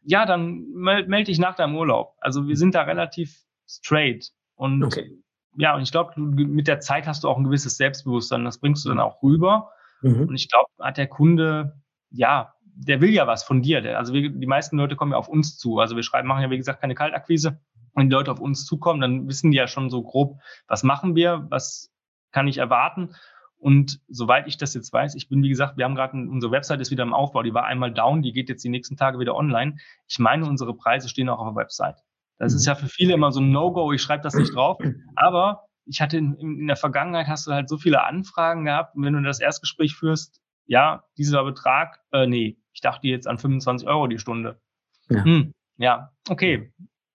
ja, 0.03 0.27
dann 0.27 0.67
melde 0.75 1.09
meld 1.09 1.29
dich 1.29 1.39
nach 1.39 1.55
deinem 1.57 1.77
Urlaub. 1.77 2.15
Also 2.21 2.47
wir 2.47 2.57
sind 2.57 2.75
da 2.75 2.83
relativ 2.83 3.43
straight. 3.67 4.31
Und 4.55 4.85
okay. 4.85 5.11
ja, 5.57 5.75
und 5.75 5.83
ich 5.83 5.91
glaube, 5.91 6.21
mit 6.21 6.69
der 6.69 6.81
Zeit 6.81 7.07
hast 7.07 7.25
du 7.25 7.29
auch 7.29 7.39
ein 7.39 7.45
gewisses 7.45 7.77
Selbstbewusstsein. 7.77 8.45
Das 8.45 8.59
bringst 8.59 8.85
du 8.85 8.91
dann 8.91 9.01
auch 9.01 9.23
rüber. 9.23 9.71
Mhm. 10.03 10.29
Und 10.29 10.35
ich 10.35 10.49
glaube, 10.49 10.69
hat 10.81 10.97
der 10.97 11.07
Kunde, 11.07 11.81
ja, 12.11 12.55
der 12.75 13.01
will 13.01 13.11
ja 13.11 13.27
was 13.27 13.45
von 13.45 13.63
dir. 13.63 13.99
Also 13.99 14.13
wir, 14.13 14.31
die 14.31 14.47
meisten 14.47 14.77
Leute 14.77 14.97
kommen 14.97 15.13
ja 15.13 15.19
auf 15.19 15.29
uns 15.29 15.59
zu. 15.59 15.79
Also 15.79 15.97
wir 15.97 16.03
schreiben, 16.03 16.29
machen 16.29 16.43
ja, 16.43 16.51
wie 16.51 16.57
gesagt, 16.57 16.81
keine 16.81 16.95
Kaltakquise. 16.95 17.61
Wenn 17.95 18.09
die 18.09 18.15
Leute 18.15 18.33
auf 18.33 18.41
uns 18.41 18.65
zukommen, 18.65 19.01
dann 19.01 19.29
wissen 19.29 19.51
die 19.51 19.57
ja 19.57 19.67
schon 19.67 19.91
so 19.91 20.03
grob, 20.03 20.39
was 20.69 20.83
machen 20.83 21.17
wir, 21.17 21.47
was 21.51 21.91
kann 22.31 22.47
ich 22.47 22.59
erwarten. 22.59 23.15
Und 23.59 24.01
soweit 24.09 24.47
ich 24.47 24.57
das 24.57 24.73
jetzt 24.73 24.93
weiß, 24.93 25.15
ich 25.17 25.29
bin, 25.29 25.43
wie 25.43 25.51
gesagt, 25.51 25.77
wir 25.77 25.85
haben 25.85 25.95
gerade, 25.95 26.17
unsere 26.17 26.51
Website 26.51 26.81
ist 26.81 26.91
wieder 26.91 27.03
im 27.03 27.13
Aufbau, 27.13 27.43
die 27.43 27.53
war 27.53 27.65
einmal 27.65 27.93
down, 27.93 28.23
die 28.23 28.33
geht 28.33 28.49
jetzt 28.49 28.65
die 28.65 28.71
nächsten 28.71 28.97
Tage 28.97 29.19
wieder 29.19 29.35
online. 29.35 29.77
Ich 30.09 30.19
meine, 30.19 30.47
unsere 30.47 30.75
Preise 30.75 31.11
stehen 31.11 31.29
auch 31.29 31.39
auf 31.39 31.49
der 31.49 31.57
Website. 31.57 31.97
Das 32.39 32.55
ist 32.55 32.63
mhm. 32.65 32.71
ja 32.71 32.75
für 32.77 32.89
viele 32.89 33.13
immer 33.13 33.33
so 33.33 33.41
ein 33.41 33.51
No-Go, 33.51 33.93
ich 33.93 34.01
schreibe 34.01 34.23
das 34.23 34.35
nicht 34.35 34.55
drauf. 34.55 34.79
Aber 35.15 35.67
ich 35.87 36.01
hatte 36.01 36.19
in, 36.19 36.35
in, 36.37 36.67
der 36.67 36.77
Vergangenheit 36.77 37.27
hast 37.27 37.47
du 37.47 37.53
halt 37.53 37.69
so 37.69 37.79
viele 37.79 38.05
Anfragen 38.05 38.65
gehabt 38.65 38.97
und 38.97 39.05
wenn 39.05 39.13
du 39.13 39.23
das 39.23 39.41
Erstgespräch 39.41 39.95
führst, 39.95 40.41
ja, 40.67 41.05
dieser 41.19 41.45
Betrag, 41.45 42.01
äh, 42.13 42.27
nee, 42.27 42.59
ich 42.73 42.81
dachte 42.81 43.09
jetzt 43.09 43.27
an 43.27 43.39
25 43.39 43.89
Euro 43.89 44.07
die 44.07 44.19
Stunde. 44.19 44.61
Ja, 45.09 45.25
hm, 45.25 45.55
ja 45.79 46.13
okay. 46.29 46.73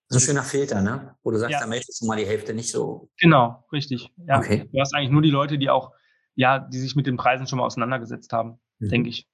So 0.07 0.17
ein 0.17 0.21
schöner 0.21 0.43
Filter, 0.43 0.81
ne? 0.81 1.15
Wo 1.23 1.31
du 1.31 1.37
sagst, 1.37 1.53
ja. 1.53 1.59
da 1.61 1.67
möchtest 1.67 2.01
du 2.01 2.05
mal 2.05 2.17
die 2.17 2.27
Hälfte 2.27 2.53
nicht 2.53 2.69
so. 2.69 3.09
Genau, 3.19 3.65
richtig. 3.71 4.11
Ja. 4.27 4.37
Okay. 4.37 4.69
Du 4.71 4.79
hast 4.79 4.93
eigentlich 4.93 5.09
nur 5.09 5.21
die 5.21 5.31
Leute, 5.31 5.57
die 5.57 5.69
auch, 5.69 5.93
ja, 6.35 6.59
die 6.59 6.77
sich 6.79 6.95
mit 6.95 7.07
den 7.07 7.17
Preisen 7.17 7.47
schon 7.47 7.57
mal 7.57 7.65
auseinandergesetzt 7.65 8.31
haben, 8.31 8.59
mhm. 8.79 8.89
denke 8.89 9.09
ich. 9.09 9.27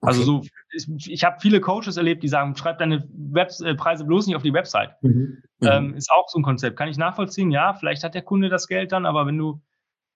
Also 0.00 0.22
so, 0.22 0.42
ich, 0.70 1.10
ich 1.10 1.24
habe 1.24 1.38
viele 1.40 1.60
Coaches 1.60 1.96
erlebt, 1.96 2.22
die 2.22 2.28
sagen, 2.28 2.54
schreib 2.56 2.78
deine 2.78 3.08
Webs 3.12 3.60
äh, 3.60 3.74
Preise 3.74 4.04
bloß 4.04 4.26
nicht 4.26 4.36
auf 4.36 4.42
die 4.42 4.52
Website. 4.52 4.90
Mhm. 5.02 5.42
Ähm, 5.62 5.88
mhm. 5.88 5.94
ist 5.94 6.10
auch 6.12 6.28
so 6.28 6.38
ein 6.38 6.44
Konzept. 6.44 6.76
Kann 6.76 6.88
ich 6.88 6.98
nachvollziehen? 6.98 7.50
Ja, 7.50 7.74
vielleicht 7.74 8.04
hat 8.04 8.14
der 8.14 8.22
Kunde 8.22 8.48
das 8.48 8.68
Geld 8.68 8.92
dann, 8.92 9.06
aber 9.06 9.26
wenn 9.26 9.36
du 9.36 9.60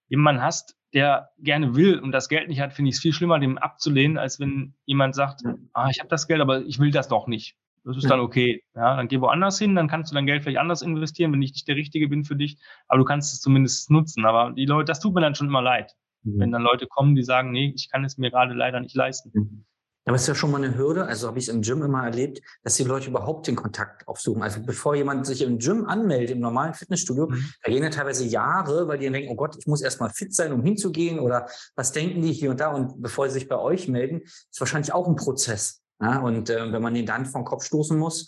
jemanden 0.08 0.42
hast, 0.42 0.76
der 0.92 1.30
gerne 1.38 1.74
will 1.74 1.98
und 1.98 2.12
das 2.12 2.28
Geld 2.28 2.48
nicht 2.48 2.60
hat, 2.60 2.74
finde 2.74 2.90
ich 2.90 2.96
es 2.96 3.02
viel 3.02 3.12
schlimmer, 3.12 3.40
dem 3.40 3.58
abzulehnen, 3.58 4.18
als 4.18 4.38
wenn 4.38 4.74
jemand 4.84 5.14
sagt, 5.14 5.42
ah, 5.72 5.88
ich 5.90 5.98
habe 5.98 6.08
das 6.08 6.28
Geld, 6.28 6.40
aber 6.40 6.62
ich 6.62 6.78
will 6.78 6.90
das 6.90 7.08
doch 7.08 7.26
nicht. 7.26 7.56
Das 7.84 7.96
ist 7.96 8.08
dann 8.08 8.20
okay. 8.20 8.62
Ja, 8.76 8.96
dann 8.96 9.08
geh 9.08 9.20
woanders 9.20 9.58
hin, 9.58 9.74
dann 9.74 9.88
kannst 9.88 10.12
du 10.12 10.14
dein 10.14 10.26
Geld 10.26 10.42
vielleicht 10.42 10.58
anders 10.58 10.82
investieren, 10.82 11.32
wenn 11.32 11.42
ich 11.42 11.52
nicht 11.52 11.66
der 11.66 11.74
Richtige 11.74 12.08
bin 12.08 12.24
für 12.24 12.36
dich, 12.36 12.58
aber 12.86 12.98
du 12.98 13.04
kannst 13.04 13.32
es 13.32 13.40
zumindest 13.40 13.90
nutzen. 13.90 14.24
Aber 14.24 14.52
die 14.52 14.66
Leute, 14.66 14.84
das 14.84 15.00
tut 15.00 15.14
mir 15.14 15.20
dann 15.20 15.34
schon 15.34 15.48
immer 15.48 15.62
leid. 15.62 15.92
Mhm. 16.22 16.38
Wenn 16.38 16.52
dann 16.52 16.62
Leute 16.62 16.86
kommen, 16.86 17.16
die 17.16 17.24
sagen, 17.24 17.50
nee, 17.50 17.72
ich 17.74 17.90
kann 17.90 18.04
es 18.04 18.18
mir 18.18 18.30
gerade 18.30 18.54
leider 18.54 18.78
nicht 18.78 18.94
leisten. 18.94 19.64
Aber 20.04 20.16
es 20.16 20.22
ist 20.22 20.28
ja 20.28 20.34
schon 20.34 20.50
mal 20.50 20.62
eine 20.62 20.76
Hürde, 20.76 21.06
also 21.06 21.28
habe 21.28 21.38
ich 21.38 21.48
es 21.48 21.54
im 21.54 21.62
Gym 21.62 21.82
immer 21.82 22.04
erlebt, 22.04 22.40
dass 22.64 22.74
die 22.76 22.82
Leute 22.82 23.08
überhaupt 23.08 23.46
den 23.46 23.54
Kontakt 23.54 24.06
aufsuchen. 24.08 24.42
Also 24.42 24.60
bevor 24.60 24.96
jemand 24.96 25.26
sich 25.26 25.42
im 25.42 25.58
Gym 25.58 25.86
anmeldet, 25.86 26.30
im 26.30 26.40
normalen 26.40 26.74
Fitnessstudio, 26.74 27.28
mhm. 27.28 27.52
da 27.62 27.70
gehen 27.70 27.84
ja 27.84 27.90
teilweise 27.90 28.24
Jahre, 28.24 28.88
weil 28.88 28.98
die 28.98 29.04
dann 29.04 29.12
denken, 29.12 29.30
oh 29.30 29.36
Gott, 29.36 29.56
ich 29.56 29.66
muss 29.66 29.80
erstmal 29.80 30.10
fit 30.10 30.34
sein, 30.34 30.52
um 30.52 30.62
hinzugehen 30.62 31.20
oder 31.20 31.46
was 31.76 31.92
denken 31.92 32.20
die 32.22 32.32
hier 32.32 32.50
und 32.50 32.58
da. 32.58 32.72
Und 32.72 33.00
bevor 33.00 33.28
sie 33.28 33.34
sich 33.34 33.48
bei 33.48 33.58
euch 33.58 33.86
melden, 33.86 34.22
ist 34.22 34.58
wahrscheinlich 34.58 34.92
auch 34.92 35.06
ein 35.06 35.16
Prozess. 35.16 35.82
Ja? 36.00 36.18
Und 36.18 36.50
äh, 36.50 36.72
wenn 36.72 36.82
man 36.82 36.94
den 36.94 37.06
dann 37.06 37.24
vom 37.24 37.44
Kopf 37.44 37.64
stoßen 37.64 37.96
muss, 37.96 38.26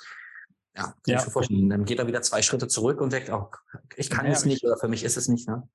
ja, 0.77 0.85
kann 0.85 0.95
ja. 1.07 1.19
ich 1.19 1.25
mir 1.25 1.31
vorstellen, 1.31 1.71
dann 1.71 1.85
geht 1.85 1.99
er 1.99 2.07
wieder 2.07 2.23
zwei 2.23 2.43
Schritte 2.43 2.69
zurück 2.69 3.01
und 3.01 3.13
denkt, 3.13 3.31
oh, 3.31 3.49
ich 3.97 4.11
kann 4.11 4.27
ja, 4.27 4.33
es 4.33 4.45
nicht 4.45 4.65
oder 4.65 4.77
für 4.77 4.89
mich 4.89 5.05
ist 5.05 5.17
es 5.17 5.29
nicht. 5.29 5.49
Ne? 5.49 5.69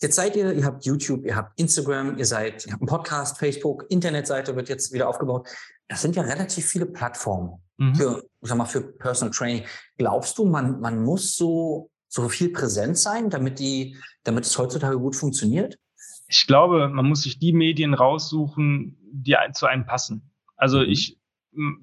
Jetzt 0.00 0.16
seid 0.16 0.36
ihr, 0.36 0.52
ihr 0.52 0.64
habt 0.64 0.84
YouTube, 0.84 1.24
ihr 1.24 1.36
habt 1.36 1.58
Instagram, 1.58 2.18
ihr 2.18 2.26
seid, 2.26 2.66
ihr 2.66 2.72
habt 2.72 2.82
einen 2.82 2.88
Podcast, 2.88 3.38
Facebook, 3.38 3.86
Internetseite 3.88 4.54
wird 4.56 4.68
jetzt 4.68 4.92
wieder 4.92 5.08
aufgebaut. 5.08 5.48
Das 5.88 6.02
sind 6.02 6.16
ja 6.16 6.22
relativ 6.22 6.66
viele 6.66 6.86
Plattformen 6.86 7.62
mhm. 7.78 7.94
für, 7.94 8.24
sag 8.42 8.58
mal, 8.58 8.66
für 8.66 8.82
Personal 8.82 9.32
Training. 9.32 9.64
Glaubst 9.96 10.38
du, 10.38 10.44
man, 10.44 10.80
man 10.80 11.02
muss 11.02 11.34
so 11.34 11.90
so 12.10 12.28
viel 12.28 12.50
präsent 12.50 12.98
sein, 12.98 13.30
damit 13.30 13.58
die, 13.58 13.96
damit 14.24 14.44
es 14.44 14.58
heutzutage 14.58 14.98
gut 14.98 15.16
funktioniert? 15.16 15.78
Ich 16.26 16.46
glaube, 16.46 16.88
man 16.88 17.06
muss 17.06 17.22
sich 17.22 17.38
die 17.38 17.52
Medien 17.52 17.94
raussuchen, 17.94 18.98
die 19.12 19.36
zu 19.54 19.66
einem 19.66 19.86
passen. 19.86 20.30
Also 20.56 20.80
mhm. 20.80 20.90
ich, 20.90 21.18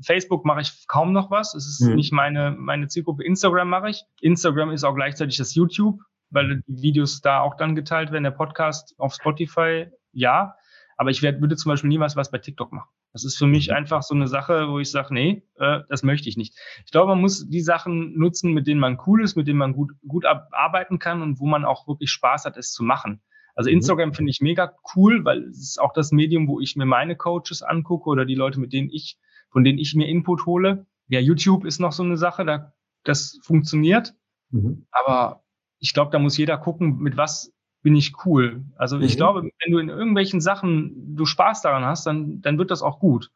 Facebook 0.01 0.45
mache 0.45 0.61
ich 0.61 0.85
kaum 0.87 1.13
noch 1.13 1.31
was. 1.31 1.55
Es 1.55 1.67
ist 1.67 1.81
mhm. 1.81 1.95
nicht 1.95 2.11
meine, 2.11 2.51
meine 2.51 2.87
Zielgruppe. 2.87 3.23
Instagram 3.23 3.69
mache 3.69 3.89
ich. 3.89 4.03
Instagram 4.21 4.71
ist 4.71 4.83
auch 4.83 4.95
gleichzeitig 4.95 5.37
das 5.37 5.55
YouTube, 5.55 5.99
weil 6.29 6.61
die 6.67 6.81
Videos 6.81 7.21
da 7.21 7.41
auch 7.41 7.55
dann 7.55 7.75
geteilt 7.75 8.11
werden. 8.11 8.23
Der 8.23 8.31
Podcast 8.31 8.95
auf 8.97 9.13
Spotify, 9.13 9.87
ja. 10.11 10.55
Aber 10.97 11.11
ich 11.11 11.21
werd, 11.21 11.41
würde 11.41 11.55
zum 11.55 11.69
Beispiel 11.69 11.89
niemals 11.89 12.15
was 12.15 12.31
bei 12.31 12.39
TikTok 12.39 12.71
machen. 12.71 12.89
Das 13.13 13.23
ist 13.23 13.37
für 13.37 13.47
mich 13.47 13.69
mhm. 13.69 13.75
einfach 13.75 14.03
so 14.03 14.13
eine 14.13 14.27
Sache, 14.27 14.67
wo 14.69 14.79
ich 14.79 14.91
sage, 14.91 15.13
nee, 15.13 15.43
äh, 15.57 15.79
das 15.89 16.03
möchte 16.03 16.29
ich 16.29 16.37
nicht. 16.37 16.57
Ich 16.85 16.91
glaube, 16.91 17.09
man 17.09 17.21
muss 17.21 17.47
die 17.47 17.61
Sachen 17.61 18.17
nutzen, 18.17 18.53
mit 18.53 18.67
denen 18.67 18.79
man 18.79 18.99
cool 19.05 19.23
ist, 19.23 19.35
mit 19.35 19.47
denen 19.47 19.59
man 19.59 19.73
gut, 19.73 19.91
gut 20.07 20.25
arbeiten 20.25 20.99
kann 20.99 21.21
und 21.21 21.39
wo 21.39 21.45
man 21.45 21.65
auch 21.65 21.87
wirklich 21.87 22.11
Spaß 22.11 22.45
hat, 22.45 22.57
es 22.57 22.71
zu 22.71 22.83
machen. 22.83 23.21
Also 23.55 23.69
mhm. 23.69 23.77
Instagram 23.77 24.13
finde 24.13 24.31
ich 24.31 24.41
mega 24.41 24.73
cool, 24.95 25.25
weil 25.25 25.43
es 25.43 25.61
ist 25.61 25.81
auch 25.81 25.93
das 25.93 26.11
Medium, 26.11 26.47
wo 26.47 26.59
ich 26.59 26.75
mir 26.75 26.85
meine 26.85 27.15
Coaches 27.15 27.63
angucke 27.63 28.09
oder 28.09 28.25
die 28.25 28.35
Leute, 28.35 28.59
mit 28.59 28.73
denen 28.73 28.89
ich, 28.89 29.17
von 29.49 29.63
denen 29.63 29.79
ich 29.79 29.95
mir 29.95 30.07
Input 30.07 30.45
hole. 30.45 30.85
Ja, 31.07 31.19
YouTube 31.19 31.65
ist 31.65 31.79
noch 31.79 31.93
so 31.93 32.03
eine 32.03 32.17
Sache, 32.17 32.45
da 32.45 32.73
das 33.03 33.39
funktioniert. 33.41 34.13
Mhm. 34.51 34.85
Aber 34.91 35.43
ich 35.79 35.93
glaube, 35.93 36.11
da 36.11 36.19
muss 36.19 36.37
jeder 36.37 36.57
gucken, 36.57 36.97
mit 36.97 37.17
was 37.17 37.53
bin 37.83 37.95
ich 37.95 38.13
cool. 38.25 38.65
Also 38.75 38.97
mhm. 38.97 39.03
ich 39.03 39.17
glaube, 39.17 39.43
wenn 39.43 39.71
du 39.71 39.79
in 39.79 39.89
irgendwelchen 39.89 40.41
Sachen 40.41 41.15
du 41.15 41.25
Spaß 41.25 41.61
daran 41.61 41.85
hast, 41.85 42.05
dann, 42.05 42.41
dann 42.41 42.57
wird 42.57 42.71
das 42.71 42.81
auch 42.81 42.99
gut. 42.99 43.31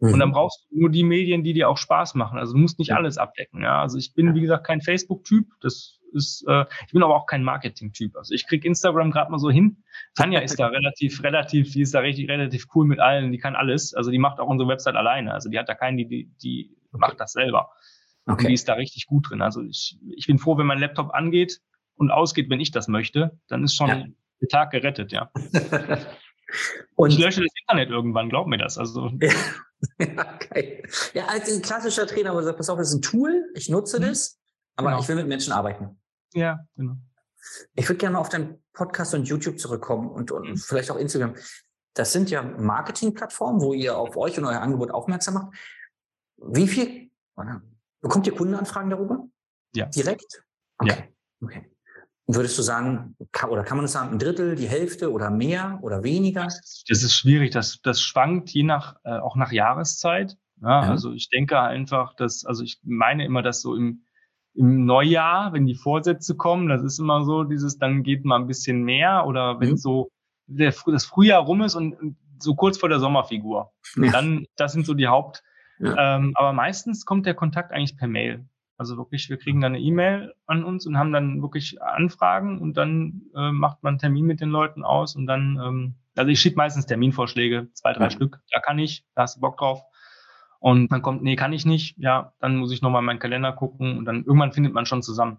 Mhm. 0.00 0.14
Und 0.14 0.18
dann 0.18 0.28
mhm. 0.30 0.32
brauchst 0.32 0.66
du 0.70 0.80
nur 0.80 0.90
die 0.90 1.04
Medien, 1.04 1.44
die 1.44 1.52
dir 1.52 1.68
auch 1.68 1.76
Spaß 1.76 2.14
machen. 2.14 2.38
Also 2.38 2.54
du 2.54 2.58
musst 2.58 2.78
nicht 2.78 2.92
alles 2.92 3.18
abdecken. 3.18 3.62
Ja, 3.62 3.80
also 3.80 3.98
ich 3.98 4.14
bin 4.14 4.34
wie 4.34 4.40
gesagt 4.40 4.66
kein 4.66 4.80
Facebook-Typ. 4.80 5.46
Das 5.60 6.00
ist, 6.12 6.44
äh, 6.48 6.64
ich 6.86 6.92
bin 6.92 7.02
aber 7.02 7.14
auch 7.14 7.26
kein 7.26 7.44
Marketing-Typ. 7.44 8.16
Also 8.16 8.34
ich 8.34 8.46
krieg 8.46 8.64
Instagram 8.64 9.10
gerade 9.10 9.30
mal 9.30 9.38
so 9.38 9.50
hin. 9.50 9.84
Tanja 10.14 10.40
ist 10.40 10.58
da 10.58 10.66
relativ, 10.66 11.22
relativ, 11.22 11.72
die 11.72 11.82
ist 11.82 11.94
da 11.94 12.00
richtig, 12.00 12.28
relativ 12.28 12.66
cool 12.74 12.86
mit 12.86 12.98
allen. 12.98 13.30
Die 13.30 13.38
kann 13.38 13.54
alles. 13.54 13.94
Also 13.94 14.10
die 14.10 14.18
macht 14.18 14.40
auch 14.40 14.48
unsere 14.48 14.68
Website 14.68 14.96
alleine. 14.96 15.32
Also 15.32 15.48
die 15.48 15.58
hat 15.58 15.68
da 15.68 15.74
keinen, 15.74 15.96
die, 15.96 16.08
die, 16.08 16.30
die 16.42 16.74
macht 16.90 17.20
das 17.20 17.32
selber. 17.32 17.70
Okay. 18.24 18.32
Und 18.32 18.48
die 18.48 18.54
ist 18.54 18.68
da 18.68 18.74
richtig 18.74 19.06
gut 19.06 19.30
drin. 19.30 19.42
Also 19.42 19.62
ich, 19.62 19.98
ich 20.16 20.26
bin 20.26 20.38
froh, 20.38 20.56
wenn 20.58 20.66
mein 20.66 20.78
Laptop 20.80 21.12
angeht 21.14 21.60
und 21.96 22.10
ausgeht, 22.10 22.50
wenn 22.50 22.60
ich 22.60 22.70
das 22.70 22.88
möchte, 22.88 23.38
dann 23.48 23.64
ist 23.64 23.76
schon 23.76 23.88
ja. 23.88 24.04
der 24.40 24.48
Tag 24.48 24.70
gerettet, 24.70 25.12
ja. 25.12 25.30
und 26.94 27.10
ich 27.10 27.18
lösche 27.18 27.42
das 27.42 27.50
Internet 27.62 27.90
irgendwann, 27.90 28.28
glaub 28.28 28.46
mir 28.46 28.58
das. 28.58 28.78
Also. 28.78 29.10
Ja. 29.98 30.34
Okay. 30.36 30.84
ja, 31.12 31.26
als 31.26 31.52
ein 31.52 31.60
klassischer 31.60 32.06
Trainer, 32.06 32.32
wo 32.34 32.40
sagt, 32.40 32.56
pass 32.56 32.70
auf, 32.70 32.78
das 32.78 32.90
ist 32.90 32.94
ein 32.94 33.02
Tool, 33.02 33.50
ich 33.56 33.68
nutze 33.68 33.98
mhm. 33.98 34.04
das, 34.04 34.38
aber 34.76 34.90
genau. 34.90 35.02
ich 35.02 35.08
will 35.08 35.16
mit 35.16 35.26
Menschen 35.26 35.52
arbeiten. 35.52 36.00
Ja, 36.34 36.60
genau. 36.76 36.98
Ich 37.74 37.88
würde 37.88 37.98
gerne 37.98 38.14
mal 38.14 38.20
auf 38.20 38.28
deinen 38.28 38.62
Podcast 38.72 39.12
und 39.14 39.24
YouTube 39.24 39.58
zurückkommen 39.58 40.08
und, 40.08 40.30
und 40.30 40.50
mhm. 40.50 40.56
vielleicht 40.56 40.90
auch 40.92 40.96
Instagram. 40.96 41.34
Das 41.94 42.12
sind 42.12 42.30
ja 42.30 42.42
Marketingplattformen, 42.42 43.60
wo 43.60 43.74
ihr 43.74 43.96
auf 43.96 44.16
euch 44.16 44.38
und 44.38 44.44
euer 44.44 44.60
Angebot 44.60 44.92
aufmerksam 44.92 45.34
macht. 45.34 45.56
Wie 46.36 46.68
viel 46.68 47.10
bekommt 48.00 48.26
ihr 48.26 48.34
Kundenanfragen 48.34 48.90
darüber? 48.90 49.26
Ja. 49.74 49.86
Direkt? 49.86 50.44
Okay. 50.78 51.08
Ja. 51.40 51.46
Okay. 51.46 51.71
Würdest 52.34 52.58
du 52.58 52.62
sagen, 52.62 53.16
kann, 53.32 53.50
oder 53.50 53.64
kann 53.64 53.76
man 53.76 53.84
das 53.84 53.92
sagen, 53.92 54.12
ein 54.12 54.18
Drittel, 54.18 54.54
die 54.54 54.68
Hälfte 54.68 55.10
oder 55.10 55.30
mehr 55.30 55.78
oder 55.82 56.02
weniger? 56.02 56.44
Das 56.44 56.82
ist 56.88 57.14
schwierig. 57.14 57.50
Das, 57.50 57.80
das 57.82 58.00
schwankt 58.00 58.50
je 58.50 58.62
nach, 58.62 58.96
äh, 59.04 59.18
auch 59.18 59.36
nach 59.36 59.52
Jahreszeit. 59.52 60.36
Ja, 60.60 60.84
ja. 60.84 60.90
Also 60.90 61.12
ich 61.12 61.28
denke 61.28 61.60
einfach, 61.60 62.14
dass, 62.14 62.44
also 62.44 62.62
ich 62.62 62.78
meine 62.84 63.24
immer, 63.24 63.42
dass 63.42 63.60
so 63.60 63.74
im, 63.74 64.04
im 64.54 64.84
Neujahr, 64.84 65.52
wenn 65.52 65.66
die 65.66 65.74
Vorsätze 65.74 66.36
kommen, 66.36 66.68
das 66.68 66.82
ist 66.82 66.98
immer 66.98 67.24
so, 67.24 67.44
dieses, 67.44 67.78
dann 67.78 68.02
geht 68.02 68.24
mal 68.24 68.36
ein 68.36 68.46
bisschen 68.46 68.82
mehr 68.82 69.26
oder 69.26 69.58
wenn 69.60 69.70
mhm. 69.70 69.76
so 69.76 70.10
der, 70.46 70.74
das 70.86 71.04
Frühjahr 71.04 71.42
rum 71.42 71.62
ist 71.62 71.74
und, 71.74 71.94
und 71.94 72.16
so 72.38 72.54
kurz 72.54 72.78
vor 72.78 72.88
der 72.88 73.00
Sommerfigur. 73.00 73.72
Ja. 73.96 74.10
Dann, 74.10 74.46
das 74.56 74.72
sind 74.72 74.86
so 74.86 74.94
die 74.94 75.08
Haupt. 75.08 75.42
Ja. 75.78 76.16
Ähm, 76.16 76.32
aber 76.36 76.52
meistens 76.52 77.04
kommt 77.04 77.26
der 77.26 77.34
Kontakt 77.34 77.72
eigentlich 77.72 77.96
per 77.96 78.08
Mail. 78.08 78.44
Also 78.76 78.96
wirklich, 78.96 79.28
wir 79.28 79.38
kriegen 79.38 79.60
dann 79.60 79.74
eine 79.74 79.82
E-Mail 79.82 80.34
an 80.46 80.64
uns 80.64 80.86
und 80.86 80.98
haben 80.98 81.12
dann 81.12 81.42
wirklich 81.42 81.80
Anfragen 81.82 82.60
und 82.60 82.76
dann 82.76 83.22
äh, 83.34 83.52
macht 83.52 83.82
man 83.82 83.92
einen 83.92 83.98
Termin 83.98 84.26
mit 84.26 84.40
den 84.40 84.50
Leuten 84.50 84.82
aus 84.84 85.14
und 85.14 85.26
dann, 85.26 85.60
ähm, 85.62 85.94
also 86.16 86.30
ich 86.30 86.40
schicke 86.40 86.56
meistens 86.56 86.86
Terminvorschläge, 86.86 87.68
zwei, 87.74 87.92
drei 87.92 88.04
ja. 88.04 88.10
Stück, 88.10 88.40
da 88.50 88.60
kann 88.60 88.78
ich, 88.78 89.04
da 89.14 89.22
hast 89.22 89.36
du 89.36 89.40
Bock 89.40 89.58
drauf. 89.58 89.82
Und 90.58 90.92
dann 90.92 91.02
kommt, 91.02 91.24
nee, 91.24 91.34
kann 91.34 91.52
ich 91.52 91.66
nicht. 91.66 91.98
Ja, 91.98 92.34
dann 92.38 92.56
muss 92.56 92.70
ich 92.70 92.82
nochmal 92.82 93.02
in 93.02 93.06
meinen 93.06 93.18
Kalender 93.18 93.52
gucken 93.52 93.98
und 93.98 94.04
dann 94.04 94.24
irgendwann 94.24 94.52
findet 94.52 94.72
man 94.72 94.86
schon 94.86 95.02
zusammen. 95.02 95.38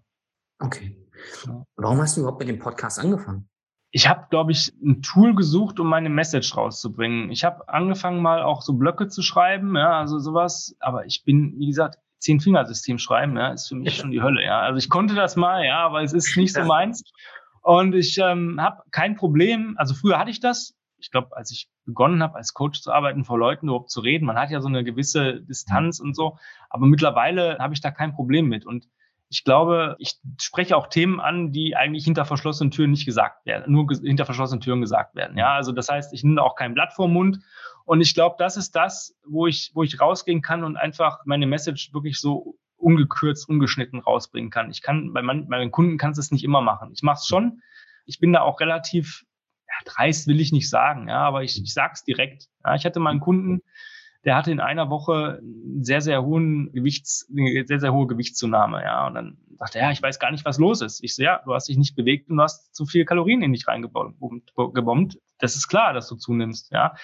Okay. 0.59 0.97
Ja. 1.45 1.65
Warum 1.77 2.01
hast 2.01 2.17
du 2.17 2.21
überhaupt 2.21 2.39
mit 2.39 2.49
dem 2.49 2.59
Podcast 2.59 2.99
angefangen? 2.99 3.49
Ich 3.91 4.09
habe, 4.09 4.25
glaube 4.29 4.51
ich, 4.51 4.73
ein 4.83 5.01
Tool 5.01 5.33
gesucht, 5.33 5.79
um 5.79 5.87
meine 5.87 6.09
Message 6.09 6.57
rauszubringen. 6.57 7.31
Ich 7.31 7.45
habe 7.45 7.69
angefangen, 7.69 8.21
mal 8.21 8.41
auch 8.41 8.61
so 8.63 8.73
Blöcke 8.73 9.07
zu 9.07 9.21
schreiben, 9.21 9.75
ja, 9.77 9.99
also 9.99 10.19
sowas. 10.19 10.75
Aber 10.79 11.05
ich 11.05 11.23
bin, 11.23 11.53
wie 11.57 11.67
gesagt, 11.67 11.99
Zehn-Fingersystem 12.23 12.97
schreiben, 12.97 13.37
ja, 13.37 13.49
ist 13.49 13.67
für 13.67 13.75
mich 13.75 13.97
schon 13.97 14.11
die 14.11 14.21
Hölle, 14.21 14.43
ja. 14.43 14.61
Also 14.61 14.77
ich 14.77 14.89
konnte 14.89 15.13
das 15.13 15.35
mal, 15.35 15.65
ja, 15.65 15.79
aber 15.85 16.01
es 16.01 16.13
ist 16.13 16.37
nicht 16.37 16.53
so 16.53 16.63
meins. 16.63 17.03
Und 17.61 17.93
ich 17.93 18.17
ähm, 18.17 18.59
habe 18.61 18.83
kein 18.91 19.15
Problem, 19.15 19.75
also 19.77 19.93
früher 19.93 20.17
hatte 20.17 20.31
ich 20.31 20.39
das, 20.39 20.75
ich 20.97 21.11
glaube, 21.11 21.35
als 21.35 21.51
ich 21.51 21.69
begonnen 21.85 22.23
habe, 22.23 22.35
als 22.35 22.53
Coach 22.53 22.81
zu 22.81 22.91
arbeiten, 22.91 23.25
vor 23.25 23.37
Leuten 23.37 23.67
überhaupt 23.67 23.89
zu 23.89 23.99
reden, 23.99 24.25
man 24.25 24.37
hat 24.37 24.51
ja 24.51 24.61
so 24.61 24.69
eine 24.69 24.83
gewisse 24.83 25.41
Distanz 25.41 25.99
und 25.99 26.15
so, 26.15 26.37
aber 26.69 26.85
mittlerweile 26.85 27.57
habe 27.59 27.73
ich 27.73 27.81
da 27.81 27.91
kein 27.91 28.13
Problem 28.13 28.47
mit. 28.47 28.65
Und 28.65 28.87
ich 29.33 29.43
glaube, 29.43 29.95
ich 29.97 30.19
spreche 30.39 30.77
auch 30.77 30.87
Themen 30.87 31.19
an, 31.19 31.51
die 31.51 31.75
eigentlich 31.75 32.05
hinter 32.05 32.23
verschlossenen 32.23 32.69
Türen 32.69 32.91
nicht 32.91 33.07
gesagt 33.07 33.47
werden, 33.47 33.73
nur 33.73 33.87
hinter 34.03 34.25
verschlossenen 34.25 34.61
Türen 34.61 34.79
gesagt 34.79 35.15
werden. 35.15 35.39
Ja, 35.39 35.55
also 35.55 35.71
das 35.71 35.89
heißt, 35.89 36.13
ich 36.13 36.23
nehme 36.23 36.43
auch 36.43 36.55
kein 36.55 36.75
Blatt 36.75 36.93
vor 36.93 37.07
Mund. 37.07 37.39
Und 37.83 37.99
ich 37.99 38.13
glaube, 38.13 38.35
das 38.37 38.57
ist 38.57 38.75
das, 38.75 39.17
wo 39.25 39.47
ich, 39.47 39.71
wo 39.73 39.81
ich 39.81 39.99
rausgehen 39.99 40.43
kann 40.43 40.63
und 40.63 40.77
einfach 40.77 41.21
meine 41.25 41.47
Message 41.47 41.93
wirklich 41.93 42.19
so 42.19 42.59
ungekürzt, 42.77 43.49
ungeschnitten 43.49 44.01
rausbringen 44.01 44.51
kann. 44.51 44.69
Ich 44.69 44.83
kann, 44.83 45.13
bei, 45.13 45.23
man, 45.23 45.47
meinen 45.47 45.71
Kunden 45.71 45.97
kannst 45.97 46.19
du 46.19 46.21
es 46.21 46.31
nicht 46.31 46.43
immer 46.43 46.61
machen. 46.61 46.91
Ich 46.93 47.01
mache 47.01 47.17
es 47.17 47.25
schon. 47.25 47.63
Ich 48.05 48.19
bin 48.19 48.33
da 48.33 48.41
auch 48.41 48.59
relativ 48.59 49.25
ja, 49.67 49.91
dreist 49.91 50.27
will 50.27 50.39
ich 50.39 50.51
nicht 50.51 50.69
sagen, 50.69 51.07
ja, 51.07 51.17
aber 51.17 51.41
ich, 51.41 51.59
ich 51.59 51.73
sag's 51.73 52.03
direkt. 52.03 52.49
Ja, 52.63 52.75
ich 52.75 52.85
hatte 52.85 52.99
mal 52.99 53.09
einen 53.09 53.19
Kunden, 53.19 53.63
der 54.25 54.35
hatte 54.35 54.51
in 54.51 54.59
einer 54.59 54.89
Woche 54.89 55.41
sehr, 55.81 56.01
sehr 56.01 56.23
hohen 56.23 56.71
Gewichts, 56.71 57.27
sehr, 57.65 57.79
sehr 57.79 57.93
hohe 57.93 58.07
Gewichtszunahme, 58.07 58.81
ja. 58.83 59.07
Und 59.07 59.15
dann 59.15 59.37
sagte 59.57 59.79
er, 59.79 59.85
ja, 59.85 59.91
ich 59.91 60.01
weiß 60.01 60.19
gar 60.19 60.31
nicht, 60.31 60.45
was 60.45 60.59
los 60.59 60.81
ist. 60.81 61.03
Ich 61.03 61.15
so, 61.15 61.23
ja, 61.23 61.41
du 61.45 61.53
hast 61.53 61.67
dich 61.67 61.77
nicht 61.77 61.95
bewegt 61.95 62.29
und 62.29 62.37
du 62.37 62.43
hast 62.43 62.73
zu 62.73 62.85
viel 62.85 63.05
Kalorien 63.05 63.41
in 63.41 63.53
dich 63.53 63.67
reingebombt. 63.67 65.19
Das 65.39 65.55
ist 65.55 65.67
klar, 65.67 65.93
dass 65.93 66.07
du 66.07 66.15
zunimmst, 66.15 66.71
ja. 66.71 66.95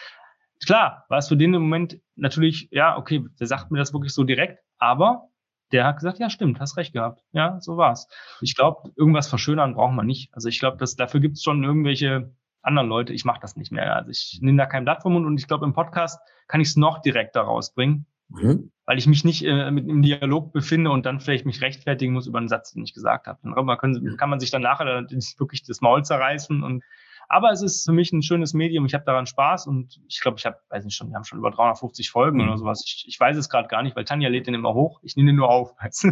Klar, 0.66 1.06
war 1.08 1.18
es 1.18 1.30
für 1.30 1.38
den 1.38 1.54
im 1.54 1.62
Moment 1.62 2.00
natürlich, 2.16 2.68
ja, 2.72 2.98
okay, 2.98 3.26
der 3.40 3.48
sagt 3.48 3.72
mir 3.72 3.80
das 3.80 3.94
wirklich 3.94 4.14
so 4.14 4.24
direkt, 4.24 4.60
aber 4.78 5.30
der 5.72 5.86
hat 5.86 5.98
gesagt, 5.98 6.20
ja, 6.20 6.30
stimmt, 6.30 6.60
hast 6.60 6.78
recht 6.78 6.94
gehabt. 6.94 7.22
Ja, 7.32 7.62
so 7.62 7.78
war's. 7.78 8.08
Ich 8.42 8.56
glaube, 8.56 8.92
irgendwas 8.96 9.28
verschönern 9.28 9.76
braucht 9.76 9.94
man 9.94 10.06
nicht. 10.06 10.34
Also 10.34 10.50
ich 10.50 10.60
glaube, 10.60 10.78
dass 10.78 10.96
dafür 10.96 11.20
gibt 11.20 11.38
es 11.38 11.44
schon 11.44 11.64
irgendwelche 11.64 12.34
anderen 12.62 12.90
Leute, 12.90 13.14
ich 13.14 13.26
mache 13.26 13.40
das 13.42 13.56
nicht 13.56 13.72
mehr. 13.72 13.96
Also 13.96 14.12
ich 14.12 14.40
nehme 14.42 14.58
da 14.58 14.66
kein 14.66 14.84
Blatt 14.84 15.02
vom 15.02 15.14
Mund 15.14 15.26
und 15.26 15.40
ich 15.40 15.48
glaube, 15.48 15.66
im 15.66 15.74
Podcast 15.74 16.20
kann 16.48 16.62
ich 16.62 16.70
es 16.70 16.76
noch 16.76 17.00
direkter 17.02 17.42
rausbringen, 17.42 18.06
mhm. 18.30 18.72
weil 18.86 18.98
ich 18.98 19.08
mich 19.08 19.24
nicht 19.24 19.46
äh, 19.46 19.72
mit 19.72 19.88
im 19.88 20.02
Dialog 20.02 20.52
befinde 20.52 20.92
und 20.92 21.06
dann 21.06 21.20
vielleicht 21.20 21.46
mich 21.46 21.62
rechtfertigen 21.62 22.14
muss 22.14 22.28
über 22.28 22.40
einen 22.40 22.48
Satz, 22.48 22.74
den 22.74 22.84
ich 22.84 22.94
gesagt 22.94 23.28
habe. 23.28 23.40
Dann 23.44 23.78
können, 23.78 24.18
kann 24.18 24.30
man 24.30 24.40
sich 24.40 24.52
dann 24.52 24.62
nachher 24.62 24.86
wirklich 24.86 25.64
das 25.64 25.82
Maul 25.82 26.04
zerreißen 26.04 26.64
und 26.64 26.84
aber 27.32 27.52
es 27.52 27.62
ist 27.62 27.86
für 27.86 27.92
mich 27.92 28.12
ein 28.12 28.24
schönes 28.24 28.56
Medium. 28.56 28.88
Ich 28.88 28.96
habe 28.96 29.06
daran 29.06 29.28
Spaß 29.28 29.68
und 29.68 30.02
ich 30.08 30.20
glaube, 30.20 30.40
ich 30.40 30.48
habe, 30.48 30.58
weiß 30.70 30.84
nicht 30.84 30.96
schon, 30.96 31.10
wir 31.10 31.16
haben 31.16 31.26
schon 31.26 31.38
über 31.38 31.52
350 31.52 32.10
Folgen 32.10 32.40
mhm. 32.40 32.50
oder 32.50 32.58
sowas. 32.58 32.84
Ich, 32.84 33.06
ich 33.08 33.20
weiß 33.20 33.38
es 33.38 33.50
gerade 33.50 33.68
gar 33.68 33.84
nicht, 33.84 33.96
weil 33.96 34.04
Tanja 34.04 34.30
lädt 34.30 34.48
den 34.48 34.56
immer 34.56 34.74
hoch. 34.74 35.00
Ich 35.04 35.16
nehme 35.16 35.30
den 35.30 35.36
nur 35.36 35.50
auf. 35.50 35.76
Weißt 35.80 36.06
du? 36.06 36.08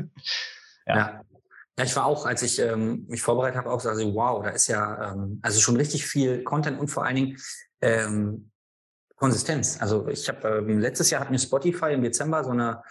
ja. 0.86 0.96
ja. 0.96 1.22
Ja, 1.78 1.86
ich 1.86 1.96
war 1.96 2.06
auch, 2.06 2.26
als 2.26 2.42
ich 2.42 2.60
ähm, 2.60 3.06
mich 3.08 3.22
vorbereitet 3.22 3.58
habe, 3.58 3.70
auch 3.70 3.80
so, 3.80 3.90
also 3.90 4.14
wow, 4.16 4.44
da 4.44 4.50
ist 4.50 4.68
ja 4.68 5.14
ähm, 5.14 5.40
also 5.44 5.60
schon 5.60 5.78
richtig 5.78 6.06
viel 6.06 6.44
Content 6.44 6.80
und 6.80 6.88
vor 6.90 7.06
allen 7.06 7.16
Dingen 7.16 7.38
ähm, 7.82 8.52
Konsistenz. 9.16 9.80
Also 9.80 10.08
ich 10.08 10.28
habe 10.28 10.48
ähm, 10.48 10.80
letztes 10.80 11.10
Jahr 11.10 11.22
hat 11.22 11.32
mir 11.32 11.40
Spotify 11.40 11.94
im 11.94 12.02
Dezember 12.02 12.44
so 12.44 12.52
eine 12.52 12.82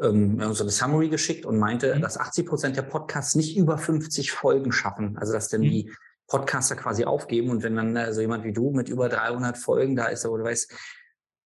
ähm, 0.00 0.40
so 0.54 0.64
eine 0.64 0.70
Summary 0.70 1.08
geschickt 1.08 1.46
und 1.46 1.58
meinte, 1.58 1.94
mhm. 1.94 2.00
dass 2.00 2.18
80 2.18 2.46
Prozent 2.46 2.76
der 2.76 2.82
Podcasts 2.82 3.34
nicht 3.34 3.56
über 3.56 3.78
50 3.78 4.32
Folgen 4.32 4.72
schaffen. 4.72 5.16
Also 5.18 5.32
dass 5.32 5.48
dann 5.48 5.60
mhm. 5.60 5.70
die 5.70 5.92
Podcaster 6.26 6.76
quasi 6.76 7.04
aufgeben 7.04 7.50
und 7.50 7.62
wenn 7.62 7.76
dann 7.76 7.94
äh, 7.94 8.12
so 8.12 8.20
jemand 8.20 8.44
wie 8.44 8.52
du 8.52 8.70
mit 8.70 8.88
über 8.88 9.08
300 9.08 9.58
Folgen 9.58 9.96
da 9.96 10.06
ist, 10.06 10.26
wo 10.26 10.36
du 10.36 10.44
weißt, 10.44 10.72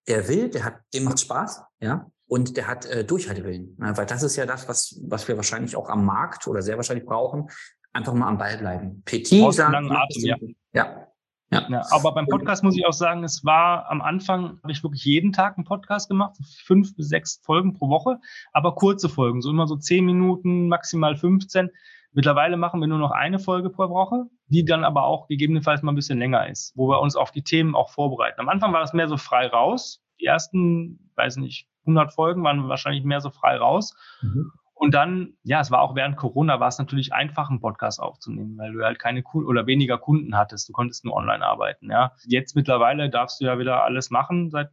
der 0.09 0.29
will, 0.29 0.49
der 0.49 0.65
hat, 0.65 0.81
dem 0.95 1.05
macht 1.05 1.21
Spaß, 1.21 1.63
ja, 1.81 2.11
und 2.29 2.57
der 2.57 2.67
hat 2.67 2.87
äh, 2.87 3.05
Durchhaltewillen. 3.05 3.77
Ne? 3.79 3.97
Weil 3.97 4.07
das 4.07 4.23
ist 4.23 4.37
ja 4.37 4.47
das, 4.47 4.69
was, 4.69 5.01
was 5.07 5.29
wir 5.29 5.37
wahrscheinlich 5.37 5.77
auch 5.77 5.89
am 5.89 6.05
Markt 6.05 6.47
oder 6.47 6.63
sehr 6.63 6.77
wahrscheinlich 6.77 7.07
brauchen. 7.07 7.49
Einfach 7.93 8.13
mal 8.15 8.29
am 8.29 8.39
Ball 8.39 8.59
bleiben. 8.59 9.03
PT 9.05 9.53
sagt, 9.53 9.75
Atem, 9.75 10.25
ja. 10.25 10.37
ja. 10.73 11.07
Ja. 11.51 11.65
ja. 11.71 11.83
aber 11.91 12.13
beim 12.13 12.27
Podcast 12.27 12.65
muss 12.65 12.77
ich 12.77 12.85
auch 12.87 12.93
sagen, 12.93 13.23
es 13.23 13.45
war 13.45 13.89
am 13.89 14.03
Anfang, 14.03 14.59
habe 14.63 14.73
ich 14.73 14.83
wirklich 14.83 15.05
jeden 15.05 15.33
Tag 15.33 15.57
einen 15.57 15.65
Podcast 15.65 16.09
gemacht, 16.09 16.37
fünf 16.65 16.97
bis 16.97 17.09
sechs 17.09 17.41
Folgen 17.45 17.75
pro 17.75 17.89
Woche, 17.89 18.19
aber 18.53 18.75
kurze 18.75 19.09
Folgen, 19.09 19.41
so 19.41 19.51
immer 19.51 19.69
so 19.69 19.77
zehn 19.77 20.05
Minuten, 20.05 20.67
maximal 20.67 21.17
15. 21.17 21.71
Mittlerweile 22.13 22.57
machen 22.57 22.81
wir 22.81 22.89
nur 22.89 22.99
noch 22.99 23.13
eine 23.13 23.39
Folge 23.39 23.71
pro 23.71 23.89
Woche, 23.91 24.25
die 24.49 24.65
dann 24.65 24.85
aber 24.85 25.05
auch 25.05 25.29
gegebenenfalls 25.29 25.83
mal 25.83 25.93
ein 25.93 25.97
bisschen 25.97 26.19
länger 26.19 26.49
ist, 26.49 26.73
wo 26.75 26.89
wir 26.89 27.01
uns 27.01 27.15
auf 27.15 27.31
die 27.31 27.43
Themen 27.43 27.77
auch 27.77 27.91
vorbereiten. 27.91 28.41
Am 28.41 28.49
Anfang 28.49 28.73
war 28.73 28.81
das 28.81 28.93
mehr 28.93 29.07
so 29.07 29.17
frei 29.17 29.47
raus. 29.47 30.03
Die 30.21 30.27
ersten, 30.27 31.11
weiß 31.17 31.37
nicht, 31.37 31.69
100 31.83 32.13
Folgen 32.13 32.43
waren 32.43 32.69
wahrscheinlich 32.69 33.05
mehr 33.05 33.21
so 33.21 33.31
frei 33.31 33.57
raus. 33.57 33.95
Mhm. 34.23 34.53
Und 34.75 34.93
dann, 34.93 35.33
ja, 35.43 35.61
es 35.61 35.71
war 35.71 35.81
auch 35.81 35.95
während 35.95 36.17
Corona, 36.17 36.61
war 36.61 36.69
es 36.69 36.79
natürlich 36.79 37.15
einfach, 37.15 37.49
einen 37.49 37.61
Podcast 37.61 37.99
aufzunehmen, 37.99 38.59
weil 38.59 38.73
du 38.73 38.85
halt 38.85 38.99
keine 38.99 39.23
Kunden 39.23 39.49
oder 39.49 39.67
weniger 39.67 39.97
Kunden 39.97 40.37
hattest. 40.37 40.69
Du 40.69 40.75
konntest 40.75 41.03
nur 41.05 41.15
online 41.15 41.45
arbeiten, 41.45 41.91
ja. 41.91 42.13
Jetzt 42.27 42.55
mittlerweile 42.57 43.09
darfst 43.09 43.41
du 43.41 43.47
ja 43.47 43.59
wieder 43.59 43.85
alles 43.85 44.11
machen 44.11 44.51
seit, 44.51 44.69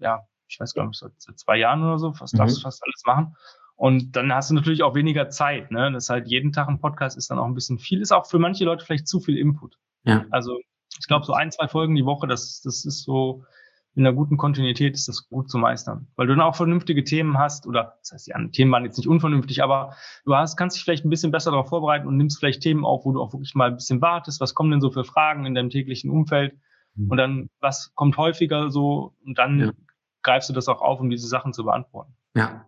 ja, 0.00 0.22
ich 0.48 0.58
weiß 0.58 0.72
gar 0.72 0.86
nicht, 0.86 0.98
seit, 0.98 1.12
seit 1.18 1.38
zwei 1.38 1.58
Jahren 1.58 1.82
oder 1.82 1.98
so, 1.98 2.14
fast, 2.14 2.32
mhm. 2.32 2.38
darfst 2.38 2.56
du 2.56 2.62
fast 2.62 2.82
alles 2.84 3.02
machen. 3.04 3.36
Und 3.76 4.16
dann 4.16 4.32
hast 4.32 4.50
du 4.50 4.54
natürlich 4.54 4.82
auch 4.82 4.94
weniger 4.94 5.28
Zeit. 5.28 5.70
Ne? 5.70 5.90
Das 5.92 6.04
ist 6.04 6.10
halt 6.10 6.28
jeden 6.28 6.52
Tag 6.52 6.68
ein 6.68 6.80
Podcast 6.80 7.18
ist 7.18 7.30
dann 7.30 7.38
auch 7.38 7.46
ein 7.46 7.54
bisschen 7.54 7.78
viel. 7.78 8.00
Ist 8.00 8.12
auch 8.12 8.26
für 8.26 8.38
manche 8.38 8.64
Leute 8.64 8.84
vielleicht 8.84 9.08
zu 9.08 9.20
viel 9.20 9.36
Input. 9.36 9.76
Ja. 10.04 10.24
Also 10.30 10.58
ich 10.98 11.06
glaube, 11.06 11.26
so 11.26 11.32
ein, 11.32 11.50
zwei 11.50 11.66
Folgen 11.68 11.96
die 11.96 12.04
Woche, 12.04 12.26
das, 12.26 12.62
das 12.62 12.84
ist 12.84 13.02
so 13.02 13.44
in 13.96 14.04
einer 14.04 14.14
guten 14.14 14.36
Kontinuität 14.36 14.94
ist 14.94 15.08
das 15.08 15.28
gut 15.28 15.48
zu 15.48 15.56
meistern. 15.56 16.08
Weil 16.16 16.26
du 16.26 16.34
dann 16.34 16.42
auch 16.42 16.56
vernünftige 16.56 17.04
Themen 17.04 17.38
hast, 17.38 17.66
oder 17.66 17.96
das 18.00 18.12
heißt, 18.12 18.26
die 18.26 18.50
Themen 18.50 18.72
waren 18.72 18.84
jetzt 18.84 18.96
nicht 18.96 19.06
unvernünftig, 19.06 19.62
aber 19.62 19.94
du 20.24 20.34
hast, 20.34 20.56
kannst 20.56 20.76
dich 20.76 20.84
vielleicht 20.84 21.04
ein 21.04 21.10
bisschen 21.10 21.30
besser 21.30 21.52
darauf 21.52 21.68
vorbereiten 21.68 22.08
und 22.08 22.16
nimmst 22.16 22.38
vielleicht 22.38 22.62
Themen 22.62 22.84
auf, 22.84 23.04
wo 23.04 23.12
du 23.12 23.22
auch 23.22 23.32
wirklich 23.32 23.54
mal 23.54 23.68
ein 23.68 23.76
bisschen 23.76 24.00
wartest, 24.00 24.40
was 24.40 24.54
kommen 24.54 24.72
denn 24.72 24.80
so 24.80 24.90
für 24.90 25.04
Fragen 25.04 25.46
in 25.46 25.54
deinem 25.54 25.70
täglichen 25.70 26.10
Umfeld 26.10 26.54
mhm. 26.94 27.10
und 27.10 27.16
dann, 27.16 27.50
was 27.60 27.92
kommt 27.94 28.16
häufiger 28.16 28.70
so 28.70 29.14
und 29.24 29.38
dann 29.38 29.60
ja. 29.60 29.72
greifst 30.22 30.48
du 30.48 30.52
das 30.52 30.68
auch 30.68 30.82
auf, 30.82 31.00
um 31.00 31.08
diese 31.08 31.28
Sachen 31.28 31.52
zu 31.52 31.64
beantworten. 31.64 32.14
Ja. 32.34 32.66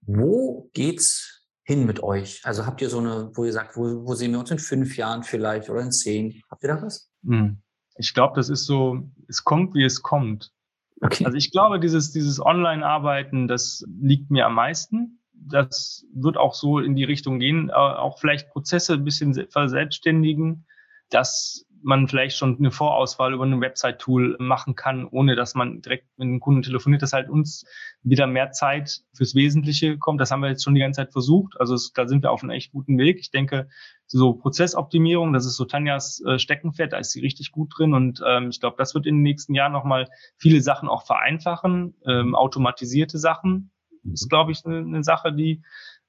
Wo 0.00 0.68
geht's 0.72 1.46
hin 1.62 1.86
mit 1.86 2.02
euch? 2.02 2.40
Also 2.44 2.66
habt 2.66 2.82
ihr 2.82 2.90
so 2.90 2.98
eine, 2.98 3.30
wo 3.34 3.44
ihr 3.44 3.52
sagt, 3.52 3.76
wo, 3.76 4.04
wo 4.04 4.14
sehen 4.14 4.32
wir 4.32 4.40
uns 4.40 4.50
in 4.50 4.58
fünf 4.58 4.96
Jahren 4.96 5.22
vielleicht 5.22 5.70
oder 5.70 5.80
in 5.80 5.92
zehn? 5.92 6.42
Habt 6.50 6.64
ihr 6.64 6.68
da 6.68 6.82
was? 6.82 7.10
Hm. 7.24 7.62
Ich 7.96 8.14
glaube, 8.14 8.34
das 8.36 8.48
ist 8.48 8.66
so, 8.66 9.02
es 9.28 9.44
kommt, 9.44 9.74
wie 9.74 9.84
es 9.84 10.02
kommt. 10.02 10.52
Okay. 11.00 11.24
Also 11.24 11.36
ich 11.36 11.50
glaube, 11.50 11.80
dieses, 11.80 12.12
dieses 12.12 12.40
Online-Arbeiten, 12.40 13.48
das 13.48 13.84
liegt 14.00 14.30
mir 14.30 14.46
am 14.46 14.54
meisten. 14.54 15.20
Das 15.32 16.06
wird 16.14 16.36
auch 16.36 16.54
so 16.54 16.78
in 16.78 16.94
die 16.94 17.04
Richtung 17.04 17.38
gehen, 17.38 17.68
äh, 17.68 17.72
auch 17.72 18.18
vielleicht 18.18 18.50
Prozesse 18.50 18.94
ein 18.94 19.04
bisschen 19.04 19.34
verselbstständigen, 19.50 20.66
dass 21.10 21.66
man 21.84 22.08
vielleicht 22.08 22.36
schon 22.36 22.56
eine 22.58 22.70
Vorauswahl 22.70 23.34
über 23.34 23.44
ein 23.44 23.60
Website-Tool 23.60 24.36
machen 24.40 24.74
kann, 24.74 25.06
ohne 25.06 25.36
dass 25.36 25.54
man 25.54 25.82
direkt 25.82 26.06
mit 26.16 26.26
dem 26.26 26.40
Kunden 26.40 26.62
telefoniert, 26.62 27.02
dass 27.02 27.12
halt 27.12 27.28
uns 27.28 27.66
wieder 28.02 28.26
mehr 28.26 28.52
Zeit 28.52 29.02
fürs 29.14 29.34
Wesentliche 29.34 29.98
kommt. 29.98 30.20
Das 30.20 30.30
haben 30.30 30.40
wir 30.40 30.48
jetzt 30.48 30.64
schon 30.64 30.74
die 30.74 30.80
ganze 30.80 31.02
Zeit 31.02 31.12
versucht. 31.12 31.60
Also 31.60 31.74
es, 31.74 31.92
da 31.92 32.08
sind 32.08 32.22
wir 32.22 32.30
auf 32.30 32.42
einem 32.42 32.50
echt 32.50 32.72
guten 32.72 32.96
Weg. 32.98 33.20
Ich 33.20 33.30
denke, 33.30 33.68
so 34.06 34.32
Prozessoptimierung, 34.32 35.34
das 35.34 35.44
ist 35.44 35.56
so 35.56 35.66
Tanjas 35.66 36.22
äh, 36.26 36.38
Steckenpferd, 36.38 36.94
da 36.94 36.98
ist 36.98 37.12
sie 37.12 37.20
richtig 37.20 37.52
gut 37.52 37.74
drin. 37.76 37.92
Und 37.92 38.22
ähm, 38.26 38.48
ich 38.48 38.60
glaube, 38.60 38.76
das 38.78 38.94
wird 38.94 39.06
in 39.06 39.16
den 39.16 39.22
nächsten 39.22 39.54
Jahren 39.54 39.72
nochmal 39.72 40.08
viele 40.38 40.62
Sachen 40.62 40.88
auch 40.88 41.04
vereinfachen. 41.04 41.94
Ähm, 42.06 42.34
automatisierte 42.34 43.18
Sachen 43.18 43.70
ist, 44.10 44.30
glaube 44.30 44.52
ich, 44.52 44.64
eine, 44.64 44.78
eine 44.78 45.04
Sache, 45.04 45.32
die 45.34 45.62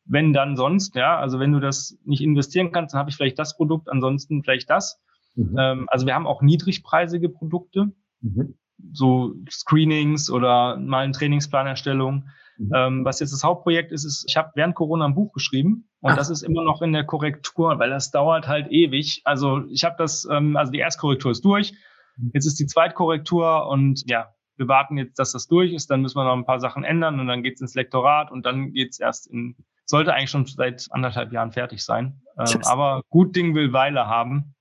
wenn 0.05 0.33
dann 0.33 0.55
sonst, 0.55 0.95
ja, 0.95 1.17
also 1.17 1.39
wenn 1.39 1.51
du 1.51 1.59
das 1.59 1.97
nicht 2.05 2.21
investieren 2.21 2.71
kannst, 2.71 2.93
dann 2.93 2.99
habe 2.99 3.09
ich 3.09 3.15
vielleicht 3.15 3.39
das 3.39 3.57
Produkt, 3.57 3.89
ansonsten 3.89 4.43
vielleicht 4.43 4.69
das. 4.69 5.01
Mhm. 5.35 5.55
Ähm, 5.57 5.85
also 5.89 6.05
wir 6.05 6.15
haben 6.15 6.27
auch 6.27 6.41
niedrigpreisige 6.41 7.29
Produkte, 7.29 7.91
mhm. 8.21 8.55
so 8.93 9.33
Screenings 9.49 10.29
oder 10.29 10.77
mal 10.77 11.03
eine 11.03 11.13
Trainingsplanerstellung. 11.13 12.27
Mhm. 12.57 12.71
Ähm, 12.73 13.05
was 13.05 13.19
jetzt 13.19 13.33
das 13.33 13.43
Hauptprojekt 13.43 13.91
ist, 13.91 14.05
ist, 14.05 14.25
ich 14.27 14.37
habe 14.37 14.51
während 14.55 14.75
Corona 14.75 15.05
ein 15.05 15.15
Buch 15.15 15.33
geschrieben 15.33 15.89
und 15.99 16.11
Ach. 16.11 16.15
das 16.15 16.29
ist 16.29 16.41
immer 16.41 16.63
noch 16.63 16.81
in 16.81 16.93
der 16.93 17.03
Korrektur, 17.03 17.79
weil 17.79 17.89
das 17.89 18.11
dauert 18.11 18.47
halt 18.47 18.71
ewig. 18.71 19.21
Also 19.25 19.65
ich 19.69 19.83
habe 19.83 19.95
das, 19.97 20.27
ähm, 20.31 20.55
also 20.55 20.71
die 20.71 20.79
Erstkorrektur 20.79 21.31
ist 21.31 21.43
durch, 21.43 21.73
mhm. 22.17 22.31
jetzt 22.33 22.45
ist 22.45 22.59
die 22.59 22.67
Zweitkorrektur 22.67 23.67
und 23.67 24.09
ja, 24.09 24.29
wir 24.57 24.69
warten 24.69 24.97
jetzt, 24.97 25.19
dass 25.19 25.33
das 25.33 25.47
durch 25.47 25.73
ist, 25.73 25.91
dann 25.91 26.01
müssen 26.01 26.17
wir 26.17 26.23
noch 26.23 26.33
ein 26.33 26.45
paar 26.45 26.61
Sachen 26.61 26.85
ändern 26.85 27.19
und 27.19 27.27
dann 27.27 27.43
geht's 27.43 27.59
ins 27.59 27.75
Lektorat 27.75 28.31
und 28.31 28.45
dann 28.45 28.71
geht's 28.71 28.99
erst 28.99 29.27
in, 29.27 29.57
sollte 29.85 30.13
eigentlich 30.13 30.29
schon 30.29 30.45
seit 30.45 30.87
anderthalb 30.91 31.33
Jahren 31.33 31.51
fertig 31.51 31.83
sein. 31.83 32.21
Ähm, 32.39 32.61
aber 32.63 33.01
gut 33.09 33.35
Ding 33.35 33.53
will 33.53 33.73
Weile 33.73 34.07
haben. 34.07 34.54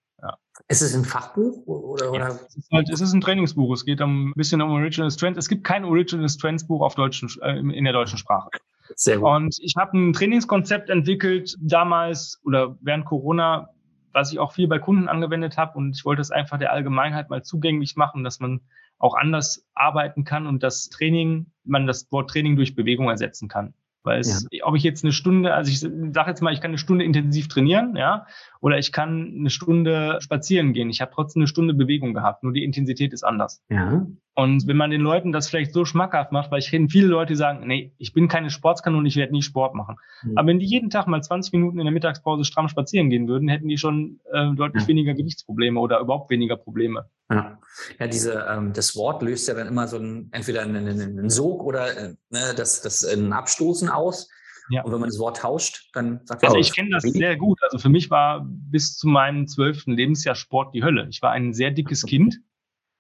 Ist 0.69 0.83
es 0.83 0.95
ein 0.95 1.05
Fachbuch 1.05 1.67
oder? 1.67 2.11
oder? 2.11 2.19
Ja, 2.19 2.29
es, 2.29 2.57
ist 2.57 2.71
halt, 2.73 2.89
es 2.89 3.01
ist 3.01 3.13
ein 3.13 3.21
Trainingsbuch. 3.21 3.73
Es 3.75 3.85
geht 3.85 4.01
um, 4.01 4.31
ein 4.31 4.33
bisschen 4.35 4.63
um 4.63 4.71
Original 4.71 5.11
Strengths. 5.11 5.39
Es 5.39 5.49
gibt 5.49 5.65
kein 5.65 5.85
Original 5.85 6.29
Strengths 6.29 6.67
Buch 6.67 6.81
auf 6.81 6.95
deutschen, 6.95 7.29
äh, 7.43 7.59
in 7.59 7.85
der 7.85 7.93
deutschen 7.93 8.19
Sprache. 8.19 8.51
Sehr 8.95 9.19
gut. 9.19 9.29
Und 9.29 9.57
ich 9.61 9.75
habe 9.77 9.99
ein 9.99 10.13
Trainingskonzept 10.13 10.91
entwickelt 10.91 11.57
damals 11.61 12.41
oder 12.45 12.79
während 12.81 13.05
Corona, 13.05 13.71
was 14.13 14.33
ich 14.33 14.39
auch 14.39 14.53
viel 14.53 14.69
bei 14.69 14.79
Kunden 14.79 15.09
angewendet 15.09 15.57
habe. 15.57 15.77
Und 15.77 15.97
ich 15.97 16.05
wollte 16.05 16.23
es 16.23 16.31
einfach 16.31 16.59
der 16.59 16.73
Allgemeinheit 16.73 17.31
mal 17.31 17.43
zugänglich 17.43 17.97
machen, 17.97 18.25
dass 18.25 18.41
man 18.41 18.61
auch 18.99 19.15
anders 19.15 19.67
arbeiten 19.75 20.25
kann 20.25 20.47
und 20.47 20.63
das 20.63 20.89
Training, 20.89 21.51
man 21.65 21.87
das 21.87 22.11
Wort 22.13 22.31
Training 22.31 22.57
durch 22.57 22.75
Bewegung 22.75 23.09
ersetzen 23.09 23.49
kann. 23.49 23.75
Weil 24.05 24.21
es, 24.21 24.47
ja. 24.53 24.67
ob 24.67 24.77
ich 24.77 24.83
jetzt 24.83 25.03
eine 25.03 25.13
Stunde, 25.13 25.55
also 25.55 25.71
ich 25.71 25.81
sage 25.81 26.31
jetzt 26.31 26.43
mal, 26.43 26.53
ich 26.53 26.61
kann 26.61 26.71
eine 26.71 26.79
Stunde 26.79 27.05
intensiv 27.05 27.49
trainieren, 27.49 27.97
ja, 27.97 28.27
oder 28.61 28.79
ich 28.79 28.93
kann 28.93 29.35
eine 29.39 29.51
Stunde 29.51 30.19
spazieren 30.21 30.75
gehen. 30.75 30.91
Ich 30.91 31.01
habe 31.01 31.11
trotzdem 31.13 31.41
eine 31.41 31.49
Stunde 31.49 31.75
Bewegung 31.75 32.13
gehabt, 32.15 32.43
nur 32.43 32.53
die 32.53 32.65
Intensität 32.65 33.13
ist 33.13 33.25
anders. 33.25 33.63
Ja. 33.71 34.07
Und 34.37 34.67
wenn 34.67 34.77
man 34.77 34.91
den 34.91 35.01
Leuten 35.01 35.31
das 35.31 35.49
vielleicht 35.49 35.73
so 35.73 35.85
schmackhaft 35.85 36.33
macht, 36.33 36.51
weil 36.51 36.59
ich 36.59 36.69
kenne 36.69 36.89
viele 36.89 37.07
Leute, 37.07 37.35
die 37.35 37.37
sagen, 37.37 37.67
nee, 37.69 37.93
ich 37.99 38.13
bin 38.13 38.27
keine 38.27 38.51
Sportskanone, 38.51 39.07
ich 39.07 39.15
werde 39.15 39.33
nie 39.33 39.43
Sport 39.43 39.77
machen. 39.77 39.97
Mhm. 40.25 40.37
Aber 40.37 40.49
wenn 40.49 40.59
die 40.59 40.67
jeden 40.67 40.91
Tag 40.91 41.07
mal 41.07 41.23
20 41.23 41.53
Minuten 41.53 41.79
in 41.79 41.85
der 41.85 41.93
Mittagspause 41.93 42.45
stramm 42.45 42.69
spazieren 42.69 43.11
gehen 43.11 43.29
würden, 43.29 43.49
hätten 43.49 43.69
die 43.69 43.79
schon 43.79 44.19
äh, 44.33 44.53
deutlich 44.55 44.83
ja. 44.83 44.89
weniger 44.89 45.15
Gewichtsprobleme 45.15 45.79
oder 45.79 46.01
überhaupt 46.01 46.31
weniger 46.31 46.57
Probleme. 46.57 47.09
Ja, 47.31 47.59
ja 48.01 48.07
diese, 48.09 48.45
ähm, 48.51 48.73
das 48.73 48.97
Wort 48.97 49.23
löst 49.23 49.47
ja 49.47 49.55
dann 49.55 49.69
immer 49.69 49.87
so 49.87 49.99
ein, 49.99 50.31
entweder 50.33 50.63
einen, 50.63 50.89
einen, 50.89 51.31
Sog 51.31 51.63
oder 51.63 51.97
äh, 51.97 52.15
ne, 52.31 52.55
das, 52.57 52.83
das 52.83 53.05
ein 53.05 53.33
Abstoßen 53.33 53.89
aus. 53.89 54.29
Ja. 54.69 54.83
Und 54.83 54.93
wenn 54.93 55.01
man 55.01 55.11
das 55.11 55.19
Wort 55.21 55.37
tauscht, 55.37 55.91
dann 55.93 56.23
sagt 56.25 56.43
man. 56.43 56.49
Also 56.49 56.59
ich 56.59 56.75
kenne 56.75 56.91
das 56.91 57.05
sehr 57.05 57.37
gut. 57.37 57.61
Also 57.63 57.79
für 57.79 57.91
mich 57.91 58.11
war 58.11 58.45
bis 58.49 58.97
zu 58.97 59.07
meinem 59.07 59.47
zwölften 59.47 59.93
Lebensjahr 59.93 60.35
Sport 60.35 60.75
die 60.75 60.83
Hölle. 60.83 61.07
Ich 61.11 61.23
war 61.23 61.31
ein 61.31 61.53
sehr 61.53 61.71
dickes 61.71 62.03
Kind 62.05 62.41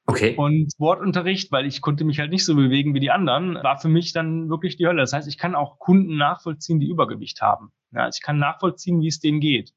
Okay. 0.07 0.35
Und 0.37 0.71
Sportunterricht, 0.73 1.51
weil 1.51 1.65
ich 1.67 1.81
konnte 1.81 2.05
mich 2.05 2.19
halt 2.19 2.31
nicht 2.31 2.45
so 2.45 2.55
bewegen 2.55 2.93
wie 2.95 3.01
die 3.01 3.11
anderen, 3.11 3.55
war 3.55 3.79
für 3.79 3.89
mich 3.89 4.13
dann 4.13 4.51
wirklich 4.51 4.77
die 4.77 4.87
Hölle. 4.87 5.01
Das 5.01 5.15
heißt, 5.15 5.29
ich 5.29 5.39
kann 5.39 5.55
auch 5.55 5.79
Kunden 5.79 6.17
nachvollziehen, 6.17 6.79
die 6.79 6.89
Übergewicht 6.89 7.41
haben. 7.41 7.73
Ja, 7.93 8.03
also 8.03 8.19
ich 8.19 8.23
kann 8.23 8.39
nachvollziehen, 8.39 9.01
wie 9.01 9.09
es 9.09 9.21
denen 9.21 9.41
geht. 9.41 9.73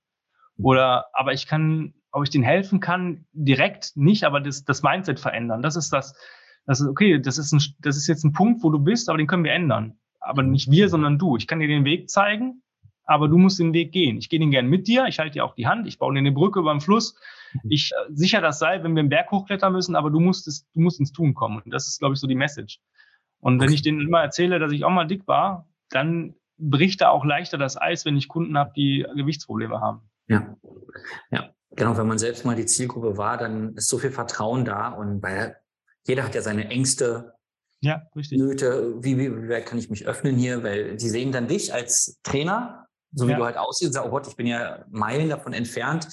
Oder, 0.57 1.05
aber 1.13 1.33
ich 1.33 1.47
kann, 1.47 1.93
ob 2.11 2.23
ich 2.23 2.29
denen 2.29 2.43
helfen 2.43 2.79
kann, 2.79 3.25
direkt 3.31 3.95
nicht, 3.95 4.25
aber 4.25 4.41
das, 4.41 4.65
das 4.65 4.83
Mindset 4.83 5.19
verändern. 5.19 5.61
Das 5.61 5.77
ist 5.77 5.93
das, 5.93 6.13
das 6.65 6.81
ist 6.81 6.87
okay, 6.87 7.21
das 7.21 7.37
ist 7.37 7.53
ein, 7.53 7.61
das 7.79 7.95
ist 7.95 8.07
jetzt 8.07 8.25
ein 8.25 8.33
Punkt, 8.33 8.63
wo 8.63 8.69
du 8.69 8.79
bist, 8.79 9.07
aber 9.07 9.17
den 9.17 9.27
können 9.27 9.45
wir 9.45 9.53
ändern. 9.53 9.97
Aber 10.19 10.43
nicht 10.43 10.69
wir, 10.69 10.89
sondern 10.89 11.17
du. 11.17 11.37
Ich 11.37 11.47
kann 11.47 11.59
dir 11.59 11.67
den 11.67 11.85
Weg 11.85 12.09
zeigen, 12.09 12.63
aber 13.07 13.27
du 13.27 13.37
musst 13.37 13.59
den 13.59 13.73
Weg 13.73 13.91
gehen. 13.91 14.17
Ich 14.17 14.29
gehe 14.29 14.39
den 14.39 14.51
gern 14.51 14.67
mit 14.67 14.87
dir, 14.87 15.05
ich 15.07 15.17
halte 15.19 15.33
dir 15.33 15.45
auch 15.45 15.55
die 15.55 15.67
Hand, 15.67 15.87
ich 15.87 15.97
baue 15.97 16.13
dir 16.13 16.19
eine 16.19 16.31
Brücke 16.31 16.59
über 16.59 16.73
den 16.73 16.81
Fluss, 16.81 17.15
Mhm. 17.53 17.71
Ich 17.71 17.91
äh, 17.91 18.11
sicher 18.13 18.41
das 18.41 18.59
Seil, 18.59 18.83
wenn 18.83 18.95
wir 18.95 19.01
einen 19.01 19.09
Berg 19.09 19.31
hochklettern 19.31 19.73
müssen, 19.73 19.95
aber 19.95 20.09
du 20.09 20.19
musst 20.19 20.47
es, 20.47 20.65
du 20.73 20.81
musst 20.81 20.99
ins 20.99 21.11
Tun 21.11 21.33
kommen. 21.33 21.61
Und 21.63 21.71
das 21.71 21.87
ist, 21.87 21.99
glaube 21.99 22.13
ich, 22.13 22.19
so 22.19 22.27
die 22.27 22.35
Message. 22.35 22.79
Und 23.39 23.61
wenn 23.61 23.71
ich 23.71 23.81
denen 23.81 24.01
immer 24.01 24.21
erzähle, 24.21 24.59
dass 24.59 24.71
ich 24.71 24.83
auch 24.83 24.89
mal 24.89 25.05
dick 25.05 25.27
war, 25.27 25.67
dann 25.89 26.35
bricht 26.57 27.01
da 27.01 27.09
auch 27.09 27.23
leichter 27.23 27.57
das 27.57 27.79
Eis, 27.79 28.03
wenn 28.03 28.17
ich 28.17 28.27
Kunden 28.27 28.57
habe, 28.57 28.71
die 28.75 29.05
Gewichtsprobleme 29.15 29.79
haben. 29.79 30.09
Ja. 30.27 30.55
Ja. 31.29 31.51
Genau, 31.71 31.95
wenn 31.97 32.07
man 32.07 32.17
selbst 32.17 32.45
mal 32.45 32.55
die 32.55 32.65
Zielgruppe 32.65 33.17
war, 33.17 33.37
dann 33.37 33.75
ist 33.75 33.89
so 33.89 33.99
viel 33.99 34.09
Vertrauen 34.09 34.65
da 34.65 34.89
und 34.89 35.21
weil 35.21 35.57
jeder 36.07 36.23
hat 36.23 36.33
ja 36.33 36.41
seine 36.41 36.69
Ängste, 36.69 37.33
ja, 37.81 38.01
richtig. 38.15 38.39
Nöte, 38.39 38.95
wie, 39.03 39.19
wie, 39.19 39.31
wie 39.31 39.61
kann 39.61 39.77
ich 39.77 39.91
mich 39.91 40.07
öffnen 40.07 40.35
hier, 40.35 40.63
weil 40.63 40.97
die 40.97 41.09
sehen 41.09 41.31
dann 41.31 41.47
dich 41.47 41.73
als 41.73 42.19
Trainer, 42.23 42.86
so 43.13 43.27
wie 43.27 43.31
ja. 43.31 43.37
du 43.37 43.45
halt 43.45 43.57
aussiehst, 43.57 43.89
und 43.89 43.93
sagen, 43.93 44.07
oh 44.07 44.11
Gott, 44.11 44.27
ich 44.27 44.35
bin 44.35 44.47
ja 44.47 44.85
Meilen 44.89 45.29
davon 45.29 45.53
entfernt 45.53 46.07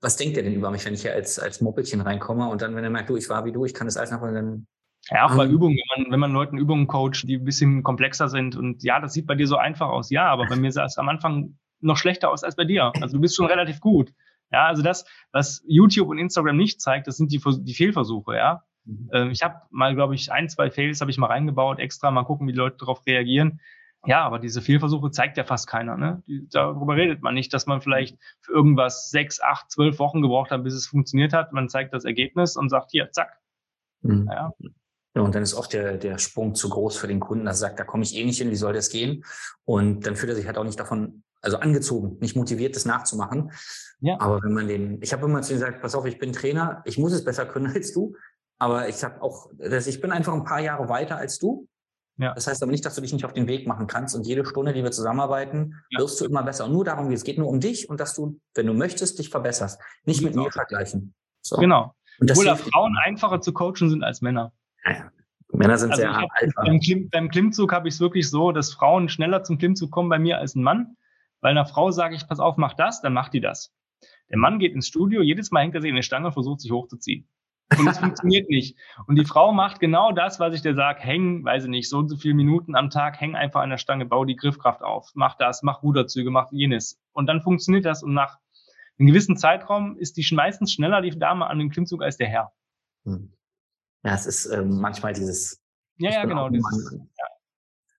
was 0.00 0.16
denkt 0.16 0.36
er 0.36 0.42
denn 0.42 0.54
über 0.54 0.70
mich, 0.70 0.84
wenn 0.84 0.94
ich 0.94 1.02
hier 1.02 1.12
als, 1.12 1.38
als 1.38 1.60
Moppelchen 1.60 2.00
reinkomme 2.00 2.48
und 2.48 2.62
dann, 2.62 2.74
wenn 2.76 2.84
er 2.84 2.90
merkt, 2.90 3.10
du, 3.10 3.16
ich 3.16 3.28
war 3.28 3.44
wie 3.44 3.52
du, 3.52 3.64
ich 3.64 3.74
kann 3.74 3.86
das 3.86 3.96
alles 3.96 4.10
nachholen, 4.10 4.34
dann. 4.34 4.66
Ja, 5.10 5.26
auch 5.26 5.36
bei 5.36 5.46
Übungen, 5.46 5.76
wenn 5.76 6.04
man, 6.04 6.12
wenn 6.12 6.20
man 6.20 6.32
Leuten 6.32 6.58
Übungen 6.58 6.86
coacht, 6.86 7.26
die 7.26 7.36
ein 7.36 7.44
bisschen 7.44 7.82
komplexer 7.82 8.28
sind 8.28 8.56
und 8.56 8.82
ja, 8.82 9.00
das 9.00 9.12
sieht 9.14 9.26
bei 9.26 9.34
dir 9.34 9.46
so 9.46 9.56
einfach 9.56 9.88
aus, 9.88 10.10
ja, 10.10 10.26
aber 10.26 10.46
bei 10.46 10.56
mir 10.56 10.70
sah 10.70 10.84
es 10.84 10.98
am 10.98 11.08
Anfang 11.08 11.56
noch 11.80 11.96
schlechter 11.96 12.30
aus 12.30 12.44
als 12.44 12.56
bei 12.56 12.64
dir. 12.64 12.92
Also 13.00 13.16
du 13.16 13.20
bist 13.20 13.36
schon 13.36 13.46
relativ 13.46 13.80
gut. 13.80 14.12
Ja, 14.50 14.66
also 14.66 14.82
das, 14.82 15.04
was 15.32 15.62
YouTube 15.66 16.08
und 16.08 16.18
Instagram 16.18 16.56
nicht 16.56 16.80
zeigt, 16.80 17.06
das 17.06 17.16
sind 17.16 17.32
die, 17.32 17.40
die 17.60 17.74
Fehlversuche, 17.74 18.36
ja. 18.36 18.64
Mhm. 18.84 19.10
Ähm, 19.12 19.30
ich 19.30 19.42
habe 19.42 19.62
mal, 19.70 19.94
glaube 19.94 20.14
ich, 20.14 20.32
ein, 20.32 20.48
zwei 20.48 20.70
Fails 20.70 21.00
habe 21.00 21.10
ich 21.10 21.18
mal 21.18 21.26
reingebaut, 21.26 21.78
extra 21.78 22.10
mal 22.10 22.24
gucken, 22.24 22.46
wie 22.48 22.52
die 22.52 22.58
Leute 22.58 22.78
darauf 22.78 23.06
reagieren. 23.06 23.60
Ja, 24.06 24.24
aber 24.24 24.38
diese 24.38 24.62
Fehlversuche 24.62 25.10
zeigt 25.10 25.36
ja 25.36 25.44
fast 25.44 25.66
keiner. 25.66 25.96
Ne? 25.96 26.22
darüber 26.50 26.94
redet 26.94 27.22
man 27.22 27.34
nicht, 27.34 27.52
dass 27.52 27.66
man 27.66 27.80
vielleicht 27.80 28.16
für 28.40 28.52
irgendwas 28.52 29.10
sechs, 29.10 29.40
acht, 29.40 29.70
zwölf 29.70 29.98
Wochen 29.98 30.22
gebraucht 30.22 30.50
hat, 30.50 30.62
bis 30.62 30.74
es 30.74 30.86
funktioniert 30.86 31.32
hat. 31.32 31.52
Man 31.52 31.68
zeigt 31.68 31.92
das 31.92 32.04
Ergebnis 32.04 32.56
und 32.56 32.68
sagt, 32.68 32.90
hier, 32.92 33.10
zack. 33.10 33.38
Mhm. 34.02 34.28
Ja. 34.30 34.52
Ja, 35.14 35.22
und 35.22 35.34
dann 35.34 35.42
ist 35.42 35.54
oft 35.54 35.72
der, 35.72 35.96
der 35.96 36.18
Sprung 36.18 36.54
zu 36.54 36.68
groß 36.68 36.96
für 36.96 37.08
den 37.08 37.18
Kunden, 37.18 37.46
dass 37.46 37.56
er 37.56 37.68
sagt, 37.68 37.80
da 37.80 37.84
komme 37.84 38.04
ich 38.04 38.14
eh 38.14 38.24
nicht 38.24 38.38
hin, 38.38 38.50
wie 38.50 38.56
soll 38.56 38.72
das 38.72 38.90
gehen? 38.90 39.24
Und 39.64 40.06
dann 40.06 40.14
fühlt 40.14 40.30
er 40.30 40.36
sich 40.36 40.46
halt 40.46 40.58
auch 40.58 40.64
nicht 40.64 40.78
davon 40.78 41.24
also 41.40 41.58
angezogen, 41.58 42.18
nicht 42.20 42.36
motiviert, 42.36 42.76
das 42.76 42.84
nachzumachen. 42.84 43.52
Ja. 44.00 44.20
Aber 44.20 44.42
wenn 44.42 44.52
man 44.52 44.68
den, 44.68 45.00
ich 45.02 45.12
habe 45.12 45.26
immer 45.26 45.42
zu 45.42 45.52
ihm 45.52 45.60
gesagt, 45.60 45.82
pass 45.82 45.94
auf, 45.94 46.04
ich 46.06 46.18
bin 46.18 46.32
Trainer, 46.32 46.82
ich 46.84 46.98
muss 46.98 47.12
es 47.12 47.24
besser 47.24 47.46
können 47.46 47.66
als 47.74 47.92
du, 47.92 48.14
aber 48.58 48.88
ich 48.88 49.02
habe 49.04 49.22
auch, 49.22 49.50
dass 49.56 49.86
ich 49.86 50.00
bin 50.00 50.12
einfach 50.12 50.34
ein 50.34 50.44
paar 50.44 50.60
Jahre 50.60 50.88
weiter 50.88 51.16
als 51.16 51.38
du. 51.38 51.68
Ja. 52.18 52.34
Das 52.34 52.46
heißt 52.48 52.62
aber 52.62 52.72
nicht, 52.72 52.84
dass 52.84 52.96
du 52.96 53.00
dich 53.00 53.12
nicht 53.12 53.24
auf 53.24 53.32
den 53.32 53.46
Weg 53.46 53.66
machen 53.66 53.86
kannst. 53.86 54.14
Und 54.14 54.26
jede 54.26 54.44
Stunde, 54.44 54.72
die 54.72 54.82
wir 54.82 54.90
zusammenarbeiten, 54.90 55.76
ja. 55.90 56.00
wirst 56.00 56.20
du 56.20 56.24
immer 56.24 56.42
besser. 56.42 56.66
Und 56.66 56.72
nur 56.72 56.84
darum 56.84 57.08
geht 57.08 57.18
es. 57.18 57.24
geht 57.24 57.38
nur 57.38 57.48
um 57.48 57.60
dich 57.60 57.88
und 57.88 58.00
dass 58.00 58.14
du, 58.14 58.40
wenn 58.54 58.66
du 58.66 58.74
möchtest, 58.74 59.18
dich 59.18 59.30
verbesserst. 59.30 59.80
Nicht 60.04 60.22
mit 60.22 60.34
mir 60.34 60.50
vergleichen. 60.50 61.14
So. 61.42 61.56
Genau. 61.56 61.94
Und 62.18 62.30
Obwohl 62.30 62.54
Frauen 62.56 62.96
einfacher 63.04 63.40
zu 63.40 63.52
coachen 63.52 63.88
sind 63.88 64.02
als 64.02 64.20
Männer. 64.20 64.52
Ja, 64.84 65.12
Männer 65.52 65.78
sind 65.78 65.92
also 65.92 66.02
sehr 66.02 66.16
einfach. 66.16 66.64
Beim, 66.64 66.80
Klim, 66.80 67.08
beim 67.08 67.28
Klimmzug 67.28 67.72
habe 67.72 67.88
ich 67.88 67.94
es 67.94 68.00
wirklich 68.00 68.28
so, 68.28 68.52
dass 68.52 68.72
Frauen 68.72 69.08
schneller 69.08 69.44
zum 69.44 69.58
Klimmzug 69.58 69.90
kommen 69.90 70.08
bei 70.08 70.18
mir 70.18 70.38
als 70.38 70.54
ein 70.56 70.62
Mann. 70.62 70.96
Weil 71.40 71.52
einer 71.52 71.66
Frau 71.66 71.92
sage 71.92 72.16
ich, 72.16 72.26
pass 72.26 72.40
auf, 72.40 72.56
mach 72.56 72.74
das, 72.74 73.00
dann 73.00 73.12
macht 73.12 73.32
die 73.32 73.40
das. 73.40 73.72
Der 74.28 74.38
Mann 74.38 74.58
geht 74.58 74.74
ins 74.74 74.88
Studio, 74.88 75.22
jedes 75.22 75.52
Mal 75.52 75.62
hängt 75.62 75.74
er 75.74 75.80
sich 75.80 75.88
in 75.88 75.94
eine 75.94 76.02
Stange 76.02 76.26
und 76.26 76.32
versucht 76.32 76.60
sich 76.60 76.72
hochzuziehen. 76.72 77.28
Und 77.76 77.86
es 77.86 77.98
funktioniert 77.98 78.48
nicht. 78.48 78.78
Und 79.06 79.16
die 79.16 79.24
Frau 79.24 79.52
macht 79.52 79.78
genau 79.80 80.12
das, 80.12 80.40
was 80.40 80.54
ich 80.54 80.62
dir 80.62 80.74
sage, 80.74 81.00
häng, 81.00 81.44
weiß 81.44 81.64
ich 81.64 81.70
nicht, 81.70 81.88
so 81.88 81.98
und 81.98 82.08
so 82.08 82.16
viele 82.16 82.34
Minuten 82.34 82.74
am 82.74 82.88
Tag, 82.88 83.20
häng 83.20 83.36
einfach 83.36 83.60
an 83.60 83.70
der 83.70 83.78
Stange, 83.78 84.06
bau 84.06 84.24
die 84.24 84.36
Griffkraft 84.36 84.82
auf, 84.82 85.10
mach 85.14 85.36
das, 85.36 85.62
mach 85.62 85.82
Ruderzüge, 85.82 86.30
mach 86.30 86.50
jenes. 86.50 86.98
Und 87.12 87.26
dann 87.26 87.42
funktioniert 87.42 87.84
das 87.84 88.02
und 88.02 88.14
nach 88.14 88.38
einem 88.98 89.08
gewissen 89.08 89.36
Zeitraum 89.36 89.96
ist 89.96 90.16
die 90.16 90.26
meistens 90.34 90.72
schneller, 90.72 91.02
die 91.02 91.16
Dame, 91.18 91.46
an 91.46 91.58
dem 91.58 91.70
Klimmzug 91.70 92.02
als 92.02 92.16
der 92.16 92.28
Herr. 92.28 92.52
Hm. 93.04 93.32
Ja, 94.04 94.14
es 94.14 94.26
ist 94.26 94.46
ähm, 94.46 94.80
manchmal 94.80 95.12
dieses. 95.12 95.60
Ja, 95.98 96.10
ja, 96.10 96.24
genau. 96.24 96.48
Dieses. 96.48 96.98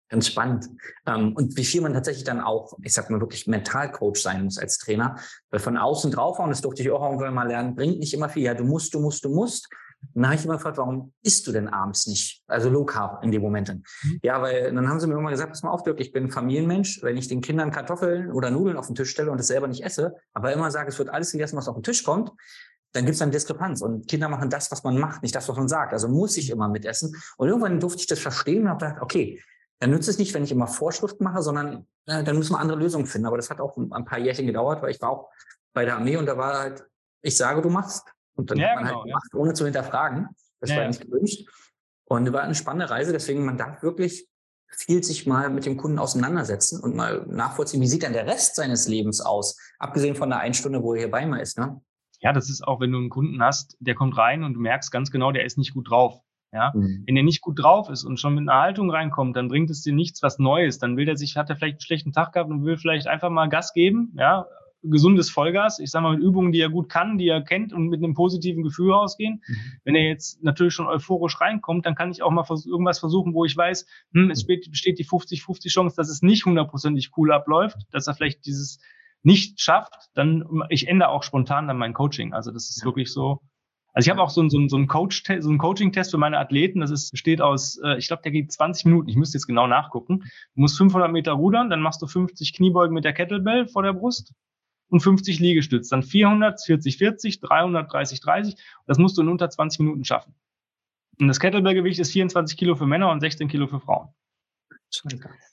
Ganz 0.09 0.27
spannend. 0.27 0.67
Ähm, 1.05 1.33
und 1.33 1.55
wie 1.55 1.63
viel 1.63 1.81
man 1.81 1.93
tatsächlich 1.93 2.23
dann 2.23 2.41
auch, 2.41 2.77
ich 2.81 2.93
sag 2.93 3.09
mal, 3.09 3.21
wirklich 3.21 3.45
Mentalcoach 3.45 4.17
sein 4.17 4.43
muss 4.43 4.57
als 4.57 4.79
Trainer. 4.79 5.17
Weil 5.51 5.59
von 5.59 5.77
außen 5.77 6.11
draufhauen, 6.11 6.49
das 6.49 6.61
durfte 6.61 6.81
ich 6.81 6.89
auch 6.89 7.03
irgendwann 7.03 7.33
mal 7.33 7.47
lernen, 7.47 7.75
bringt 7.75 7.99
nicht 7.99 8.13
immer 8.13 8.27
viel. 8.27 8.43
Ja, 8.43 8.55
du 8.55 8.63
musst, 8.63 8.93
du 8.93 8.99
musst, 8.99 9.23
du 9.23 9.29
musst. 9.29 9.69
Und 10.15 10.21
dann 10.21 10.31
habe 10.31 10.39
ich 10.39 10.45
immer 10.45 10.55
gefragt, 10.55 10.77
warum 10.77 11.13
isst 11.23 11.45
du 11.45 11.51
denn 11.51 11.67
abends 11.67 12.07
nicht? 12.07 12.43
Also 12.47 12.69
Low 12.69 12.85
Carb 12.85 13.23
in 13.23 13.31
den 13.31 13.41
Momenten. 13.41 13.83
Mhm. 14.01 14.19
Ja, 14.23 14.41
weil 14.41 14.73
dann 14.73 14.87
haben 14.89 14.99
sie 14.99 15.07
mir 15.07 15.13
irgendwann 15.13 15.33
gesagt, 15.33 15.51
pass 15.51 15.61
mal 15.61 15.71
auf, 15.71 15.83
Dirk, 15.83 15.99
ich 15.99 16.11
bin 16.11 16.31
Familienmensch. 16.31 17.03
Wenn 17.03 17.17
ich 17.17 17.27
den 17.27 17.41
Kindern 17.41 17.69
Kartoffeln 17.69 18.31
oder 18.31 18.49
Nudeln 18.49 18.77
auf 18.77 18.87
den 18.87 18.95
Tisch 18.95 19.11
stelle 19.11 19.29
und 19.29 19.39
es 19.39 19.47
selber 19.47 19.67
nicht 19.67 19.83
esse, 19.83 20.15
aber 20.33 20.53
immer 20.53 20.71
sage, 20.71 20.89
es 20.89 20.97
wird 20.97 21.09
alles 21.09 21.31
gegessen, 21.31 21.57
was 21.57 21.67
auf 21.67 21.75
den 21.75 21.83
Tisch 21.83 22.03
kommt, 22.03 22.31
dann 22.93 23.05
gibt 23.05 23.15
es 23.15 23.21
eine 23.21 23.31
Diskrepanz. 23.31 23.81
Und 23.81 24.07
Kinder 24.07 24.29
machen 24.29 24.49
das, 24.49 24.71
was 24.71 24.83
man 24.83 24.97
macht, 24.97 25.21
nicht 25.21 25.35
das, 25.35 25.47
was 25.47 25.57
man 25.57 25.67
sagt. 25.67 25.93
Also 25.93 26.07
muss 26.07 26.37
ich 26.37 26.49
immer 26.49 26.69
mitessen. 26.69 27.15
Und 27.37 27.49
irgendwann 27.49 27.79
durfte 27.79 28.01
ich 28.01 28.07
das 28.07 28.19
verstehen 28.19 28.63
und 28.63 28.69
habe 28.69 28.85
gedacht, 28.85 29.01
okay, 29.01 29.39
dann 29.79 29.91
nützt 29.91 30.09
es 30.09 30.17
nicht, 30.17 30.33
wenn 30.33 30.43
ich 30.43 30.51
immer 30.51 30.67
Vorschriften 30.67 31.23
mache, 31.23 31.41
sondern 31.41 31.87
äh, 32.05 32.23
dann 32.23 32.37
müssen 32.37 32.53
wir 32.53 32.59
andere 32.59 32.77
Lösungen 32.77 33.05
finden. 33.05 33.27
Aber 33.27 33.37
das 33.37 33.49
hat 33.49 33.61
auch 33.61 33.77
ein, 33.77 34.05
paar 34.05 34.19
Jährchen 34.19 34.45
gedauert, 34.45 34.81
weil 34.81 34.91
ich 34.91 35.01
war 35.01 35.09
auch 35.09 35.29
bei 35.73 35.85
der 35.85 35.95
Armee 35.95 36.17
und 36.17 36.25
da 36.25 36.37
war 36.37 36.59
halt, 36.59 36.85
ich 37.21 37.37
sage, 37.37 37.61
du 37.61 37.69
machst. 37.69 38.07
Und 38.35 38.51
dann 38.51 38.57
ja, 38.57 38.69
hat 38.69 38.75
man 38.75 38.85
halt 38.85 38.91
genau, 38.91 38.99
halt 38.99 39.07
gemacht, 39.07 39.29
ja. 39.33 39.39
ohne 39.39 39.53
zu 39.53 39.65
hinterfragen. 39.65 40.27
Das 40.59 40.69
ja, 40.69 40.77
war 40.77 40.87
nicht 40.87 41.01
gewünscht. 41.01 41.47
Und 42.05 42.31
war 42.33 42.41
eine 42.41 42.55
spannende 42.55 42.89
Reise, 42.89 43.11
deswegen 43.11 43.45
man 43.45 43.57
darf 43.57 43.83
wirklich 43.83 44.27
viel 44.67 45.03
sich 45.03 45.25
mal 45.25 45.49
mit 45.49 45.65
dem 45.65 45.77
Kunden 45.77 45.99
auseinandersetzen 45.99 46.79
und 46.81 46.95
mal 46.95 47.25
nachvollziehen, 47.27 47.81
wie 47.81 47.87
sieht 47.87 48.03
denn 48.03 48.13
der 48.13 48.27
Rest 48.27 48.55
seines 48.55 48.87
Lebens 48.87 49.21
aus, 49.21 49.57
abgesehen 49.79 50.15
von 50.15 50.29
der 50.29 50.39
einen 50.39 50.53
Stunde, 50.53 50.83
wo 50.83 50.93
er 50.93 50.99
hier 51.01 51.11
bei 51.11 51.25
mir 51.25 51.41
ist. 51.41 51.57
Ne? 51.57 51.81
Ja, 52.19 52.33
das 52.33 52.49
ist 52.49 52.67
auch, 52.67 52.79
wenn 52.79 52.91
du 52.91 52.97
einen 52.97 53.09
Kunden 53.09 53.41
hast, 53.41 53.77
der 53.79 53.95
kommt 53.95 54.17
rein 54.17 54.43
und 54.43 54.53
du 54.53 54.59
merkst 54.59 54.91
ganz 54.91 55.11
genau, 55.11 55.31
der 55.31 55.45
ist 55.45 55.57
nicht 55.57 55.73
gut 55.73 55.89
drauf. 55.89 56.21
Ja, 56.51 56.71
mhm. 56.73 57.03
wenn 57.05 57.15
er 57.15 57.23
nicht 57.23 57.41
gut 57.41 57.61
drauf 57.61 57.89
ist 57.89 58.03
und 58.03 58.19
schon 58.19 58.33
mit 58.33 58.49
einer 58.49 58.59
Haltung 58.59 58.89
reinkommt, 58.89 59.35
dann 59.35 59.49
bringt 59.49 59.69
es 59.69 59.83
dir 59.83 59.93
nichts 59.93 60.23
was 60.23 60.39
Neues. 60.39 60.79
Dann 60.79 60.97
will 60.97 61.07
er 61.07 61.15
sich, 61.15 61.37
hat 61.37 61.49
er 61.49 61.55
vielleicht 61.55 61.75
einen 61.75 61.81
schlechten 61.81 62.11
Tag 62.11 62.33
gehabt 62.33 62.49
und 62.49 62.65
will 62.65 62.77
vielleicht 62.77 63.07
einfach 63.07 63.29
mal 63.29 63.49
Gas 63.49 63.73
geben, 63.73 64.13
ja, 64.17 64.47
gesundes 64.81 65.29
Vollgas. 65.29 65.79
Ich 65.79 65.91
sage 65.91 66.03
mal 66.03 66.15
mit 66.15 66.23
Übungen, 66.23 66.51
die 66.51 66.61
er 66.61 66.69
gut 66.69 66.89
kann, 66.89 67.17
die 67.17 67.27
er 67.27 67.43
kennt 67.43 67.73
und 67.73 67.87
mit 67.87 68.03
einem 68.03 68.13
positiven 68.13 68.63
Gefühl 68.63 68.91
rausgehen. 68.91 69.43
Mhm. 69.45 69.55
Wenn 69.83 69.95
er 69.95 70.07
jetzt 70.07 70.43
natürlich 70.43 70.73
schon 70.73 70.87
euphorisch 70.87 71.39
reinkommt, 71.39 71.85
dann 71.85 71.95
kann 71.95 72.11
ich 72.11 72.23
auch 72.23 72.31
mal 72.31 72.45
vers 72.45 72.65
irgendwas 72.65 72.99
versuchen, 72.99 73.33
wo 73.33 73.45
ich 73.45 73.55
weiß, 73.55 73.85
hm, 74.13 74.31
es 74.31 74.45
besteht 74.45 74.99
die 74.99 75.05
50-50 75.05 75.69
Chance, 75.69 75.95
dass 75.95 76.09
es 76.09 76.21
nicht 76.21 76.45
hundertprozentig 76.45 77.11
cool 77.17 77.31
abläuft, 77.31 77.77
dass 77.91 78.07
er 78.07 78.15
vielleicht 78.15 78.45
dieses 78.45 78.79
nicht 79.21 79.59
schafft, 79.59 80.09
dann 80.13 80.63
ich 80.69 80.87
ändere 80.87 81.09
auch 81.09 81.23
spontan 81.23 81.67
dann 81.67 81.77
mein 81.77 81.93
Coaching. 81.93 82.33
Also 82.33 82.51
das 82.51 82.69
ist 82.69 82.85
wirklich 82.85 83.11
so, 83.11 83.41
also 83.99 84.07
ich 84.07 84.11
habe 84.11 84.21
auch 84.21 84.29
so, 84.29 84.41
ein, 84.41 84.49
so, 84.49 84.57
ein, 84.57 84.69
so 84.69 84.77
einen 84.77 84.87
Coach, 84.87 85.25
so 85.25 85.49
einen 85.49 85.57
Coaching-Test 85.57 86.11
für 86.11 86.17
meine 86.17 86.39
Athleten. 86.39 86.79
Das 86.79 86.89
ist, 86.89 87.11
besteht 87.11 87.41
aus, 87.41 87.77
äh, 87.83 87.97
ich 87.97 88.07
glaube, 88.07 88.21
der 88.23 88.31
geht 88.31 88.49
20 88.49 88.85
Minuten. 88.85 89.09
Ich 89.09 89.17
müsste 89.17 89.37
jetzt 89.37 89.45
genau 89.45 89.67
nachgucken. 89.67 90.19
Du 90.55 90.61
musst 90.61 90.77
500 90.77 91.11
Meter 91.11 91.33
rudern, 91.33 91.69
dann 91.69 91.81
machst 91.81 92.01
du 92.01 92.07
50 92.07 92.53
Kniebeugen 92.53 92.93
mit 92.93 93.03
der 93.03 93.11
Kettlebell 93.11 93.67
vor 93.67 93.83
der 93.83 93.91
Brust 93.91 94.31
und 94.87 95.01
50 95.01 95.39
Liegestütz. 95.39 95.89
Dann 95.89 96.01
400, 96.01 96.63
40, 96.63 96.95
40, 96.95 97.41
300, 97.41 97.91
30, 97.91 98.21
30. 98.21 98.55
Das 98.87 98.97
musst 98.99 99.17
du 99.17 99.21
in 99.21 99.27
unter 99.27 99.49
20 99.49 99.81
Minuten 99.81 100.05
schaffen. 100.05 100.33
Und 101.19 101.27
das 101.27 101.41
Kettlebell-Gewicht 101.41 101.99
ist 101.99 102.13
24 102.13 102.55
Kilo 102.55 102.75
für 102.75 102.85
Männer 102.85 103.11
und 103.11 103.19
16 103.19 103.49
Kilo 103.49 103.67
für 103.67 103.81
Frauen. 103.81 104.07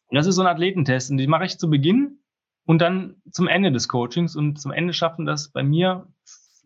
Und 0.07 0.15
das 0.15 0.29
ist 0.29 0.37
so 0.37 0.43
ein 0.43 0.47
Athletentest. 0.47 1.11
Und 1.11 1.17
die 1.17 1.27
mache 1.27 1.47
ich 1.47 1.59
zu 1.59 1.69
Beginn 1.69 2.21
und 2.65 2.81
dann 2.81 3.17
zum 3.29 3.49
Ende 3.49 3.73
des 3.73 3.89
Coachings. 3.89 4.37
Und 4.37 4.61
zum 4.61 4.71
Ende 4.71 4.93
schaffen 4.93 5.27
das 5.27 5.49
bei 5.49 5.65
mir 5.65 6.07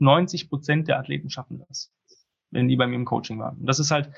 90 0.01 0.49
Prozent 0.49 0.89
der 0.89 0.99
Athleten 0.99 1.31
schaffen 1.31 1.63
das, 1.69 1.93
wenn 2.51 2.69
die 2.69 2.77
bei 2.77 2.87
mir 2.87 2.97
im 2.97 3.05
Coaching 3.05 3.39
waren. 3.39 3.59
Und 3.59 3.67
das 3.67 3.79
ist 3.79 3.91
halt 3.91 4.11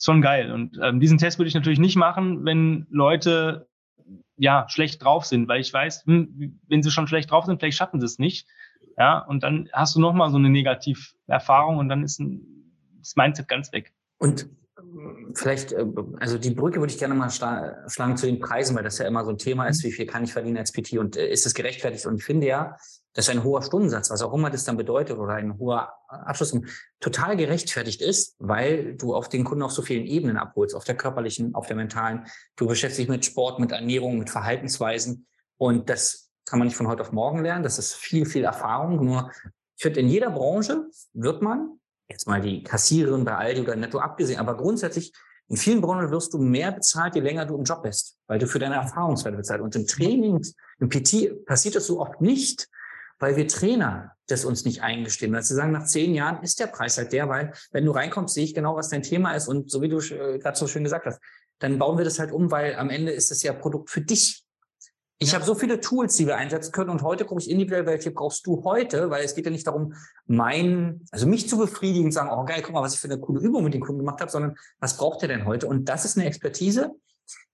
schon 0.00 0.22
geil. 0.22 0.52
Und 0.52 0.78
ähm, 0.82 1.00
diesen 1.00 1.18
Test 1.18 1.38
würde 1.38 1.48
ich 1.48 1.54
natürlich 1.54 1.78
nicht 1.78 1.96
machen, 1.96 2.44
wenn 2.44 2.86
Leute 2.90 3.68
ja 4.36 4.66
schlecht 4.68 5.02
drauf 5.02 5.24
sind, 5.24 5.48
weil 5.48 5.60
ich 5.60 5.72
weiß, 5.72 6.04
hm, 6.06 6.60
wenn 6.68 6.82
sie 6.82 6.90
schon 6.90 7.08
schlecht 7.08 7.30
drauf 7.30 7.44
sind, 7.44 7.60
vielleicht 7.60 7.76
schaffen 7.76 8.00
sie 8.00 8.06
es 8.06 8.18
nicht. 8.18 8.46
Ja, 8.96 9.18
und 9.18 9.42
dann 9.42 9.68
hast 9.72 9.94
du 9.96 10.00
nochmal 10.00 10.30
so 10.30 10.38
eine 10.38 10.50
Negativerfahrung 10.50 11.78
und 11.78 11.88
dann 11.88 12.02
ist 12.02 12.20
ein, 12.20 12.42
das 12.98 13.16
Mindset 13.16 13.48
ganz 13.48 13.72
weg. 13.72 13.92
Und 14.18 14.48
vielleicht, 15.34 15.72
äh, 15.72 15.84
also 16.20 16.38
die 16.38 16.50
Brücke 16.50 16.80
würde 16.80 16.92
ich 16.92 16.98
gerne 16.98 17.14
mal 17.14 17.30
schlagen 17.30 18.16
zu 18.16 18.26
den 18.26 18.40
Preisen, 18.40 18.76
weil 18.76 18.84
das 18.84 18.98
ja 18.98 19.06
immer 19.06 19.24
so 19.24 19.30
ein 19.30 19.38
Thema 19.38 19.66
ist, 19.66 19.82
mhm. 19.82 19.88
wie 19.88 19.92
viel 19.92 20.06
kann 20.06 20.24
ich 20.24 20.32
verdienen 20.32 20.56
als 20.56 20.72
PT 20.72 20.94
und 20.94 21.16
äh, 21.16 21.28
ist 21.28 21.46
es 21.46 21.54
gerechtfertigt? 21.54 22.06
Und 22.06 22.16
ich 22.16 22.24
finde 22.24 22.46
ja, 22.46 22.76
dass 23.14 23.28
ein 23.28 23.42
hoher 23.42 23.62
Stundensatz, 23.62 24.10
was 24.10 24.22
auch 24.22 24.32
immer 24.32 24.50
das 24.50 24.64
dann 24.64 24.76
bedeutet, 24.76 25.18
oder 25.18 25.34
ein 25.34 25.58
hoher 25.58 25.92
Abschluss 26.08 26.56
total 27.00 27.36
gerechtfertigt 27.36 28.00
ist, 28.00 28.36
weil 28.38 28.96
du 28.96 29.14
auf 29.14 29.28
den 29.28 29.44
Kunden 29.44 29.62
auf 29.62 29.72
so 29.72 29.82
vielen 29.82 30.06
Ebenen 30.06 30.36
abholst, 30.36 30.74
auf 30.74 30.84
der 30.84 30.96
körperlichen, 30.96 31.54
auf 31.54 31.66
der 31.66 31.76
mentalen. 31.76 32.26
Du 32.56 32.66
beschäftigst 32.66 33.00
dich 33.00 33.08
mit 33.08 33.24
Sport, 33.24 33.58
mit 33.58 33.72
Ernährung, 33.72 34.18
mit 34.18 34.30
Verhaltensweisen 34.30 35.26
und 35.56 35.88
das 35.90 36.30
kann 36.44 36.58
man 36.58 36.68
nicht 36.68 36.76
von 36.76 36.88
heute 36.88 37.02
auf 37.02 37.12
morgen 37.12 37.42
lernen. 37.42 37.62
Das 37.62 37.78
ist 37.78 37.94
viel, 37.94 38.24
viel 38.24 38.44
Erfahrung. 38.44 39.04
Nur 39.04 39.30
ich 39.76 39.82
finde, 39.82 40.00
in 40.00 40.08
jeder 40.08 40.30
Branche 40.30 40.86
wird 41.12 41.42
man 41.42 41.78
jetzt 42.08 42.26
mal 42.26 42.40
die 42.40 42.62
Kassiererin 42.62 43.24
bei 43.24 43.36
Aldi 43.36 43.60
oder 43.60 43.76
Netto 43.76 43.98
abgesehen, 43.98 44.40
aber 44.40 44.56
grundsätzlich 44.56 45.12
in 45.48 45.56
vielen 45.56 45.80
Branchen 45.80 46.10
wirst 46.10 46.34
du 46.34 46.38
mehr 46.38 46.72
bezahlt, 46.72 47.14
je 47.14 47.22
länger 47.22 47.46
du 47.46 47.56
im 47.56 47.64
Job 47.64 47.82
bist, 47.82 48.18
weil 48.26 48.38
du 48.38 48.46
für 48.46 48.58
deine 48.58 48.74
Erfahrungswerte 48.76 49.36
bezahlt. 49.36 49.62
Und 49.62 49.74
im 49.76 49.86
Training, 49.86 50.42
im 50.78 50.88
PT 50.88 51.44
passiert 51.46 51.74
das 51.74 51.86
so 51.86 52.00
oft 52.00 52.20
nicht, 52.20 52.68
weil 53.18 53.36
wir 53.36 53.48
Trainer 53.48 54.12
das 54.26 54.44
uns 54.44 54.64
nicht 54.64 54.82
eingestehen. 54.82 55.32
Weil 55.32 55.42
sie 55.42 55.54
sagen, 55.54 55.72
nach 55.72 55.86
zehn 55.86 56.14
Jahren 56.14 56.42
ist 56.42 56.60
der 56.60 56.66
Preis 56.66 56.98
halt 56.98 57.12
der, 57.12 57.28
weil 57.28 57.52
wenn 57.72 57.84
du 57.84 57.92
reinkommst, 57.92 58.34
sehe 58.34 58.44
ich 58.44 58.54
genau, 58.54 58.76
was 58.76 58.90
dein 58.90 59.02
Thema 59.02 59.32
ist. 59.32 59.48
Und 59.48 59.70
so 59.70 59.82
wie 59.82 59.88
du 59.88 59.98
äh, 59.98 60.38
gerade 60.38 60.56
so 60.56 60.66
schön 60.66 60.84
gesagt 60.84 61.06
hast, 61.06 61.20
dann 61.58 61.78
bauen 61.78 61.98
wir 61.98 62.04
das 62.04 62.18
halt 62.18 62.30
um, 62.30 62.50
weil 62.50 62.76
am 62.76 62.90
Ende 62.90 63.12
ist 63.12 63.30
es 63.30 63.42
ja 63.42 63.52
Produkt 63.52 63.90
für 63.90 64.00
dich. 64.00 64.44
Ich 65.20 65.32
ja. 65.32 65.34
habe 65.34 65.44
so 65.44 65.56
viele 65.56 65.80
Tools, 65.80 66.14
die 66.14 66.26
wir 66.26 66.36
einsetzen 66.36 66.70
können 66.70 66.90
und 66.90 67.02
heute 67.02 67.24
gucke 67.24 67.40
ich 67.40 67.50
individuell, 67.50 67.86
welche 67.86 68.12
brauchst 68.12 68.46
du 68.46 68.62
heute, 68.62 69.10
weil 69.10 69.24
es 69.24 69.34
geht 69.34 69.46
ja 69.46 69.50
nicht 69.50 69.66
darum, 69.66 69.94
mein, 70.26 71.04
also 71.10 71.26
mich 71.26 71.48
zu 71.48 71.58
befriedigen 71.58 72.06
und 72.06 72.12
sagen, 72.12 72.30
oh 72.30 72.44
geil, 72.44 72.62
guck 72.62 72.72
mal, 72.72 72.82
was 72.82 72.94
ich 72.94 73.00
für 73.00 73.08
eine 73.08 73.18
coole 73.18 73.40
Übung 73.40 73.64
mit 73.64 73.74
den 73.74 73.80
Kunden 73.80 73.98
gemacht 73.98 74.20
habe, 74.20 74.30
sondern 74.30 74.54
was 74.78 74.96
braucht 74.96 75.22
er 75.22 75.28
denn 75.28 75.44
heute? 75.44 75.66
Und 75.66 75.88
das 75.88 76.04
ist 76.04 76.16
eine 76.16 76.26
Expertise, 76.26 76.92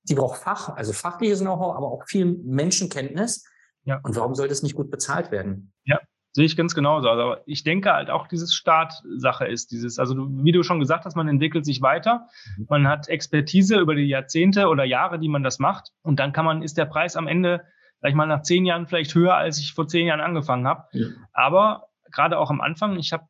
die 0.03 0.15
braucht 0.15 0.43
Fach, 0.43 0.69
also 0.77 0.93
fachliches 0.93 1.41
Know-how, 1.41 1.75
aber 1.75 1.91
auch 1.91 2.05
viel 2.07 2.27
Menschenkenntnis. 2.27 3.45
Ja. 3.85 4.01
Und 4.03 4.17
warum 4.17 4.35
soll 4.35 4.49
das 4.49 4.63
nicht 4.63 4.75
gut 4.75 4.91
bezahlt 4.91 5.31
werden? 5.31 5.73
Ja, 5.85 6.01
Sehe 6.37 6.47
ich 6.47 6.57
ganz 6.57 6.75
genauso. 6.75 7.09
Also 7.09 7.37
ich 7.47 7.63
denke 7.63 7.93
halt 7.93 8.11
auch 8.11 8.27
dieses 8.27 8.53
Startsache 8.55 9.47
ist 9.47 9.71
dieses, 9.71 10.01
also 10.01 10.17
wie 10.17 10.51
du 10.51 10.65
schon 10.65 10.81
gesagt 10.81 11.05
hast, 11.05 11.15
man 11.15 11.29
entwickelt 11.29 11.65
sich 11.65 11.81
weiter. 11.81 12.27
Mhm. 12.57 12.67
Man 12.69 12.89
hat 12.89 13.09
Expertise 13.09 13.79
über 13.79 13.95
die 13.95 14.09
Jahrzehnte 14.09 14.67
oder 14.67 14.83
Jahre, 14.83 15.21
die 15.21 15.29
man 15.29 15.45
das 15.45 15.61
macht. 15.61 15.93
Und 16.03 16.19
dann 16.19 16.33
kann 16.33 16.45
man, 16.45 16.63
ist 16.63 16.77
der 16.77 16.87
Preis 16.87 17.15
am 17.15 17.29
Ende, 17.29 17.63
sag 18.01 18.09
ich 18.09 18.17
mal, 18.17 18.27
nach 18.27 18.43
zehn 18.43 18.67
Jahren 18.67 18.89
vielleicht 18.89 19.15
höher, 19.15 19.37
als 19.37 19.61
ich 19.61 19.75
vor 19.75 19.87
zehn 19.87 20.09
Jahren 20.09 20.21
angefangen 20.21 20.67
habe. 20.67 20.89
Ja. 20.91 21.07
Aber 21.33 21.87
gerade 22.11 22.37
auch 22.37 22.51
am 22.51 22.61
Anfang, 22.61 22.99
ich 22.99 23.13
habe 23.13 23.29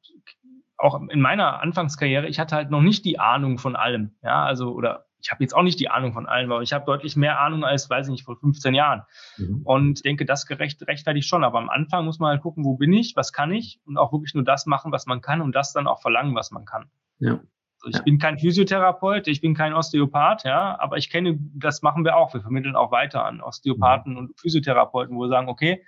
auch 0.79 0.99
in 1.11 1.21
meiner 1.21 1.61
Anfangskarriere, 1.61 2.27
ich 2.27 2.41
hatte 2.41 2.57
halt 2.57 2.71
noch 2.71 2.81
nicht 2.81 3.05
die 3.05 3.19
Ahnung 3.19 3.59
von 3.59 3.77
allem. 3.77 4.17
Ja, 4.23 4.47
also, 4.47 4.73
oder 4.73 5.05
ich 5.25 5.31
habe 5.31 5.43
jetzt 5.43 5.55
auch 5.55 5.63
nicht 5.63 5.81
die 5.81 5.89
Ahnung 5.89 6.13
von 6.13 6.27
allen, 6.27 6.53
aber 6.53 6.61
ich 6.61 6.75
habe 6.75 6.85
deutlich 6.85 7.17
mehr 7.17 7.41
Ahnung 7.41 7.65
als, 7.65 7.89
weiß 7.89 8.09
ich 8.09 8.13
nicht, 8.13 8.25
vor 8.25 8.37
15 8.37 8.75
Jahren. 8.75 9.03
Mhm. 9.39 9.63
Und 9.65 10.05
denke, 10.05 10.27
das 10.27 10.45
gerecht, 10.45 10.87
rechtfertigt 10.87 11.27
schon. 11.27 11.45
Aber 11.45 11.59
am 11.59 11.71
Anfang 11.71 12.05
muss 12.05 12.19
man 12.19 12.31
halt 12.31 12.43
gucken, 12.43 12.65
wo 12.65 12.77
bin 12.77 12.93
ich, 12.93 13.17
was 13.17 13.33
kann 13.33 13.51
ich 13.51 13.81
und 13.87 13.97
auch 13.97 14.13
wirklich 14.13 14.35
nur 14.35 14.45
das 14.45 14.67
machen, 14.67 14.93
was 14.93 15.07
man 15.07 15.23
kann 15.23 15.41
und 15.41 15.55
das 15.55 15.73
dann 15.73 15.87
auch 15.87 16.03
verlangen, 16.03 16.35
was 16.35 16.51
man 16.51 16.67
kann. 16.67 16.91
Ja. 17.21 17.41
Also 17.83 17.99
ich 17.99 18.05
bin 18.05 18.19
kein 18.19 18.39
Physiotherapeut, 18.39 19.27
ich 19.27 19.41
bin 19.41 19.55
kein 19.55 19.73
Osteopath, 19.73 20.45
ja, 20.45 20.79
aber 20.79 20.99
ich 20.99 21.11
kenne, 21.11 21.39
das 21.55 21.81
machen 21.81 22.05
wir 22.05 22.17
auch. 22.17 22.33
Wir 22.35 22.43
vermitteln 22.43 22.77
auch 22.77 22.91
weiter 22.93 23.25
an 23.25 23.41
Osteopathen 23.41 24.13
mhm. 24.13 24.19
und 24.19 24.41
Physiotherapeuten, 24.41 25.17
wo 25.17 25.23
wir 25.23 25.29
sagen, 25.29 25.49
okay, 25.49 25.83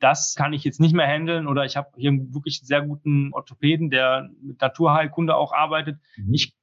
das 0.00 0.34
kann 0.34 0.52
ich 0.52 0.64
jetzt 0.64 0.80
nicht 0.80 0.94
mehr 0.94 1.06
handeln 1.06 1.46
oder 1.46 1.64
ich 1.64 1.76
habe 1.76 1.88
hier 1.96 2.10
einen 2.10 2.34
wirklich 2.34 2.60
sehr 2.62 2.82
guten 2.82 3.32
Orthopäden, 3.32 3.88
der 3.88 4.28
mit 4.42 4.60
Naturheilkunde 4.60 5.34
auch 5.34 5.52
arbeitet. 5.52 5.98
Mhm. 6.16 6.34
Ich 6.34 6.54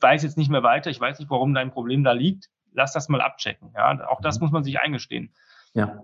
weiß 0.00 0.22
jetzt 0.22 0.36
nicht 0.36 0.50
mehr 0.50 0.62
weiter, 0.62 0.90
ich 0.90 1.00
weiß 1.00 1.18
nicht, 1.18 1.30
warum 1.30 1.54
dein 1.54 1.70
Problem 1.70 2.04
da 2.04 2.12
liegt. 2.12 2.48
Lass 2.72 2.92
das 2.92 3.08
mal 3.08 3.20
abchecken. 3.20 3.72
Ja, 3.74 4.06
auch 4.08 4.20
das 4.20 4.38
mhm. 4.38 4.44
muss 4.44 4.52
man 4.52 4.64
sich 4.64 4.78
eingestehen. 4.80 5.32
Ja. 5.74 6.02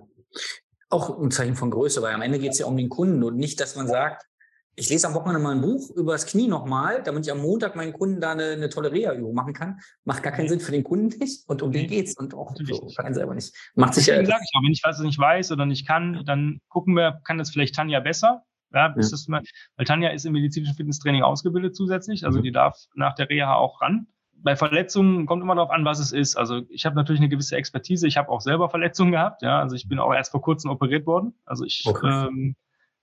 Auch 0.89 1.19
ein 1.19 1.31
Zeichen 1.31 1.57
von 1.57 1.71
Größe, 1.71 2.03
weil 2.03 2.15
am 2.15 2.23
Ende 2.23 2.39
geht 2.39 2.53
es 2.53 2.59
ja 2.59 2.67
um 2.67 2.77
den 2.77 2.89
Kunden 2.89 3.23
und 3.23 3.37
nicht, 3.37 3.61
dass 3.61 3.77
man 3.77 3.87
sagt, 3.87 4.27
ich 4.75 4.89
lese 4.89 5.07
am 5.07 5.15
Wochenende 5.15 5.41
mal 5.41 5.55
ein 5.55 5.61
Buch 5.61 5.91
über 5.91 6.13
das 6.13 6.27
Knie 6.27 6.49
nochmal, 6.49 7.03
damit 7.03 7.27
ich 7.27 7.33
am 7.33 7.41
Montag 7.41 7.77
meinen 7.77 7.93
Kunden 7.93 8.21
da 8.21 8.33
eine, 8.33 8.53
eine 8.53 8.71
tolle 8.71 8.91
Reha-Übung 8.91 9.35
machen 9.35 9.53
kann. 9.53 9.81
Macht 10.05 10.23
gar 10.23 10.33
keinen 10.33 10.49
Sinn 10.49 10.61
für 10.61 10.73
den 10.73 10.83
Kunden 10.83 11.19
nicht 11.19 11.47
und 11.47 11.61
um 11.61 11.71
nee. 11.71 11.81
den 11.81 11.91
geht's 11.91 12.17
und 12.17 12.35
auch 12.35 12.55
so, 12.57 12.89
für 12.89 13.05
einen 13.05 13.15
selber 13.15 13.35
nicht. 13.35 13.55
Macht 13.75 13.95
sich 13.95 14.07
ja. 14.07 14.15
Sag 14.25 14.41
ich 14.43 14.57
auch, 14.57 14.63
wenn 14.63 14.73
ich 14.73 14.81
was 14.83 14.99
nicht 15.01 15.19
weiß 15.19 15.53
oder 15.53 15.67
nicht 15.67 15.87
kann, 15.87 16.23
dann 16.25 16.61
gucken 16.69 16.97
wir, 16.97 17.21
kann 17.25 17.37
das 17.37 17.51
vielleicht 17.51 17.75
Tanja 17.75 18.01
besser? 18.01 18.45
Ja, 18.73 18.89
ja. 18.89 18.95
Das 18.95 19.29
mal, 19.29 19.43
weil 19.77 19.87
Tanja 19.87 20.11
ist 20.11 20.25
im 20.25 20.33
medizinischen 20.33 20.75
Fitnesstraining 20.75 21.23
ausgebildet 21.23 21.77
zusätzlich, 21.77 22.25
also 22.25 22.39
mhm. 22.39 22.43
die 22.45 22.53
darf 22.53 22.79
nach 22.95 23.15
der 23.15 23.29
Reha 23.29 23.55
auch 23.55 23.81
ran. 23.81 24.07
Bei 24.35 24.57
Verletzungen 24.57 25.27
kommt 25.27 25.43
immer 25.43 25.55
darauf 25.55 25.71
an, 25.71 25.85
was 25.85 26.01
es 26.01 26.11
ist. 26.13 26.37
Also 26.37 26.63
ich 26.69 26.85
habe 26.85 26.97
natürlich 26.97 27.21
eine 27.21 27.29
gewisse 27.29 27.57
Expertise. 27.57 28.09
Ich 28.09 28.17
habe 28.17 28.29
auch 28.29 28.41
selber 28.41 28.69
Verletzungen 28.71 29.13
gehabt. 29.13 29.43
Ja, 29.43 29.61
also 29.61 29.77
ich 29.77 29.89
bin 29.89 30.01
auch 30.01 30.13
erst 30.13 30.33
vor 30.33 30.43
kurzem 30.43 30.71
operiert 30.71 31.07
worden. 31.07 31.35
Also 31.45 31.65
ich 31.65 31.85
okay. 31.87 32.27
ähm, 32.27 32.57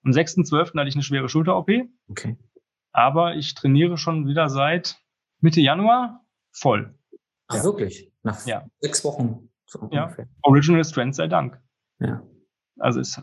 am 0.04 0.12
6.12. 0.12 0.78
hatte 0.78 0.90
ich 0.90 0.96
eine 0.96 1.04
schwere 1.04 1.30
Schulter-OP. 1.30 1.70
Okay. 2.10 2.38
Aber 2.92 3.36
ich 3.36 3.56
trainiere 3.56 3.98
schon 3.98 4.28
wieder 4.28 4.50
seit 4.50 4.98
Mitte 5.40 5.62
Januar 5.62 6.26
voll. 6.52 6.94
Ach, 7.48 7.56
ja. 7.56 7.64
wirklich? 7.64 8.12
Nach 8.24 8.46
ja. 8.46 8.66
sechs 8.80 9.04
Wochen? 9.06 9.50
So 9.66 9.88
ja. 9.92 10.14
Original 10.42 10.84
Strength 10.84 11.16
sei 11.16 11.28
Dank. 11.28 11.62
Ja. 12.00 12.24
Also 12.78 13.00
es 13.00 13.22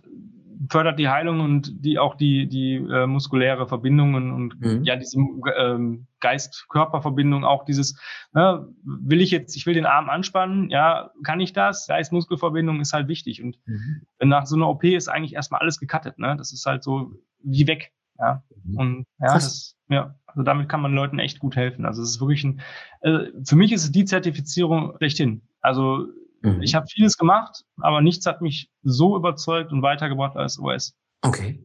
fördert 0.70 0.98
die 0.98 1.08
Heilung 1.08 1.40
und 1.40 1.84
die 1.84 1.98
auch 1.98 2.14
die 2.14 2.48
die 2.48 2.74
äh, 2.74 3.06
muskuläre 3.06 3.66
Verbindungen 3.66 4.32
und 4.32 4.60
mhm. 4.60 4.84
ja 4.84 4.96
diese 4.96 5.18
ähm, 5.56 6.06
Geist-Körper-Verbindung 6.20 7.44
auch 7.44 7.64
dieses 7.64 8.00
ne, 8.32 8.66
will 8.84 9.20
ich 9.20 9.30
jetzt 9.30 9.56
ich 9.56 9.66
will 9.66 9.74
den 9.74 9.86
Arm 9.86 10.08
anspannen 10.08 10.70
ja 10.70 11.10
kann 11.24 11.40
ich 11.40 11.52
das 11.52 11.86
Geist-Muskelverbindung 11.86 12.80
ist 12.80 12.92
halt 12.92 13.08
wichtig 13.08 13.42
und 13.42 13.58
mhm. 13.66 14.06
nach 14.20 14.46
so 14.46 14.56
einer 14.56 14.68
OP 14.68 14.84
ist 14.84 15.08
eigentlich 15.08 15.34
erstmal 15.34 15.60
alles 15.60 15.78
gecuttet 15.78 16.18
ne 16.18 16.36
das 16.36 16.52
ist 16.52 16.66
halt 16.66 16.82
so 16.82 17.12
wie 17.42 17.66
weg 17.66 17.92
ja 18.18 18.42
mhm. 18.64 18.78
und 18.78 19.04
ja 19.20 19.34
das, 19.34 19.76
ja 19.88 20.14
also 20.26 20.42
damit 20.42 20.68
kann 20.68 20.80
man 20.80 20.94
Leuten 20.94 21.18
echt 21.18 21.38
gut 21.38 21.56
helfen 21.56 21.84
also 21.84 22.02
es 22.02 22.10
ist 22.10 22.20
wirklich 22.20 22.44
ein 22.44 22.60
äh, 23.02 23.30
für 23.44 23.56
mich 23.56 23.72
ist 23.72 23.84
es 23.84 23.92
die 23.92 24.04
Zertifizierung 24.04 24.94
schlechthin 24.98 25.42
also 25.60 26.06
Mhm. 26.42 26.62
Ich 26.62 26.74
habe 26.74 26.86
vieles 26.86 27.16
gemacht, 27.16 27.64
aber 27.78 28.00
nichts 28.00 28.26
hat 28.26 28.42
mich 28.42 28.70
so 28.82 29.16
überzeugt 29.16 29.72
und 29.72 29.82
weitergebracht 29.82 30.36
als 30.36 30.58
OS. 30.58 30.94
Okay. 31.22 31.64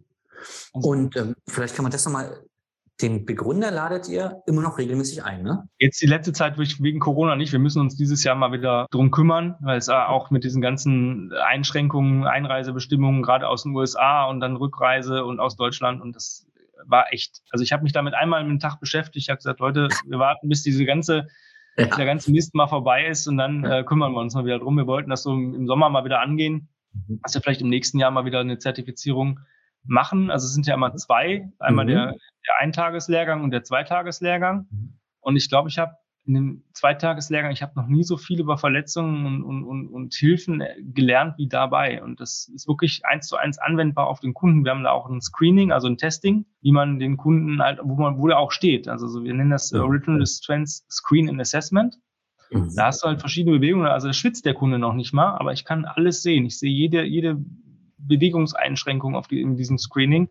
Und 0.71 1.15
ähm, 1.15 1.35
vielleicht 1.47 1.75
kann 1.75 1.83
man 1.83 1.91
das 1.91 2.05
nochmal, 2.05 2.43
den 3.01 3.25
Begründer 3.25 3.71
ladet 3.71 4.07
ihr 4.09 4.41
immer 4.47 4.61
noch 4.61 4.77
regelmäßig 4.77 5.23
ein, 5.23 5.43
ne? 5.43 5.67
Jetzt 5.79 6.01
die 6.01 6.07
letzte 6.07 6.33
Zeit 6.33 6.57
wegen 6.57 6.99
Corona 6.99 7.35
nicht. 7.35 7.51
Wir 7.51 7.59
müssen 7.59 7.81
uns 7.81 7.95
dieses 7.95 8.23
Jahr 8.23 8.35
mal 8.35 8.51
wieder 8.51 8.87
drum 8.91 9.11
kümmern, 9.11 9.55
weil 9.61 9.77
es 9.77 9.89
auch 9.89 10.29
mit 10.29 10.43
diesen 10.43 10.61
ganzen 10.61 11.31
Einschränkungen, 11.33 12.25
Einreisebestimmungen, 12.25 13.23
gerade 13.23 13.47
aus 13.47 13.63
den 13.63 13.75
USA 13.75 14.25
und 14.25 14.39
dann 14.39 14.55
Rückreise 14.55 15.25
und 15.25 15.39
aus 15.39 15.55
Deutschland 15.55 16.01
und 16.01 16.15
das 16.15 16.47
war 16.85 17.11
echt. 17.11 17.41
Also 17.51 17.63
ich 17.63 17.71
habe 17.71 17.83
mich 17.83 17.93
damit 17.93 18.13
einmal 18.13 18.41
einen 18.41 18.59
Tag 18.59 18.79
beschäftigt. 18.79 19.23
Ich 19.23 19.29
habe 19.29 19.37
gesagt, 19.37 19.59
Leute, 19.59 19.87
wir 20.05 20.19
warten, 20.19 20.49
bis 20.49 20.63
diese 20.63 20.85
ganze 20.85 21.27
ja. 21.77 21.85
der 21.85 22.05
ganze 22.05 22.31
Mist 22.31 22.53
mal 22.53 22.67
vorbei 22.67 23.07
ist 23.07 23.27
und 23.27 23.37
dann 23.37 23.63
äh, 23.63 23.83
kümmern 23.83 24.13
wir 24.13 24.19
uns 24.19 24.35
mal 24.35 24.45
wieder 24.45 24.59
drum. 24.59 24.77
Wir 24.77 24.87
wollten 24.87 25.09
das 25.09 25.23
so 25.23 25.33
im 25.33 25.67
Sommer 25.67 25.89
mal 25.89 26.05
wieder 26.05 26.21
angehen, 26.21 26.69
mhm. 26.93 27.19
dass 27.23 27.33
wir 27.33 27.41
vielleicht 27.41 27.61
im 27.61 27.69
nächsten 27.69 27.99
Jahr 27.99 28.11
mal 28.11 28.25
wieder 28.25 28.39
eine 28.39 28.57
Zertifizierung 28.57 29.39
machen. 29.83 30.29
Also 30.29 30.45
es 30.45 30.53
sind 30.53 30.67
ja 30.67 30.75
immer 30.75 30.95
zwei, 30.95 31.49
einmal 31.59 31.85
mhm. 31.85 31.89
der, 31.89 32.05
der 32.07 32.59
Eintageslehrgang 32.59 33.43
und 33.43 33.51
der 33.51 33.63
Zweitageslehrgang. 33.63 34.67
Mhm. 34.69 34.99
Und 35.21 35.35
ich 35.35 35.49
glaube, 35.49 35.69
ich 35.69 35.77
habe 35.77 35.95
in 36.25 36.33
dem 36.35 36.63
Zweitageslehrgang, 36.73 37.51
ich 37.51 37.63
habe 37.63 37.73
noch 37.75 37.87
nie 37.87 38.03
so 38.03 38.15
viel 38.15 38.39
über 38.39 38.57
Verletzungen 38.57 39.25
und, 39.25 39.43
und, 39.43 39.63
und, 39.63 39.87
und 39.87 40.13
Hilfen 40.13 40.61
äh, 40.61 40.75
gelernt 40.79 41.37
wie 41.37 41.47
dabei. 41.47 42.03
Und 42.03 42.19
das 42.19 42.47
ist 42.53 42.67
wirklich 42.67 43.05
eins 43.05 43.27
zu 43.27 43.37
eins 43.37 43.57
anwendbar 43.57 44.07
auf 44.07 44.19
den 44.19 44.33
Kunden. 44.33 44.63
Wir 44.63 44.71
haben 44.71 44.83
da 44.83 44.91
auch 44.91 45.09
ein 45.09 45.21
Screening, 45.21 45.71
also 45.71 45.87
ein 45.87 45.97
Testing, 45.97 46.45
wie 46.61 46.71
man 46.71 46.99
den 46.99 47.17
Kunden 47.17 47.61
halt, 47.61 47.79
wo 47.83 47.95
man, 47.95 48.19
wo 48.19 48.27
der 48.27 48.37
auch 48.37 48.51
steht. 48.51 48.87
Also 48.87 49.07
so, 49.07 49.23
wir 49.23 49.33
nennen 49.33 49.49
das 49.49 49.73
Original 49.73 50.25
Strength 50.25 50.83
Screen 50.91 51.27
and 51.27 51.41
Assessment. 51.41 51.97
Mhm. 52.51 52.71
Da 52.75 52.87
hast 52.87 53.03
du 53.03 53.07
halt 53.07 53.19
verschiedene 53.19 53.57
Bewegungen. 53.57 53.87
Also 53.87 54.07
da 54.07 54.13
schwitzt 54.13 54.45
der 54.45 54.53
Kunde 54.53 54.77
noch 54.77 54.93
nicht 54.93 55.13
mal, 55.13 55.37
aber 55.37 55.53
ich 55.53 55.65
kann 55.65 55.85
alles 55.85 56.21
sehen. 56.21 56.45
Ich 56.45 56.59
sehe 56.59 56.71
jede, 56.71 57.03
jede 57.03 57.43
Bewegungseinschränkung 57.97 59.15
auf 59.15 59.27
die, 59.27 59.41
in 59.41 59.55
diesem 59.55 59.79
Screening. 59.79 60.29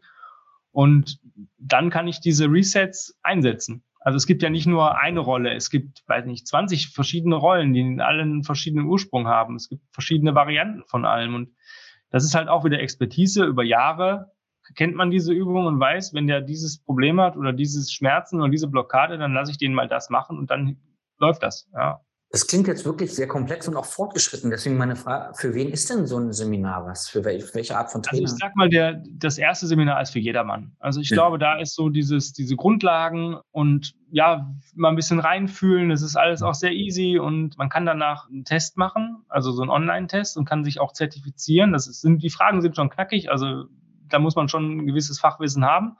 Und 0.70 1.18
dann 1.58 1.90
kann 1.90 2.06
ich 2.06 2.20
diese 2.20 2.46
Resets 2.46 3.18
einsetzen. 3.22 3.82
Also 4.00 4.16
es 4.16 4.26
gibt 4.26 4.42
ja 4.42 4.48
nicht 4.48 4.66
nur 4.66 4.98
eine 4.98 5.20
Rolle, 5.20 5.54
es 5.54 5.68
gibt, 5.68 6.02
weiß 6.08 6.24
nicht, 6.24 6.46
20 6.46 6.88
verschiedene 6.88 7.36
Rollen, 7.36 7.74
die 7.74 7.80
in 7.80 8.00
allen 8.00 8.42
verschiedenen 8.42 8.86
Ursprung 8.86 9.28
haben. 9.28 9.56
Es 9.56 9.68
gibt 9.68 9.82
verschiedene 9.92 10.34
Varianten 10.34 10.84
von 10.86 11.04
allem. 11.04 11.34
Und 11.34 11.54
das 12.08 12.24
ist 12.24 12.34
halt 12.34 12.48
auch 12.48 12.64
wieder 12.64 12.80
Expertise. 12.80 13.44
Über 13.44 13.62
Jahre 13.62 14.32
kennt 14.74 14.94
man 14.94 15.10
diese 15.10 15.32
Übung 15.32 15.66
und 15.66 15.78
weiß, 15.78 16.14
wenn 16.14 16.26
der 16.26 16.40
dieses 16.40 16.82
Problem 16.82 17.20
hat 17.20 17.36
oder 17.36 17.52
dieses 17.52 17.92
Schmerzen 17.92 18.40
oder 18.40 18.48
diese 18.48 18.68
Blockade, 18.68 19.18
dann 19.18 19.34
lasse 19.34 19.50
ich 19.52 19.58
den 19.58 19.74
mal 19.74 19.88
das 19.88 20.08
machen 20.08 20.38
und 20.38 20.50
dann 20.50 20.78
läuft 21.18 21.42
das. 21.42 21.68
Ja. 21.74 22.00
Das 22.32 22.46
klingt 22.46 22.68
jetzt 22.68 22.84
wirklich 22.84 23.12
sehr 23.12 23.26
komplex 23.26 23.66
und 23.66 23.76
auch 23.76 23.84
fortgeschritten. 23.84 24.50
Deswegen 24.50 24.76
meine 24.76 24.94
Frage, 24.94 25.34
für 25.34 25.52
wen 25.52 25.68
ist 25.68 25.90
denn 25.90 26.06
so 26.06 26.16
ein 26.16 26.32
Seminar 26.32 26.86
was? 26.86 27.08
Für 27.08 27.24
welche, 27.24 27.76
Art 27.76 27.90
von 27.90 28.04
Trainer? 28.04 28.22
Also 28.22 28.36
ich 28.36 28.40
sag 28.40 28.54
mal, 28.54 28.68
der, 28.68 29.02
das 29.10 29.36
erste 29.36 29.66
Seminar 29.66 30.00
ist 30.00 30.10
für 30.10 30.20
jedermann. 30.20 30.70
Also 30.78 31.00
ich 31.00 31.10
ja. 31.10 31.16
glaube, 31.16 31.38
da 31.38 31.58
ist 31.58 31.74
so 31.74 31.88
dieses, 31.88 32.32
diese 32.32 32.54
Grundlagen 32.54 33.36
und 33.50 33.94
ja, 34.12 34.48
mal 34.76 34.90
ein 34.90 34.96
bisschen 34.96 35.18
reinfühlen. 35.18 35.88
Das 35.88 36.02
ist 36.02 36.14
alles 36.14 36.42
auch 36.42 36.54
sehr 36.54 36.70
easy 36.70 37.18
und 37.18 37.58
man 37.58 37.68
kann 37.68 37.84
danach 37.84 38.28
einen 38.28 38.44
Test 38.44 38.76
machen, 38.76 39.24
also 39.28 39.50
so 39.50 39.62
einen 39.62 39.70
Online-Test 39.72 40.36
und 40.36 40.44
kann 40.44 40.62
sich 40.62 40.78
auch 40.78 40.92
zertifizieren. 40.92 41.72
Das 41.72 41.86
sind, 41.86 42.22
die 42.22 42.30
Fragen 42.30 42.62
sind 42.62 42.76
schon 42.76 42.90
knackig, 42.90 43.28
also 43.28 43.64
da 44.08 44.20
muss 44.20 44.36
man 44.36 44.48
schon 44.48 44.78
ein 44.78 44.86
gewisses 44.86 45.18
Fachwissen 45.18 45.64
haben. 45.64 45.96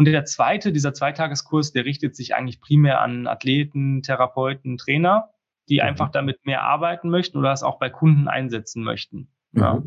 Und 0.00 0.06
der 0.06 0.24
zweite, 0.24 0.72
dieser 0.72 0.94
Zweitageskurs, 0.94 1.72
der 1.72 1.84
richtet 1.84 2.16
sich 2.16 2.34
eigentlich 2.34 2.62
primär 2.62 3.02
an 3.02 3.26
Athleten, 3.26 4.00
Therapeuten, 4.02 4.78
Trainer, 4.78 5.28
die 5.68 5.74
mhm. 5.74 5.88
einfach 5.88 6.10
damit 6.10 6.46
mehr 6.46 6.62
arbeiten 6.62 7.10
möchten 7.10 7.36
oder 7.36 7.52
es 7.52 7.62
auch 7.62 7.78
bei 7.78 7.90
Kunden 7.90 8.26
einsetzen 8.26 8.82
möchten. 8.82 9.28
Mhm. 9.52 9.60
Ja. 9.60 9.82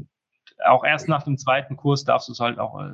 Auch 0.68 0.84
erst 0.84 1.09
nach 1.09 1.24
dem 1.24 1.39
zweiten 1.39 1.78
Kurs 1.78 2.03
darfst 2.03 2.28
du 2.28 2.34
es 2.34 2.39
halt 2.39 2.59
auch 2.59 2.80
äh, 2.80 2.93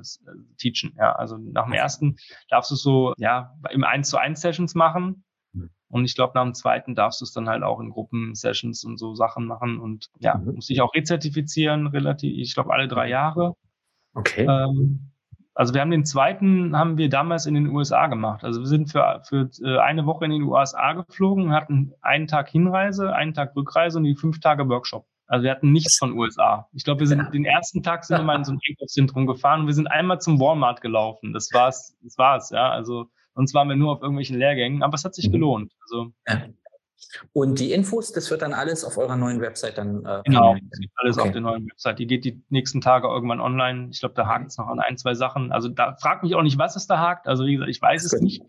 teachen. 0.60 0.96
Ja, 0.98 1.12
also 1.12 1.36
nach 1.38 1.66
dem 1.66 1.74
ersten 1.74 2.16
darfst 2.50 2.72
du 2.72 2.76
es 2.76 2.84
so, 2.84 3.14
ja, 3.18 3.54
im 3.70 3.84
1 3.84 4.10
zu 4.10 4.18
1 4.18 4.40
Sessions 4.40 4.74
machen. 4.74 5.26
Mhm. 5.52 5.72
Und 5.90 6.06
ich 6.06 6.16
glaube, 6.16 6.32
nach 6.36 6.44
dem 6.44 6.54
zweiten 6.54 6.96
darfst 6.96 7.20
du 7.20 7.26
es 7.26 7.34
dann 7.34 7.50
halt 7.50 7.64
auch 7.64 7.82
in 7.82 7.90
Gruppen-Sessions 7.90 8.86
und 8.86 8.98
so 8.98 9.14
Sachen 9.14 9.46
machen 9.46 9.82
und 9.82 10.08
ja, 10.20 10.38
mhm. 10.38 10.56
muss 10.56 10.68
dich 10.68 10.80
auch 10.80 10.94
rezertifizieren, 10.94 11.88
relativ, 11.88 12.34
ich 12.38 12.54
glaube, 12.54 12.72
alle 12.72 12.88
drei 12.88 13.10
Jahre. 13.10 13.56
Okay. 14.14 14.46
Ähm, 14.46 15.12
also 15.60 15.74
wir 15.74 15.82
haben 15.82 15.92
den 15.92 16.06
zweiten, 16.06 16.78
haben 16.78 16.98
wir 16.98 17.10
damals 17.10 17.46
in 17.46 17.54
den 17.54 17.68
USA 17.68 18.08
gemacht. 18.08 18.46
Also 18.46 18.62
wir 18.62 18.68
sind 18.68 18.90
für, 18.90 19.22
für 19.28 19.50
äh, 19.62 19.78
eine 19.80 20.06
Woche 20.06 20.24
in 20.24 20.32
den 20.32 20.44
USA 20.44 20.94
geflogen, 20.94 21.52
hatten 21.52 21.92
einen 22.00 22.28
Tag 22.28 22.48
Hinreise, 22.48 23.14
einen 23.14 23.34
Tag 23.34 23.58
Rückreise 23.58 23.98
und 23.98 24.06
die 24.06 24.16
fünf 24.16 24.40
Tage 24.40 24.70
Workshop. 24.70 25.06
Also 25.28 25.44
wir 25.44 25.52
hatten 25.52 25.74
nichts 25.74 25.98
von 25.98 26.18
USA. 26.18 26.70
Ich 26.72 26.86
glaube, 26.86 27.02
wir 27.02 27.08
sind 27.08 27.20
ja. 27.20 27.30
den 27.30 27.44
ersten 27.44 27.84
Tag 27.84 28.06
sind 28.06 28.20
wir 28.20 28.24
mal 28.24 28.38
in 28.38 28.46
so 28.46 28.54
ein 28.54 28.60
Einkaufszentrum 28.70 29.28
gefahren 29.28 29.60
und 29.60 29.66
wir 29.68 29.74
sind 29.74 29.88
einmal 29.88 30.22
zum 30.22 30.40
Walmart 30.40 30.80
gelaufen. 30.80 31.34
Das 31.34 31.50
war's, 31.52 31.94
das 32.04 32.18
war's, 32.18 32.52
ja. 32.52 32.70
Also 32.70 33.08
sonst 33.36 33.54
waren 33.54 33.68
wir 33.68 33.76
nur 33.76 33.92
auf 33.92 34.02
irgendwelchen 34.02 34.38
Lehrgängen, 34.38 34.82
aber 34.82 34.96
es 34.96 35.04
hat 35.04 35.14
sich 35.14 35.28
mhm. 35.28 35.34
gelohnt. 35.34 35.74
Also 35.82 36.14
ja. 36.26 36.42
Und 37.34 37.60
die 37.60 37.72
Infos, 37.72 38.12
das 38.12 38.30
wird 38.30 38.42
dann 38.42 38.54
alles 38.54 38.84
auf 38.84 38.98
eurer 38.98 39.16
neuen 39.16 39.42
Website 39.42 39.78
dann. 39.78 40.06
Äh, 40.06 40.22
genau, 40.26 40.56
alles 40.96 41.18
okay. 41.18 41.28
auf 41.28 41.32
der 41.32 41.42
neuen 41.42 41.66
Website. 41.68 42.00
Die 42.00 42.08
geht 42.08 42.26
die 42.26 42.44
nächsten 42.50 42.82
Tage 42.82 43.08
irgendwann 43.08 43.40
online. 43.40 43.90
Ich 43.92 44.00
glaube, 44.00 44.16
da 44.16 44.28
hakt 44.28 44.48
es 44.48 44.58
noch 44.58 44.68
an 44.68 44.80
ein, 44.80 44.98
zwei 44.98 45.14
Sachen. 45.14 45.52
Also 45.52 45.70
da 45.70 45.96
fragt 45.96 46.24
mich 46.24 46.36
auch 46.36 46.44
nicht, 46.44 46.58
was 46.58 46.76
es 46.76 46.88
da 46.88 47.00
hakt. 47.00 47.28
Also 47.28 47.46
wie 47.46 47.54
gesagt, 47.54 47.70
ich 47.70 47.82
weiß 47.82 48.06
es 48.06 48.22
nicht. 48.22 48.44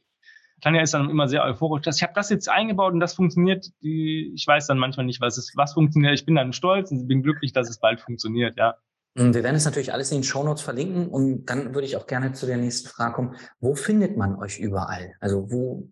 Tanja 0.60 0.82
ist 0.82 0.92
dann 0.92 1.08
immer 1.08 1.26
sehr 1.26 1.42
euphorisch. 1.44 1.86
Ich 1.86 2.02
habe 2.02 2.12
das 2.14 2.28
jetzt 2.28 2.48
eingebaut 2.48 2.92
und 2.92 3.00
das 3.00 3.14
funktioniert. 3.14 3.70
Die, 3.82 4.32
ich 4.34 4.46
weiß 4.46 4.66
dann 4.66 4.78
manchmal 4.78 5.06
nicht, 5.06 5.20
was 5.20 5.38
es, 5.38 5.52
was 5.56 5.72
funktioniert. 5.72 6.14
Ich 6.14 6.26
bin 6.26 6.34
dann 6.34 6.52
stolz 6.52 6.90
und 6.90 7.08
bin 7.08 7.22
glücklich, 7.22 7.52
dass 7.52 7.70
es 7.70 7.78
bald 7.80 8.00
funktioniert, 8.00 8.56
ja. 8.56 8.76
Wir 9.14 9.34
werden 9.34 9.56
es 9.56 9.64
natürlich 9.64 9.92
alles 9.92 10.12
in 10.12 10.18
den 10.18 10.24
Shownotes 10.24 10.62
verlinken 10.62 11.08
und 11.08 11.46
dann 11.46 11.74
würde 11.74 11.84
ich 11.84 11.96
auch 11.96 12.06
gerne 12.06 12.32
zu 12.32 12.46
der 12.46 12.58
nächsten 12.58 12.88
Frage 12.88 13.14
kommen. 13.14 13.36
Wo 13.58 13.74
findet 13.74 14.16
man 14.16 14.36
euch 14.36 14.60
überall? 14.60 15.14
Also 15.18 15.50
wo 15.50 15.88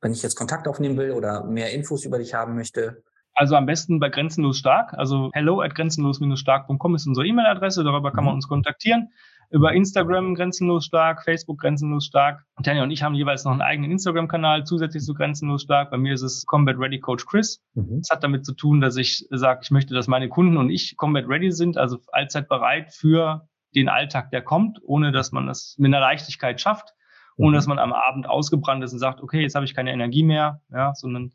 wenn 0.00 0.12
ich 0.12 0.22
jetzt 0.22 0.36
Kontakt 0.36 0.66
aufnehmen 0.68 0.96
will 0.96 1.12
oder 1.12 1.44
mehr 1.44 1.72
Infos 1.72 2.04
über 2.04 2.18
dich 2.18 2.34
haben 2.34 2.54
möchte? 2.54 3.02
Also 3.34 3.54
am 3.56 3.66
besten 3.66 4.00
bei 4.00 4.08
Grenzenlos 4.08 4.58
Stark. 4.58 4.92
Also 4.94 5.30
hello 5.32 5.60
at 5.60 5.74
grenzenlos-stark.com 5.74 6.94
ist 6.94 7.06
unsere 7.06 7.26
E-Mail-Adresse. 7.26 7.84
Darüber 7.84 8.12
kann 8.12 8.24
man 8.24 8.34
mhm. 8.34 8.38
uns 8.38 8.48
kontaktieren. 8.48 9.10
über 9.50 9.72
Instagram 9.72 10.34
grenzenlos 10.34 10.84
stark, 10.84 11.24
Facebook 11.24 11.58
grenzenlos 11.58 12.06
stark. 12.06 12.44
Tanja 12.62 12.84
und 12.84 12.90
ich 12.90 13.02
haben 13.02 13.14
jeweils 13.14 13.44
noch 13.44 13.52
einen 13.52 13.62
eigenen 13.62 13.90
Instagram-Kanal 13.90 14.64
zusätzlich 14.64 15.02
zu 15.02 15.14
grenzenlos 15.14 15.62
stark. 15.62 15.90
Bei 15.90 15.96
mir 15.96 16.14
ist 16.14 16.22
es 16.22 16.46
Combat 16.46 16.76
Ready 16.78 17.00
Coach 17.00 17.26
Chris. 17.26 17.60
Mhm. 17.74 17.98
Das 17.98 18.10
hat 18.10 18.22
damit 18.22 18.46
zu 18.46 18.54
tun, 18.54 18.80
dass 18.80 18.96
ich 18.96 19.26
sage, 19.30 19.60
ich 19.62 19.70
möchte, 19.70 19.94
dass 19.94 20.06
meine 20.06 20.28
Kunden 20.28 20.56
und 20.56 20.70
ich 20.70 20.96
Combat 20.96 21.26
Ready 21.26 21.50
sind, 21.50 21.78
also 21.78 21.98
allzeit 22.12 22.48
bereit 22.48 22.92
für 22.92 23.48
den 23.74 23.88
Alltag, 23.88 24.30
der 24.30 24.42
kommt, 24.42 24.80
ohne 24.84 25.12
dass 25.12 25.32
man 25.32 25.46
das 25.46 25.74
mit 25.78 25.88
einer 25.88 26.00
Leichtigkeit 26.00 26.60
schafft, 26.60 26.94
ohne 27.40 27.56
dass 27.56 27.66
mhm. 27.66 27.70
man 27.70 27.78
am 27.78 27.92
Abend 27.92 28.28
ausgebrannt 28.28 28.84
ist 28.84 28.92
und 28.92 28.98
sagt, 28.98 29.20
okay, 29.20 29.40
jetzt 29.40 29.54
habe 29.54 29.64
ich 29.64 29.74
keine 29.74 29.92
Energie 29.92 30.22
mehr, 30.22 30.60
ja, 30.70 30.94
sondern 30.94 31.32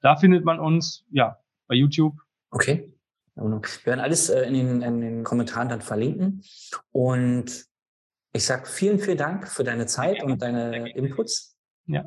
da 0.00 0.16
findet 0.16 0.44
man 0.44 0.60
uns, 0.60 1.04
ja, 1.10 1.38
bei 1.66 1.74
YouTube. 1.74 2.16
Okay. 2.50 2.92
Wir 3.34 3.62
werden 3.84 4.00
alles 4.00 4.30
äh, 4.30 4.42
in, 4.42 4.54
den, 4.54 4.82
in 4.82 5.00
den 5.00 5.24
Kommentaren 5.24 5.68
dann 5.68 5.80
verlinken. 5.80 6.42
Und 6.90 7.66
ich 8.32 8.44
sage 8.44 8.66
vielen, 8.66 8.98
vielen 8.98 9.18
Dank 9.18 9.46
für 9.48 9.62
deine 9.62 9.86
Zeit 9.86 10.22
und 10.24 10.42
deine 10.42 10.90
Inputs. 10.92 11.56
Ja. 11.86 12.04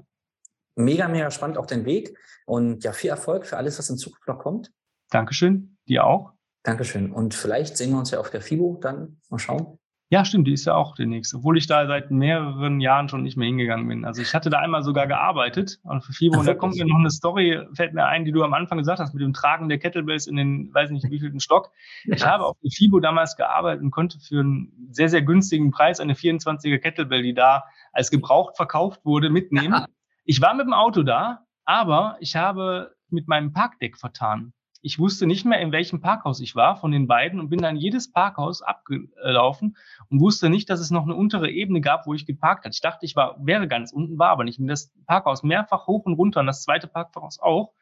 Mega, 0.76 1.08
mega 1.08 1.32
spannend 1.32 1.58
auch 1.58 1.66
dein 1.66 1.86
Weg. 1.86 2.18
Und 2.46 2.84
ja, 2.84 2.92
viel 2.92 3.10
Erfolg 3.10 3.46
für 3.46 3.58
alles, 3.58 3.80
was 3.80 3.90
in 3.90 3.98
Zukunft 3.98 4.28
noch 4.28 4.40
kommt. 4.40 4.72
Dankeschön. 5.10 5.78
Dir 5.88 6.06
auch. 6.06 6.34
Dankeschön. 6.64 7.12
Und 7.12 7.34
vielleicht 7.34 7.78
sehen 7.78 7.92
wir 7.92 8.00
uns 8.00 8.12
ja 8.12 8.20
auf 8.20 8.30
der 8.30 8.42
FIBO 8.42 8.78
dann. 8.82 9.22
Mal 9.30 9.40
schauen. 9.40 9.80
Ja, 10.12 10.26
stimmt, 10.26 10.46
die 10.46 10.52
ist 10.52 10.66
ja 10.66 10.76
auch 10.76 10.94
demnächst, 10.94 11.34
obwohl 11.34 11.58
ich 11.58 11.68
da 11.68 11.88
seit 11.88 12.12
mehreren 12.12 12.82
Jahren 12.82 13.08
schon 13.08 13.24
nicht 13.24 13.38
mehr 13.38 13.48
hingegangen 13.48 13.88
bin. 13.88 14.04
Also 14.04 14.22
ich 14.22 14.34
hatte 14.34 14.50
da 14.50 14.60
einmal 14.60 14.84
sogar 14.84 15.08
gearbeitet 15.08 15.80
für 16.02 16.12
FIBO 16.12 16.40
und 16.40 16.46
da 16.46 16.54
kommt 16.54 16.76
mir 16.76 16.86
noch 16.86 17.00
eine 17.00 17.10
Story, 17.10 17.62
fällt 17.74 17.94
mir 17.94 18.06
ein, 18.06 18.26
die 18.26 18.34
du 18.34 18.44
am 18.44 18.54
Anfang 18.54 18.78
gesagt 18.78 19.00
hast, 19.00 19.14
mit 19.14 19.24
dem 19.24 19.32
Tragen 19.32 19.70
der 19.70 19.80
Kettlebells 19.80 20.28
in 20.28 20.36
den, 20.36 20.74
weiß 20.74 20.90
nicht, 20.90 21.10
wievielten 21.10 21.40
Stock. 21.40 21.72
Ich 22.04 22.26
habe 22.26 22.46
auf 22.46 22.58
der 22.62 22.72
FIBO 22.72 23.00
damals 23.00 23.38
gearbeitet 23.38 23.84
und 23.84 23.92
konnte 23.92 24.20
für 24.20 24.42
einen 24.42 24.90
sehr, 24.92 25.08
sehr 25.08 25.22
günstigen 25.22 25.72
Preis 25.72 26.02
eine 26.02 26.14
24er 26.14 26.80
Kettlebell, 26.80 27.24
die 27.24 27.34
da 27.34 27.64
als 27.94 28.12
gebraucht 28.12 28.58
verkauft 28.58 29.06
wurde, 29.06 29.30
mitnehmen. 29.30 29.86
Ich 30.24 30.40
war 30.40 30.54
mit 30.54 30.68
dem 30.68 30.74
Auto 30.74 31.02
da, 31.02 31.48
aber 31.66 32.16
ich 32.20 32.36
habe 32.36 32.96
mit 33.10 33.28
meinem 33.28 33.54
Parkdeck 33.54 33.98
vertan 33.98 34.54
ich 34.82 34.98
wusste 34.98 35.28
nicht 35.28 35.46
mehr, 35.46 35.60
in 35.60 35.72
welchem 35.72 36.02
Parkhaus 36.02 36.40
ich 36.40 36.56
war 36.56 36.76
von 36.76 36.92
den 36.92 37.08
beiden 37.08 37.40
und 37.40 37.50
bin 37.50 37.60
dann 37.60 37.76
jedes 37.76 38.12
Parkhaus 38.12 38.62
abgelaufen 38.62 39.78
und 40.10 40.20
wusste 40.20 40.50
nicht, 40.50 40.70
dass 40.70 40.80
es 40.80 40.90
noch 40.90 41.04
eine 41.04 41.16
untere 41.16 41.50
Ebene 41.50 41.82
gab, 41.82 42.08
wo 42.08 42.14
ich 42.14 42.26
geparkt 42.26 42.66
hatte. 42.66 42.74
Ich 42.74 42.82
dachte, 42.82 43.06
ich 43.06 43.16
war, 43.16 43.38
wäre 43.46 43.68
ganz 43.68 43.92
unten, 43.92 44.18
war 44.18 44.30
aber 44.30 44.44
nicht. 44.44 44.60
Und 44.60 44.68
das 44.68 44.92
Parkhaus 45.06 45.44
mehrfach 45.44 45.88
hoch 45.88 46.06
und 46.06 46.14
runter 46.14 46.40
und 46.40 46.48
das 46.48 46.64
zweite 46.64 46.88
Parkhaus 46.88 47.40
auch. 47.40 47.74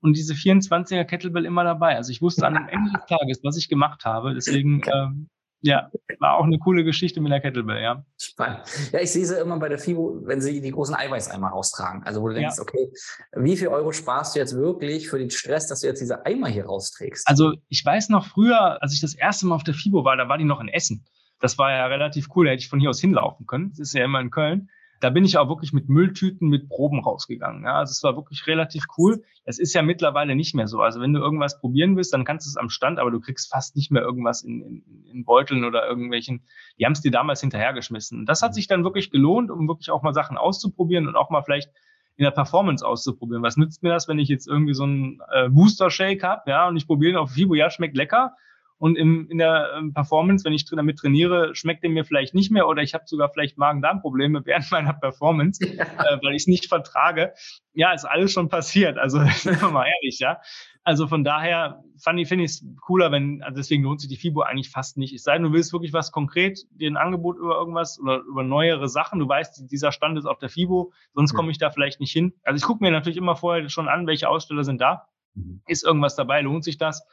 Und 0.00 0.16
diese 0.16 0.34
24er 0.34 1.04
Kettlebell 1.04 1.46
immer 1.46 1.64
dabei. 1.64 1.96
Also 1.96 2.12
ich 2.12 2.20
wusste 2.20 2.46
an 2.46 2.54
dem 2.54 2.68
Ende 2.68 2.92
des 2.92 3.06
Tages, 3.06 3.40
was 3.42 3.56
ich 3.56 3.68
gemacht 3.68 4.04
habe. 4.04 4.34
Deswegen 4.34 4.82
ähm, 4.92 5.28
ja, 5.66 5.90
war 6.20 6.36
auch 6.38 6.44
eine 6.44 6.58
coole 6.58 6.84
Geschichte 6.84 7.20
mit 7.20 7.32
der 7.32 7.40
Kettlebell, 7.40 7.82
ja. 7.82 8.04
Spannend. 8.18 8.60
Ja, 8.92 9.00
ich 9.00 9.10
sehe 9.10 9.24
sie 9.24 9.38
immer 9.38 9.58
bei 9.58 9.68
der 9.68 9.78
FIBO, 9.78 10.22
wenn 10.24 10.40
sie 10.40 10.60
die 10.60 10.70
großen 10.70 10.94
Eiweißeimer 10.94 11.52
austragen. 11.52 12.02
Also 12.04 12.22
wo 12.22 12.28
du 12.28 12.34
denkst, 12.34 12.56
ja. 12.56 12.62
okay, 12.62 12.90
wie 13.36 13.56
viel 13.56 13.68
Euro 13.68 13.92
sparst 13.92 14.34
du 14.34 14.40
jetzt 14.40 14.54
wirklich 14.54 15.08
für 15.08 15.18
den 15.18 15.30
Stress, 15.30 15.66
dass 15.66 15.80
du 15.80 15.86
jetzt 15.86 16.00
diese 16.00 16.24
Eimer 16.24 16.48
hier 16.48 16.66
rausträgst? 16.66 17.28
Also 17.28 17.54
ich 17.68 17.84
weiß 17.84 18.08
noch 18.08 18.26
früher, 18.26 18.82
als 18.82 18.94
ich 18.94 19.00
das 19.00 19.14
erste 19.14 19.46
Mal 19.46 19.56
auf 19.56 19.64
der 19.64 19.74
FIBO 19.74 20.04
war, 20.04 20.16
da 20.16 20.28
war 20.28 20.38
die 20.38 20.44
noch 20.44 20.60
in 20.60 20.68
Essen. 20.68 21.04
Das 21.40 21.58
war 21.58 21.70
ja 21.70 21.86
relativ 21.86 22.28
cool, 22.34 22.46
da 22.46 22.52
hätte 22.52 22.62
ich 22.62 22.68
von 22.68 22.80
hier 22.80 22.90
aus 22.90 23.00
hinlaufen 23.00 23.46
können. 23.46 23.70
Das 23.70 23.80
ist 23.80 23.92
ja 23.92 24.04
immer 24.04 24.20
in 24.20 24.30
Köln 24.30 24.70
da 25.00 25.10
bin 25.10 25.24
ich 25.24 25.38
auch 25.38 25.48
wirklich 25.48 25.72
mit 25.72 25.88
Mülltüten, 25.88 26.48
mit 26.48 26.68
Proben 26.68 27.00
rausgegangen. 27.00 27.64
Ja, 27.64 27.78
also 27.78 27.90
es 27.90 28.02
war 28.02 28.16
wirklich 28.16 28.46
relativ 28.46 28.84
cool. 28.96 29.22
Es 29.44 29.58
ist 29.58 29.74
ja 29.74 29.82
mittlerweile 29.82 30.34
nicht 30.34 30.54
mehr 30.54 30.66
so. 30.66 30.80
Also 30.80 31.00
wenn 31.00 31.12
du 31.12 31.20
irgendwas 31.20 31.60
probieren 31.60 31.96
willst, 31.96 32.12
dann 32.12 32.24
kannst 32.24 32.46
du 32.46 32.50
es 32.50 32.56
am 32.56 32.70
Stand, 32.70 32.98
aber 32.98 33.10
du 33.10 33.20
kriegst 33.20 33.50
fast 33.50 33.76
nicht 33.76 33.90
mehr 33.90 34.02
irgendwas 34.02 34.42
in, 34.42 34.62
in, 34.62 35.04
in 35.12 35.24
Beuteln 35.24 35.64
oder 35.64 35.86
irgendwelchen. 35.86 36.42
Die 36.78 36.86
haben 36.86 36.92
es 36.92 37.00
dir 37.00 37.10
damals 37.10 37.40
hinterhergeschmissen. 37.40 38.26
Das 38.26 38.42
hat 38.42 38.54
sich 38.54 38.66
dann 38.66 38.84
wirklich 38.84 39.10
gelohnt, 39.10 39.50
um 39.50 39.68
wirklich 39.68 39.90
auch 39.90 40.02
mal 40.02 40.14
Sachen 40.14 40.36
auszuprobieren 40.36 41.06
und 41.06 41.16
auch 41.16 41.30
mal 41.30 41.42
vielleicht 41.42 41.70
in 42.16 42.24
der 42.24 42.30
Performance 42.30 42.84
auszuprobieren. 42.84 43.42
Was 43.42 43.56
nützt 43.56 43.82
mir 43.82 43.90
das, 43.90 44.08
wenn 44.08 44.18
ich 44.18 44.28
jetzt 44.28 44.48
irgendwie 44.48 44.74
so 44.74 44.84
einen 44.84 45.20
äh, 45.32 45.48
Booster 45.50 45.90
Shake 45.90 46.22
habe, 46.22 46.50
ja, 46.50 46.68
und 46.68 46.76
ich 46.76 46.86
probiere 46.86 47.12
ihn 47.12 47.18
auf 47.18 47.32
Fibo, 47.32 47.54
ja, 47.54 47.70
schmeckt 47.70 47.96
lecker, 47.96 48.34
und 48.78 48.96
im, 48.96 49.28
in 49.30 49.38
der 49.38 49.72
ähm, 49.76 49.94
Performance, 49.94 50.44
wenn 50.44 50.52
ich 50.52 50.66
damit 50.66 50.98
trainiere, 50.98 51.54
schmeckt 51.54 51.82
er 51.82 51.90
mir 51.90 52.04
vielleicht 52.04 52.34
nicht 52.34 52.50
mehr 52.50 52.68
oder 52.68 52.82
ich 52.82 52.92
habe 52.92 53.04
sogar 53.06 53.30
vielleicht 53.30 53.56
Magen-Darm-Probleme 53.56 54.42
während 54.44 54.70
meiner 54.70 54.92
Performance, 54.92 55.64
ja. 55.64 55.84
äh, 55.84 56.18
weil 56.22 56.34
ich 56.34 56.42
es 56.42 56.46
nicht 56.46 56.66
vertrage. 56.66 57.32
Ja, 57.72 57.92
ist 57.92 58.04
alles 58.04 58.32
schon 58.32 58.48
passiert. 58.48 58.98
Also 58.98 59.20
sind 59.36 59.60
wir 59.60 59.70
mal 59.70 59.86
ehrlich, 59.86 60.18
ja. 60.18 60.40
Also 60.84 61.08
von 61.08 61.24
daher 61.24 61.82
fand 62.00 62.20
ich, 62.20 62.28
finde 62.28 62.44
ich 62.44 62.52
es 62.52 62.66
cooler, 62.80 63.10
wenn, 63.10 63.42
also 63.42 63.56
deswegen 63.56 63.82
lohnt 63.82 64.00
sich 64.00 64.10
die 64.10 64.16
FIBO 64.16 64.42
eigentlich 64.42 64.70
fast 64.70 64.98
nicht. 64.98 65.14
Es 65.14 65.24
sei 65.24 65.32
denn, 65.32 65.42
du 65.42 65.52
willst 65.52 65.72
wirklich 65.72 65.92
was 65.92 66.12
konkret, 66.12 66.60
dir 66.70 66.90
ein 66.90 66.96
Angebot 66.96 67.38
über 67.38 67.56
irgendwas 67.56 67.98
oder 67.98 68.20
über 68.20 68.44
neuere 68.44 68.88
Sachen. 68.88 69.18
Du 69.18 69.28
weißt, 69.28 69.70
dieser 69.70 69.90
Stand 69.90 70.18
ist 70.18 70.26
auf 70.26 70.38
der 70.38 70.48
FIBO, 70.48 70.92
sonst 71.14 71.34
komme 71.34 71.50
ich 71.50 71.58
da 71.58 71.70
vielleicht 71.70 71.98
nicht 71.98 72.12
hin. 72.12 72.34
Also 72.44 72.58
ich 72.58 72.62
gucke 72.62 72.84
mir 72.84 72.92
natürlich 72.92 73.16
immer 73.16 73.36
vorher 73.36 73.68
schon 73.68 73.88
an, 73.88 74.06
welche 74.06 74.28
Aussteller 74.28 74.62
sind 74.62 74.80
da. 74.80 75.08
Mhm. 75.34 75.62
Ist 75.66 75.82
irgendwas 75.82 76.14
dabei, 76.14 76.42
lohnt 76.42 76.62
sich 76.62 76.78
das? 76.78 77.04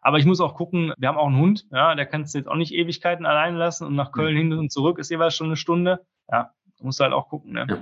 Aber 0.00 0.18
ich 0.18 0.24
muss 0.24 0.40
auch 0.40 0.54
gucken, 0.54 0.92
wir 0.98 1.08
haben 1.08 1.18
auch 1.18 1.26
einen 1.26 1.38
Hund, 1.38 1.66
ja, 1.70 1.94
der 1.94 2.06
kannst 2.06 2.34
du 2.34 2.38
jetzt 2.38 2.48
auch 2.48 2.56
nicht 2.56 2.72
Ewigkeiten 2.72 3.26
allein 3.26 3.56
lassen 3.56 3.86
und 3.86 3.94
nach 3.94 4.12
Köln 4.12 4.36
hin 4.36 4.52
und 4.52 4.72
zurück 4.72 4.98
ist 4.98 5.10
jeweils 5.10 5.34
schon 5.34 5.48
eine 5.48 5.56
Stunde. 5.56 6.06
Ja, 6.30 6.52
musst 6.80 7.00
du 7.00 7.04
halt 7.04 7.12
auch 7.12 7.28
gucken, 7.28 7.52
ne? 7.52 7.66
Ja. 7.68 7.78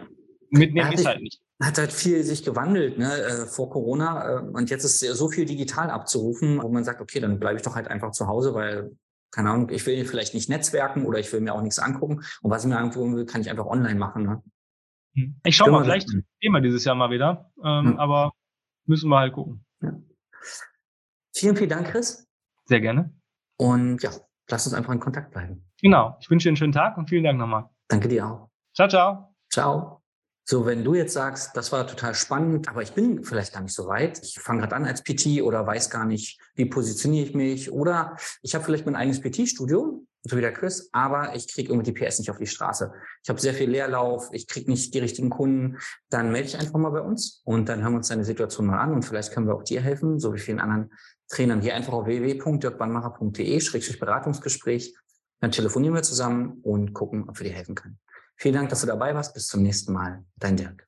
Mitnehmen 0.51 0.93
ist 0.93 1.07
halt 1.07 1.21
nicht. 1.21 1.41
Hat 1.63 1.77
halt 1.77 1.93
viel 1.93 2.23
sich 2.23 2.45
gewandelt, 2.45 2.99
ne, 2.99 3.13
äh, 3.13 3.47
vor 3.47 3.69
Corona. 3.71 4.39
Äh, 4.39 4.41
und 4.41 4.71
jetzt 4.71 4.85
ist 4.85 5.01
so 5.01 5.29
viel 5.29 5.45
digital 5.45 5.91
abzurufen, 5.91 6.63
wo 6.63 6.69
man 6.69 6.85
sagt, 6.85 7.01
okay, 7.01 7.21
dann 7.21 7.39
bleibe 7.39 7.57
ich 7.57 7.63
doch 7.63 7.75
halt 7.75 7.89
einfach 7.89 8.13
zu 8.13 8.27
Hause, 8.27 8.55
weil 8.55 8.93
keine 9.31 9.51
Ahnung, 9.51 9.69
ich 9.71 9.85
will 9.87 10.05
vielleicht 10.05 10.35
nicht 10.35 10.49
netzwerken 10.49 11.05
oder 11.05 11.19
ich 11.19 11.33
will 11.33 11.41
mir 11.41 11.55
auch 11.55 11.63
nichts 11.63 11.79
angucken. 11.79 12.23
Und 12.43 12.51
was 12.51 12.65
ich 12.65 12.71
mir 12.71 12.79
angucken 12.79 13.17
will, 13.17 13.27
kann 13.27 13.41
ich 13.41 13.51
einfach 13.51 13.67
online 13.67 13.99
machen. 13.99 14.23
Ne? 14.25 14.43
Hm. 15.15 15.41
Ich 15.45 15.57
schaue 15.57 15.71
mal, 15.71 15.85
vielleicht 15.85 16.09
Thema 16.41 16.61
dieses 16.61 16.85
Jahr 16.85 16.95
mal 16.95 17.11
wieder. 17.11 17.51
Ähm, 17.63 17.93
ja. 17.93 17.99
Aber 17.99 18.33
müssen 18.87 19.11
wir 19.11 19.19
halt 19.19 19.35
gucken. 19.35 19.65
Ja. 19.83 19.93
Vielen, 21.39 21.57
vielen 21.57 21.71
Dank, 21.71 21.87
Chris. 21.89 22.27
Sehr 22.65 22.81
gerne. 22.81 23.15
Und 23.59 24.03
ja, 24.03 24.11
lass 24.51 24.67
uns 24.67 24.75
einfach 24.75 24.93
in 24.93 24.99
Kontakt 24.99 25.31
bleiben. 25.31 25.65
Genau. 25.81 26.17
Ich 26.21 26.29
wünsche 26.31 26.45
dir 26.45 26.51
einen 26.51 26.57
schönen 26.57 26.73
Tag 26.73 26.97
und 26.97 27.09
vielen 27.09 27.23
Dank 27.23 27.39
nochmal. 27.39 27.71
Danke 27.87 28.09
dir 28.09 28.27
auch. 28.27 28.49
Ciao, 28.75 28.89
ciao. 28.89 29.35
Ciao. 29.51 30.03
So, 30.45 30.67
wenn 30.67 30.83
du 30.83 30.95
jetzt 30.95 31.13
sagst, 31.13 31.57
das 31.57 31.71
war 31.73 31.87
total 31.87 32.15
spannend, 32.15 32.69
aber 32.69 32.83
ich 32.83 32.93
bin 32.93 33.23
vielleicht 33.23 33.53
gar 33.53 33.61
nicht 33.61 33.75
so 33.75 33.87
weit. 33.87 34.21
Ich 34.25 34.41
fange 34.41 34.61
gerade 34.61 34.75
an 34.75 34.85
als 34.85 35.05
PT 35.05 35.43
oder 35.43 35.67
weiß 35.67 35.91
gar 35.91 36.07
nicht, 36.07 36.41
wie 36.55 36.65
positioniere 36.65 37.27
ich 37.27 37.35
mich. 37.35 37.71
Oder 37.71 38.17
ich 38.43 38.55
habe 38.55 38.65
vielleicht 38.65 38.87
mein 38.87 38.97
eigenes 38.97 39.21
PT-Studio, 39.21 40.05
so 40.29 40.37
wie 40.37 40.41
der 40.41 40.53
Chris, 40.53 40.89
aber 40.93 41.35
ich 41.35 41.53
kriege 41.53 41.73
irgendwie 41.73 41.93
die 41.93 41.99
PS 41.99 42.19
nicht 42.19 42.31
auf 42.31 42.39
die 42.39 42.47
Straße. 42.47 42.93
Ich 43.23 43.29
habe 43.29 43.41
sehr 43.41 43.55
viel 43.55 43.71
Leerlauf, 43.71 44.29
ich 44.33 44.47
kriege 44.47 44.71
nicht 44.71 44.95
die 44.95 44.99
richtigen 44.99 45.31
Kunden. 45.31 45.79
Dann 46.11 46.33
melde 46.33 46.49
ich 46.49 46.59
einfach 46.59 46.79
mal 46.79 46.91
bei 46.91 47.01
uns 47.01 47.43
und 47.45 47.69
dann 47.69 47.83
hören 47.83 47.93
wir 47.93 47.99
uns 47.99 48.09
deine 48.09 48.25
Situation 48.25 48.67
mal 48.67 48.79
an 48.79 48.93
und 48.93 49.05
vielleicht 49.05 49.33
können 49.33 49.47
wir 49.47 49.55
auch 49.55 49.65
dir 49.65 49.81
helfen, 49.81 50.19
so 50.19 50.35
wie 50.35 50.39
vielen 50.39 50.61
anderen 50.61 50.91
Trainern. 51.29 51.61
Hier 51.61 51.75
einfach 51.75 51.93
auf 51.93 52.07
www.dirkbannmacher.de-beratungsgespräch. 52.07 54.95
Dann 55.41 55.53
telefonieren 55.53 55.95
wir 55.95 56.03
zusammen 56.03 56.59
und 56.63 56.95
gucken, 56.95 57.29
ob 57.29 57.39
wir 57.39 57.49
dir 57.49 57.55
helfen 57.55 57.75
können. 57.75 57.99
Vielen 58.37 58.55
Dank, 58.55 58.71
dass 58.71 58.81
du 58.81 58.87
dabei 58.87 59.15
warst. 59.15 59.35
Bis 59.35 59.47
zum 59.47 59.63
nächsten 59.63 59.93
Mal. 59.93 60.25
Dein 60.37 60.57
Dirk. 60.57 60.88